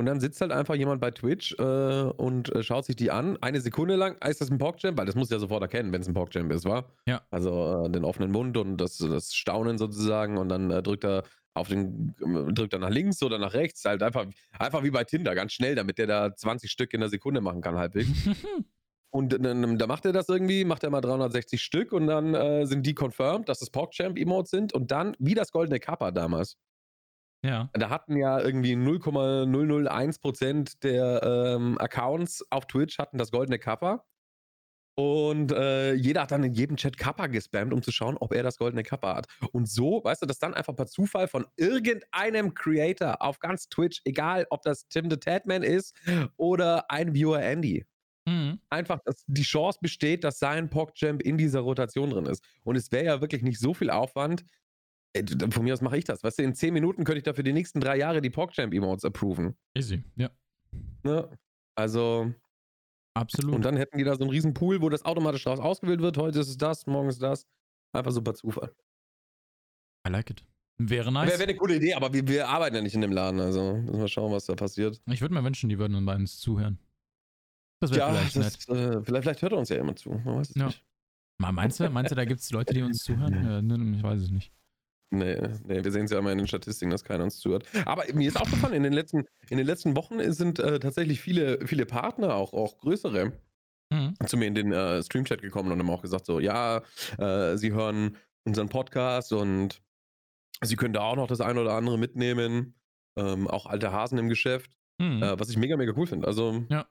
Und 0.02 0.08
dann 0.08 0.20
sitzt 0.20 0.41
halt 0.41 0.52
einfach 0.52 0.74
jemand 0.74 0.99
bei 0.99 1.12
Twitch 1.12 1.54
äh, 1.60 1.64
und 1.64 2.52
äh, 2.56 2.64
schaut 2.64 2.86
sich 2.86 2.95
die 2.95 3.12
an. 3.12 3.38
Eine 3.39 3.62
Sekunde 3.62 3.95
lang, 3.95 4.18
ist 4.28 4.41
das 4.41 4.49
ein 4.49 4.58
PogChamp? 4.58 4.97
Weil 4.97 5.06
das 5.06 5.14
muss 5.14 5.30
ja 5.30 5.38
sofort 5.38 5.62
erkennen, 5.62 5.93
wenn 5.93 6.02
es 6.02 6.08
ein 6.08 6.16
PogChamp 6.16 6.52
ist, 6.52 6.66
wa? 6.66 6.86
Ja. 7.06 7.22
Also 7.30 7.86
äh, 7.86 7.89
den 7.91 8.04
offenen 8.04 8.32
Mund 8.32 8.58
und 8.58 8.78
das, 8.78 8.97
das 8.97 9.36
Staunen 9.36 9.78
sozusagen. 9.78 10.39
Und 10.39 10.49
dann 10.49 10.72
äh, 10.72 10.82
drückt 10.82 11.06
er 11.06 11.22
auf 11.54 11.68
den, 11.68 12.16
äh, 12.20 12.52
drückt 12.52 12.74
er 12.74 12.80
nach 12.80 12.89
links 12.89 13.22
oder 13.22 13.38
nach 13.38 13.54
rechts. 13.54 13.86
Halt 13.86 14.02
einfach, 14.02 14.26
einfach 14.58 14.82
wie 14.82 14.89
bei 14.89 15.04
Tinder, 15.04 15.36
ganz 15.36 15.54
schnell, 15.54 15.76
damit 15.76 15.99
der 15.99 16.08
da 16.08 16.36
20 16.36 16.72
Stück 16.72 16.95
in 16.95 17.02
der 17.02 17.10
Sekunde 17.10 17.39
machen 17.39 17.62
kann, 17.62 17.76
halbwegs. 17.76 18.10
und 19.12 19.34
dann 19.34 19.78
da 19.78 19.86
macht 19.86 20.06
er 20.06 20.14
das 20.14 20.30
irgendwie, 20.30 20.66
macht 20.66 20.84
er 20.84 20.89
mal 20.89 21.02
360 21.02 21.62
Stück 21.62 21.91
und 21.93 22.08
dann 22.08 22.34
äh, 22.34 22.66
sind 22.66 22.88
die 22.88 22.95
confirmed, 22.95 23.47
dass 23.47 23.62
es 23.62 23.70
PogChamp-Emotes 23.70 24.49
sind. 24.49 24.74
Und 24.74 24.89
dann, 24.89 25.16
wie 25.20 25.36
das 25.36 25.52
goldene 25.52 25.80
Kappa 25.80 26.10
damals. 26.10 26.58
Ja. 27.44 27.70
Da 27.74 27.89
hatten 27.89 28.18
ja 28.18 28.39
irgendwie 28.39 28.76
0,001% 28.76 30.80
der 30.84 31.22
ähm, 31.24 31.78
Accounts 31.80 32.46
auf 32.52 32.68
Twitch 32.68 33.00
hatten 33.00 33.18
das 33.18 33.32
goldene 33.32 33.58
Kappa. 33.58 34.06
Und 34.96 35.54
äh, 35.54 35.94
jeder 35.94 36.24
hat 36.24 36.32
dann 36.32 36.44
in 36.44 36.54
jedem 36.54 36.76
Chat 36.76 36.98
Kappa 36.98 37.28
gespammt, 37.28 37.74
um 37.74 37.82
zu 37.82 37.92
schauen, 37.92 38.18
ob 38.20 38.34
er 38.34 38.44
das 38.44 38.58
goldene 38.58 38.84
Kappa 38.84 39.16
hat. 39.16 39.28
Und 39.52 39.70
so, 39.70 40.04
weißt 40.04 40.22
du, 40.22 40.26
das 40.26 40.38
dann 40.38 40.54
einfach 40.54 40.76
per 40.76 40.86
Zufall 40.86 41.28
von 41.28 41.46
irgendeinem 41.56 42.54
Creator 42.54 43.22
auf 43.22 43.39
ganz 43.39 43.70
Twitch, 43.70 44.02
egal 44.04 44.46
ob 44.50 44.62
das 44.64 44.88
Tim 44.89 45.10
the 45.10 45.18
Tatman 45.18 45.64
ist 45.64 45.96
oder 46.36 46.92
ein 46.92 47.14
Viewer 47.14 47.42
Andy. 47.42 47.86
Mhm. 48.28 48.60
Einfach, 48.70 49.00
dass 49.04 49.24
die 49.28 49.44
Chance 49.44 49.80
besteht, 49.82 50.24
dass 50.24 50.39
sein 50.39 50.70
PogChamp 50.70 51.22
in 51.22 51.38
dieser 51.38 51.62
Rotation 51.62 52.12
drin 52.12 52.26
ist. 52.26 52.44
Und 52.64 52.76
es 52.76 52.92
wäre 52.92 53.06
ja 53.06 53.22
wirklich 53.22 53.42
nicht 53.42 53.60
so 53.60 53.74
viel 53.74 53.89
Aufwand, 53.89 54.46
von 55.51 55.64
mir 55.64 55.74
aus 55.74 55.82
mache 55.82 55.97
ich 55.97 56.05
das. 56.05 56.24
Weißt 56.24 56.39
du, 56.39 56.43
in 56.43 56.55
10 56.55 56.74
Minuten 56.74 57.03
könnte 57.03 57.18
ich 57.18 57.24
da 57.24 57.34
für 57.34 57.43
die 57.43 57.53
nächsten 57.53 57.80
drei 57.80 57.97
Jahre 57.97 58.22
die 58.22 58.30
PogChamp-Emotes 58.30 59.05
approven. 59.05 59.55
Easy, 59.76 60.03
ja. 60.16 60.30
Ne? 61.03 61.30
Also. 61.76 62.34
Absolut. 63.14 63.55
Und 63.55 63.66
dann 63.66 63.76
hätten 63.76 63.97
die 63.97 64.05
da 64.05 64.16
so 64.16 64.22
einen 64.22 64.30
riesen 64.30 64.53
Pool, 64.53 64.82
wo 64.82 64.88
das 64.88 65.03
automatisch 65.03 65.45
raus 65.45 65.59
ausgewählt 65.59 66.01
wird. 66.01 66.18
Heute 66.18 66.39
ist 66.39 66.47
es 66.47 66.57
das, 66.57 66.86
morgen 66.88 67.09
ist 67.09 67.22
das. 67.22 67.45
Einfach 67.91 68.12
super 68.12 68.34
Zufall. 68.34 68.74
I 70.07 70.12
like 70.12 70.30
it. 70.30 70.45
Wäre 70.78 71.12
nice. 71.12 71.28
Wäre 71.28 71.39
wär 71.39 71.47
eine 71.49 71.57
coole 71.57 71.76
Idee, 71.76 71.93
aber 71.93 72.14
wir, 72.14 72.26
wir, 72.28 72.47
arbeiten 72.47 72.76
ja 72.76 72.82
nicht 72.82 72.95
in 72.95 73.01
dem 73.01 73.12
Laden. 73.12 73.39
Also 73.39 73.76
müssen 73.76 73.99
wir 73.99 74.07
schauen, 74.07 74.32
was 74.32 74.45
da 74.45 74.55
passiert. 74.55 75.01
Ich 75.07 75.20
würde 75.20 75.34
mir 75.34 75.43
wünschen, 75.43 75.70
die 75.70 75.78
würden 75.78 76.03
bei 76.05 76.16
uns 76.16 76.39
zuhören. 76.39 76.80
Das 77.82 77.91
wäre 77.91 77.99
ja, 77.99 78.14
vielleicht 78.14 78.36
das, 78.38 78.68
nett. 78.68 78.78
Äh, 78.78 79.03
vielleicht, 79.03 79.24
vielleicht 79.24 79.41
hört 79.41 79.51
er 79.51 79.57
uns 79.57 79.70
ja 79.70 79.76
immer 79.76 79.95
zu. 79.95 80.09
Man 80.09 80.38
weiß 80.38 80.49
es 80.51 80.55
ja. 80.55 80.68
nicht. 80.68 80.84
Meinst 81.38 81.80
du, 81.80 81.89
meinst 81.89 82.12
du, 82.12 82.16
da 82.16 82.26
gibt 82.26 82.39
es 82.39 82.51
Leute, 82.51 82.74
die 82.74 82.84
uns 82.84 83.03
zuhören? 83.03 83.68
Ne, 83.68 83.97
ich 83.97 84.03
weiß 84.03 84.22
es 84.22 84.30
nicht. 84.30 84.51
Nee, 85.14 85.36
nee, 85.66 85.84
wir 85.84 85.91
sehen 85.91 86.05
es 86.05 86.12
ja 86.12 86.20
immer 86.20 86.32
in 86.32 86.38
den 86.38 86.47
Statistiken, 86.47 86.89
dass 86.89 87.03
keiner 87.03 87.26
uns 87.26 87.38
zuhört. 87.38 87.66
Aber 87.86 88.05
mir 88.14 88.30
ist 88.30 88.39
aufgefallen, 88.39 88.74
in 88.74 88.84
den 88.84 88.93
letzten, 88.93 89.26
in 89.49 89.57
den 89.57 89.68
letzten 89.68 89.95
Wochen 89.97 90.32
sind 90.32 90.59
äh, 90.59 90.80
tatsächlich 90.80 91.20
viele, 91.20 91.68
viele 91.68 91.86
Partner, 91.86 92.36
auch, 92.36 92.53
auch 92.53 92.78
größere, 92.78 93.34
mhm. 93.89 94.14
zu 94.26 94.38
mir 94.38 94.47
in 94.47 94.55
den 94.55 94.72
äh, 94.72 95.03
Streamchat 95.03 95.41
gekommen 95.41 95.70
und 95.70 95.80
haben 95.80 95.89
auch 95.89 96.01
gesagt: 96.01 96.26
so, 96.26 96.39
ja, 96.39 96.82
äh, 97.18 97.57
sie 97.57 97.74
hören 97.74 98.16
unseren 98.45 98.70
Podcast 98.70 99.34
und 99.34 99.82
sie 100.62 100.78
können 100.78 100.93
da 100.93 101.01
auch 101.01 101.18
noch 101.18 101.28
das 101.28 101.41
eine 101.41 101.59
oder 101.59 101.74
andere 101.74 101.97
mitnehmen. 101.97 102.76
Ähm, 103.18 103.49
auch 103.49 103.66
alte 103.66 103.91
Hasen 103.91 104.18
im 104.18 104.30
Geschäft. 104.30 104.72
Mhm. 104.97 105.22
Äh, 105.22 105.38
was 105.38 105.49
ich 105.49 105.57
mega, 105.57 105.76
mega 105.76 105.91
cool 105.95 106.07
finde. 106.07 106.26
Also. 106.26 106.64
Ja. 106.70 106.88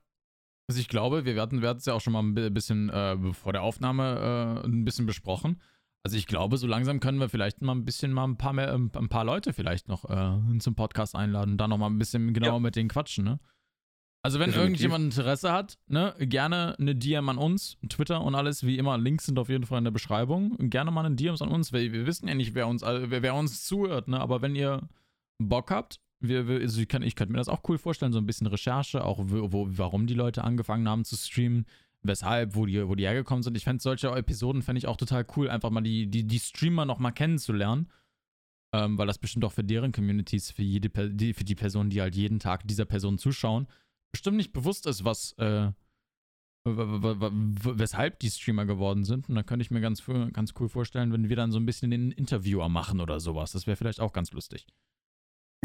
Also 0.69 0.79
ich 0.81 0.89
glaube, 0.89 1.25
wir 1.25 1.41
hatten 1.41 1.65
es 1.65 1.87
ja 1.87 1.95
auch 1.95 2.01
schon 2.01 2.13
mal 2.13 2.23
ein 2.23 2.55
bisschen 2.55 2.91
äh, 2.91 3.33
vor 3.33 3.53
der 3.53 3.63
Aufnahme 3.63 4.61
äh, 4.63 4.67
ein 4.69 4.85
bisschen 4.85 5.07
besprochen. 5.07 5.61
Also 6.03 6.17
ich 6.17 6.27
glaube, 6.27 6.57
so 6.57 6.67
langsam 6.67 6.99
können 7.01 7.19
wir 7.19 7.29
vielleicht 7.29 7.61
mal 7.61 7.75
ein 7.75 7.85
bisschen 7.85 8.13
mal 8.13 8.25
ein 8.25 8.39
paar 8.39 8.55
mehr, 8.55 8.73
ähm, 8.73 8.91
ein 8.95 9.09
paar 9.09 9.25
Leute 9.25 9.53
vielleicht 9.53 9.89
noch 9.89 10.09
äh, 10.09 10.59
zum 10.59 10.75
Podcast 10.75 11.15
einladen, 11.15 11.59
da 11.59 11.69
noch 11.69 11.79
mal 11.79 11.89
ein 11.89 11.99
bisschen 11.99 12.33
genauer 12.33 12.55
ja. 12.55 12.61
mit 12.61 12.77
denen 12.77 12.89
quatschen, 12.89 13.25
ne? 13.25 13.39
Also 14.23 14.39
wenn 14.39 14.51
Definitiv. 14.51 14.83
irgendjemand 14.83 15.05
Interesse 15.07 15.51
hat, 15.51 15.79
ne, 15.87 16.15
gerne 16.19 16.77
eine 16.79 16.95
DM 16.95 17.29
an 17.31 17.39
uns, 17.39 17.79
Twitter 17.89 18.21
und 18.23 18.35
alles, 18.35 18.67
wie 18.67 18.77
immer, 18.77 18.99
Links 18.99 19.25
sind 19.25 19.39
auf 19.39 19.49
jeden 19.49 19.65
Fall 19.65 19.79
in 19.79 19.85
der 19.85 19.93
Beschreibung. 19.93 20.57
Gerne 20.69 20.91
mal 20.91 21.07
eine 21.07 21.15
DMs 21.15 21.41
an 21.41 21.49
uns, 21.49 21.73
weil 21.73 21.93
wir 21.93 22.07
wissen 22.07 22.29
ja 22.29 22.35
nicht, 22.35 22.55
wer 22.55 22.69
uns, 22.69 22.83
wer, 22.83 23.23
wer 23.23 23.35
uns 23.35 23.65
zuhört, 23.65 24.09
ne? 24.09 24.21
Aber 24.21 24.43
wenn 24.43 24.55
ihr 24.55 24.89
Bock 25.39 25.71
habt, 25.71 26.01
wir, 26.21 26.49
wir, 26.49 26.61
also 26.61 26.81
ich, 26.83 26.89
kann, 26.89 27.03
ich 27.03 27.17
könnte 27.17 27.33
mir 27.33 27.39
das 27.39 27.49
auch 27.49 27.63
cool 27.69 27.79
vorstellen, 27.79 28.13
so 28.13 28.19
ein 28.19 28.27
bisschen 28.27 28.47
Recherche, 28.47 29.05
auch 29.05 29.21
wo, 29.23 29.69
warum 29.71 30.07
die 30.07 30.15
Leute 30.15 30.45
angefangen 30.45 30.87
haben 30.87 31.05
zu 31.05 31.17
streamen, 31.17 31.65
weshalb, 32.03 32.55
wo 32.55 32.67
die, 32.67 32.89
wo 32.89 32.95
die 32.95 33.05
hergekommen 33.07 33.43
sind. 33.43 33.57
Ich 33.57 33.65
fände 33.65 33.83
solche 33.83 34.09
Episoden 34.11 34.63
fände 34.63 34.79
ich 34.79 34.87
auch 34.87 34.97
total 34.97 35.27
cool, 35.37 35.51
einfach 35.51 35.71
mal 35.71 35.81
die, 35.81 36.07
die, 36.07 36.27
die 36.27 36.41
Streamer 36.41 36.85
nochmal 36.85 37.13
kennenzulernen. 37.13 37.91
Ähm, 38.73 38.97
weil 38.99 39.09
das 39.09 39.19
bestimmt 39.19 39.45
auch 39.45 39.53
für 39.53 39.65
deren 39.65 39.91
Communities, 39.91 40.53
für 40.53 40.63
jede 40.63 40.91
die, 41.11 41.35
für 41.35 41.43
die 41.43 41.57
Personen, 41.57 41.91
die 41.91 42.01
halt 42.01 42.15
jeden 42.15 42.39
Tag 42.39 42.69
dieser 42.69 42.85
Person 42.85 43.19
zuschauen, 43.19 43.67
bestimmt 44.13 44.37
nicht 44.37 44.53
bewusst 44.53 44.87
ist, 44.87 45.05
was, 45.05 45.33
äh, 45.39 45.73
weshalb 46.65 48.21
die 48.21 48.31
Streamer 48.31 48.67
geworden 48.67 49.05
sind. 49.05 49.29
Und 49.29 49.35
da 49.35 49.43
könnte 49.43 49.63
ich 49.63 49.73
mir 49.73 49.81
ganz, 49.81 50.05
ganz 50.33 50.55
cool 50.61 50.69
vorstellen, 50.69 51.13
wenn 51.13 51.29
wir 51.29 51.35
dann 51.35 51.51
so 51.51 51.59
ein 51.59 51.67
bisschen 51.67 51.91
den 51.91 52.13
Interviewer 52.13 52.69
machen 52.69 53.01
oder 53.01 53.19
sowas. 53.19 53.51
Das 53.51 53.67
wäre 53.67 53.77
vielleicht 53.77 53.99
auch 53.99 54.13
ganz 54.13 54.31
lustig. 54.31 54.67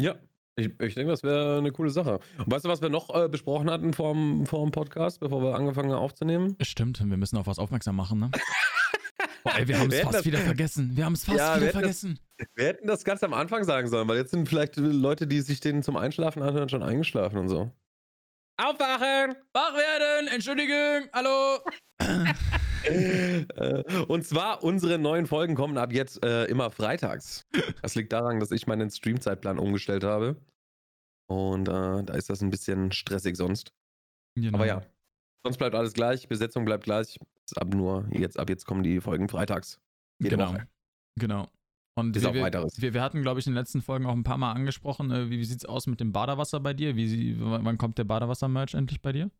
Ja, 0.00 0.16
ich, 0.56 0.68
ich 0.80 0.94
denke, 0.94 1.10
das 1.10 1.22
wäre 1.22 1.58
eine 1.58 1.70
coole 1.70 1.90
Sache. 1.90 2.18
Und 2.38 2.50
weißt 2.50 2.64
du, 2.64 2.68
was 2.68 2.80
wir 2.80 2.88
noch 2.88 3.14
äh, 3.14 3.28
besprochen 3.28 3.70
hatten 3.70 3.92
vor 3.92 4.14
dem 4.14 4.70
Podcast, 4.70 5.20
bevor 5.20 5.42
wir 5.42 5.54
angefangen 5.54 5.92
haben 5.92 5.98
aufzunehmen? 5.98 6.56
Stimmt, 6.62 6.98
wir 6.98 7.16
müssen 7.16 7.36
auf 7.36 7.46
was 7.46 7.58
aufmerksam 7.58 7.96
machen, 7.96 8.18
ne? 8.18 8.30
Boah, 9.44 9.58
ey, 9.58 9.68
wir 9.68 9.78
haben 9.78 9.92
es 9.92 10.00
fast 10.00 10.24
wieder 10.24 10.38
vergessen. 10.38 10.96
Wir 10.96 11.04
haben 11.04 11.12
es 11.12 11.24
fast 11.24 11.38
ja, 11.38 11.60
wieder 11.60 11.70
vergessen. 11.70 12.18
Das, 12.38 12.48
wir 12.56 12.66
hätten 12.66 12.86
das 12.88 13.04
ganz 13.04 13.22
am 13.22 13.32
Anfang 13.32 13.62
sagen 13.64 13.86
sollen, 13.86 14.08
weil 14.08 14.16
jetzt 14.16 14.32
sind 14.32 14.48
vielleicht 14.48 14.76
Leute, 14.76 15.26
die 15.26 15.40
sich 15.40 15.60
den 15.60 15.82
zum 15.82 15.96
Einschlafen 15.96 16.42
anhören, 16.42 16.68
schon 16.68 16.82
eingeschlafen 16.82 17.38
und 17.38 17.48
so. 17.48 17.70
Aufwachen! 18.56 19.36
Wach 19.52 19.74
werden! 19.74 20.28
Entschuldigung! 20.28 21.08
Hallo! 21.12 21.60
Äh, 22.86 23.84
und 24.08 24.24
zwar, 24.24 24.62
unsere 24.62 24.98
neuen 24.98 25.26
Folgen 25.26 25.54
kommen 25.54 25.78
ab 25.78 25.92
jetzt 25.92 26.24
äh, 26.24 26.44
immer 26.44 26.70
freitags. 26.70 27.46
Das 27.82 27.94
liegt 27.94 28.12
daran, 28.12 28.40
dass 28.40 28.50
ich 28.50 28.66
meinen 28.66 28.90
Streamzeitplan 28.90 29.58
umgestellt 29.58 30.04
habe. 30.04 30.36
Und 31.28 31.68
äh, 31.68 32.04
da 32.04 32.14
ist 32.14 32.30
das 32.30 32.40
ein 32.42 32.50
bisschen 32.50 32.92
stressig 32.92 33.36
sonst. 33.36 33.72
Genau. 34.36 34.58
Aber 34.58 34.66
ja, 34.66 34.82
sonst 35.44 35.58
bleibt 35.58 35.74
alles 35.74 35.92
gleich. 35.92 36.28
Besetzung 36.28 36.64
bleibt 36.64 36.84
gleich. 36.84 37.18
Ab 37.56 37.74
nur 37.74 38.08
jetzt, 38.10 38.38
ab 38.38 38.48
jetzt 38.48 38.66
kommen 38.66 38.82
die 38.82 39.00
Folgen 39.00 39.28
freitags. 39.28 39.80
Jede 40.18 40.36
genau. 40.36 40.50
Woche. 40.50 40.68
Genau. 41.18 41.48
Und 41.98 42.14
wir, 42.14 42.34
wir, 42.34 42.94
wir, 42.94 43.02
hatten, 43.02 43.22
glaube 43.22 43.40
ich, 43.40 43.46
in 43.46 43.52
den 43.52 43.58
letzten 43.58 43.80
Folgen 43.80 44.04
auch 44.04 44.12
ein 44.12 44.22
paar 44.22 44.36
Mal 44.36 44.52
angesprochen, 44.52 45.10
äh, 45.10 45.30
wie, 45.30 45.38
wie 45.38 45.44
sieht 45.44 45.58
es 45.58 45.64
aus 45.64 45.86
mit 45.86 45.98
dem 45.98 46.12
Badewasser 46.12 46.60
bei 46.60 46.74
dir? 46.74 46.94
Wie, 46.94 47.36
wann 47.40 47.78
kommt 47.78 47.96
der 47.96 48.04
Badewasser-Merch 48.04 48.74
endlich 48.74 49.00
bei 49.00 49.12
dir? 49.12 49.30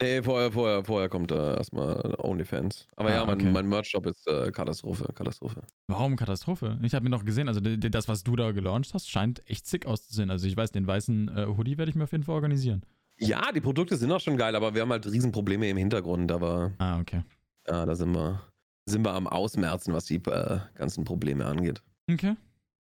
Nee, 0.00 0.22
vorher, 0.22 0.52
vorher, 0.52 0.84
vorher 0.84 1.08
kommt 1.08 1.32
äh, 1.32 1.56
erstmal 1.56 2.14
OnlyFans. 2.18 2.86
Aber 2.94 3.08
ah, 3.08 3.14
ja, 3.14 3.24
mein, 3.24 3.34
okay. 3.34 3.50
mein 3.50 3.68
Merch-Shop 3.68 4.06
ist 4.06 4.28
äh, 4.28 4.52
Katastrophe, 4.52 5.12
Katastrophe. 5.12 5.62
Warum 5.88 6.14
Katastrophe? 6.14 6.78
Ich 6.82 6.94
habe 6.94 7.02
mir 7.02 7.10
noch 7.10 7.24
gesehen, 7.24 7.48
also 7.48 7.60
das, 7.60 8.06
was 8.06 8.22
du 8.22 8.36
da 8.36 8.52
gelauncht 8.52 8.94
hast, 8.94 9.10
scheint 9.10 9.42
echt 9.48 9.66
sick 9.66 9.86
auszusehen. 9.86 10.30
Also 10.30 10.46
ich 10.46 10.56
weiß, 10.56 10.70
den 10.70 10.86
weißen 10.86 11.28
äh, 11.36 11.46
Hoodie 11.46 11.78
werde 11.78 11.90
ich 11.90 11.96
mir 11.96 12.04
auf 12.04 12.12
jeden 12.12 12.22
Fall 12.22 12.36
organisieren. 12.36 12.84
Ja, 13.18 13.50
die 13.50 13.60
Produkte 13.60 13.96
sind 13.96 14.12
auch 14.12 14.20
schon 14.20 14.36
geil, 14.36 14.54
aber 14.54 14.74
wir 14.74 14.82
haben 14.82 14.92
halt 14.92 15.04
Riesenprobleme 15.06 15.68
im 15.68 15.76
Hintergrund. 15.76 16.30
Aber 16.30 16.72
ah, 16.78 17.00
okay. 17.00 17.24
Ja, 17.66 17.84
da 17.84 17.96
sind 17.96 18.14
wir, 18.14 18.40
sind 18.86 19.04
wir 19.04 19.12
am 19.14 19.26
Ausmerzen, 19.26 19.92
was 19.92 20.04
die 20.04 20.16
äh, 20.16 20.60
ganzen 20.76 21.04
Probleme 21.04 21.44
angeht. 21.44 21.82
Okay. 22.08 22.36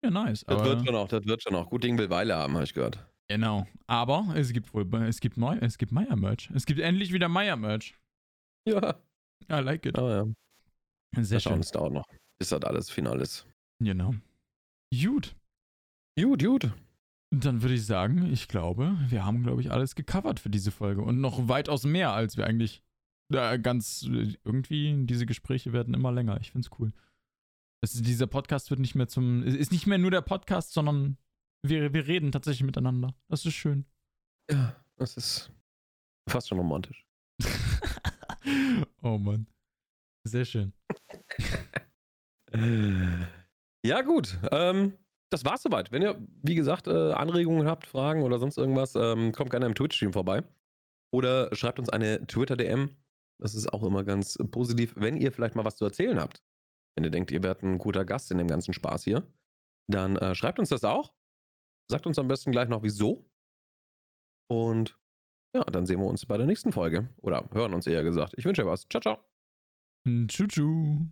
Ja, 0.05 0.11
nice. 0.11 0.45
Das 0.47 0.65
wird 0.65 0.87
schon 0.87 0.95
auch, 0.95 1.09
das 1.09 1.27
wird 1.27 1.43
schon 1.43 1.57
auch. 1.57 1.69
Gut 1.69 1.83
Ding 1.83 1.99
will 1.99 2.09
Weile 2.09 2.37
haben, 2.37 2.55
habe 2.55 2.65
ich 2.65 2.73
gehört. 2.73 3.05
Genau. 3.31 3.65
Aber 3.87 4.27
es 4.35 4.53
gibt 4.53 4.75
wohl, 4.75 4.93
es 5.05 5.21
gibt 5.21 5.37
neu, 5.37 5.57
es 5.61 5.79
gibt 5.79 5.93
Meier-Merch. 5.93 6.51
Es 6.53 6.67
gibt 6.67 6.81
endlich 6.81 7.13
wieder 7.13 7.29
Meier-Merch. 7.29 7.95
Ja. 8.69 8.97
I 9.49 9.63
like 9.63 9.87
it. 9.87 9.97
Oh, 9.97 10.09
ja. 10.09 10.27
Sehr 11.23 11.39
schön. 11.39 11.61
Es 11.61 11.71
dauert 11.71 11.93
noch, 11.93 12.07
bis 12.41 12.49
das 12.49 12.63
alles 12.65 12.91
final 12.91 13.21
ist. 13.21 13.47
Genau. 13.81 14.17
Gut. 14.93 15.37
Gut, 16.19 16.43
gut. 16.43 16.73
Dann 17.33 17.63
würde 17.63 17.75
ich 17.75 17.87
sagen, 17.87 18.33
ich 18.33 18.49
glaube, 18.49 18.99
wir 19.09 19.25
haben, 19.25 19.45
glaube 19.45 19.61
ich, 19.61 19.71
alles 19.71 19.95
gecovert 19.95 20.41
für 20.41 20.51
diese 20.51 20.73
Folge. 20.73 21.03
Und 21.03 21.21
noch 21.21 21.47
weitaus 21.47 21.85
mehr, 21.85 22.13
als 22.13 22.37
wir 22.37 22.49
eigentlich 22.49 22.83
äh, 23.33 23.61
ganz 23.61 24.03
irgendwie, 24.03 25.07
diese 25.07 25.27
Gespräche 25.27 25.73
werden 25.73 25.95
immer 25.95 26.11
länger. 26.11 26.41
Ich 26.41 26.51
finde 26.51 26.67
es 26.67 26.81
cool. 26.81 26.93
Also 27.81 28.03
dieser 28.03 28.27
Podcast 28.27 28.71
wird 28.71 28.81
nicht 28.81 28.97
mehr 28.97 29.07
zum, 29.07 29.45
ist 29.45 29.71
nicht 29.71 29.87
mehr 29.87 29.99
nur 29.99 30.11
der 30.11 30.21
Podcast, 30.21 30.73
sondern 30.73 31.17
wir, 31.63 31.93
wir 31.93 32.07
reden 32.07 32.33
tatsächlich 32.33 32.65
miteinander. 32.65 33.15
Das 33.29 33.45
ist 33.45 33.55
schön. 33.55 33.85
Ja, 34.51 34.77
das 34.97 35.17
ist 35.17 35.53
fast 36.29 36.49
schon 36.49 36.59
romantisch. 36.59 37.05
oh 39.03 39.19
Mann. 39.19 39.47
Sehr 40.25 40.45
schön. 40.45 40.73
ja, 43.85 44.03
gut. 44.03 44.39
Ähm, 44.51 44.99
das 45.31 45.45
war's 45.45 45.63
soweit. 45.63 45.93
Wenn 45.93 46.03
ihr, 46.03 46.21
wie 46.43 46.55
gesagt, 46.55 46.89
äh, 46.89 47.13
Anregungen 47.13 47.67
habt, 47.67 47.87
Fragen 47.87 48.23
oder 48.23 48.39
sonst 48.39 48.59
irgendwas, 48.59 48.95
ähm, 48.97 49.33
kommt 49.33 49.51
gerne 49.51 49.67
im 49.67 49.75
Twitch-Stream 49.75 50.13
vorbei. 50.13 50.43
Oder 51.13 51.55
schreibt 51.55 51.79
uns 51.79 51.89
eine 51.89 52.27
Twitter-DM. 52.27 52.91
Das 53.41 53.55
ist 53.55 53.73
auch 53.73 53.83
immer 53.83 54.05
ganz 54.05 54.37
positiv, 54.51 54.95
wenn 54.97 55.17
ihr 55.17 55.33
vielleicht 55.33 55.55
mal 55.55 55.65
was 55.65 55.77
zu 55.77 55.85
erzählen 55.85 56.21
habt. 56.21 56.43
Wenn 56.95 57.05
ihr 57.05 57.11
denkt, 57.11 57.31
ihr 57.31 57.43
werdet 57.43 57.63
ein 57.63 57.79
guter 57.79 58.05
Gast 58.05 58.31
in 58.31 58.39
dem 58.39 58.49
ganzen 58.49 58.75
Spaß 58.75 59.05
hier, 59.05 59.27
dann 59.89 60.17
äh, 60.17 60.35
schreibt 60.35 60.59
uns 60.59 60.69
das 60.69 60.85
auch. 60.85 61.15
Sagt 61.91 62.07
uns 62.07 62.19
am 62.21 62.29
besten 62.29 62.53
gleich 62.53 62.69
noch 62.69 62.85
wieso. 62.85 63.29
Und 64.49 64.97
ja, 65.55 65.65
dann 65.65 65.87
sehen 65.87 65.99
wir 65.99 66.07
uns 66.07 66.25
bei 66.25 66.37
der 66.37 66.47
nächsten 66.47 66.71
Folge. 66.73 67.09
Oder 67.19 67.49
hören 67.53 67.75
uns 67.75 67.87
eher 67.89 68.05
gesagt. 68.05 68.35
Ich 68.37 68.45
wünsche 68.45 68.63
euch 68.63 68.69
was. 68.69 68.89
Ciao, 68.89 69.01
ciao. 69.01 69.19
Tschüss. 70.29 71.11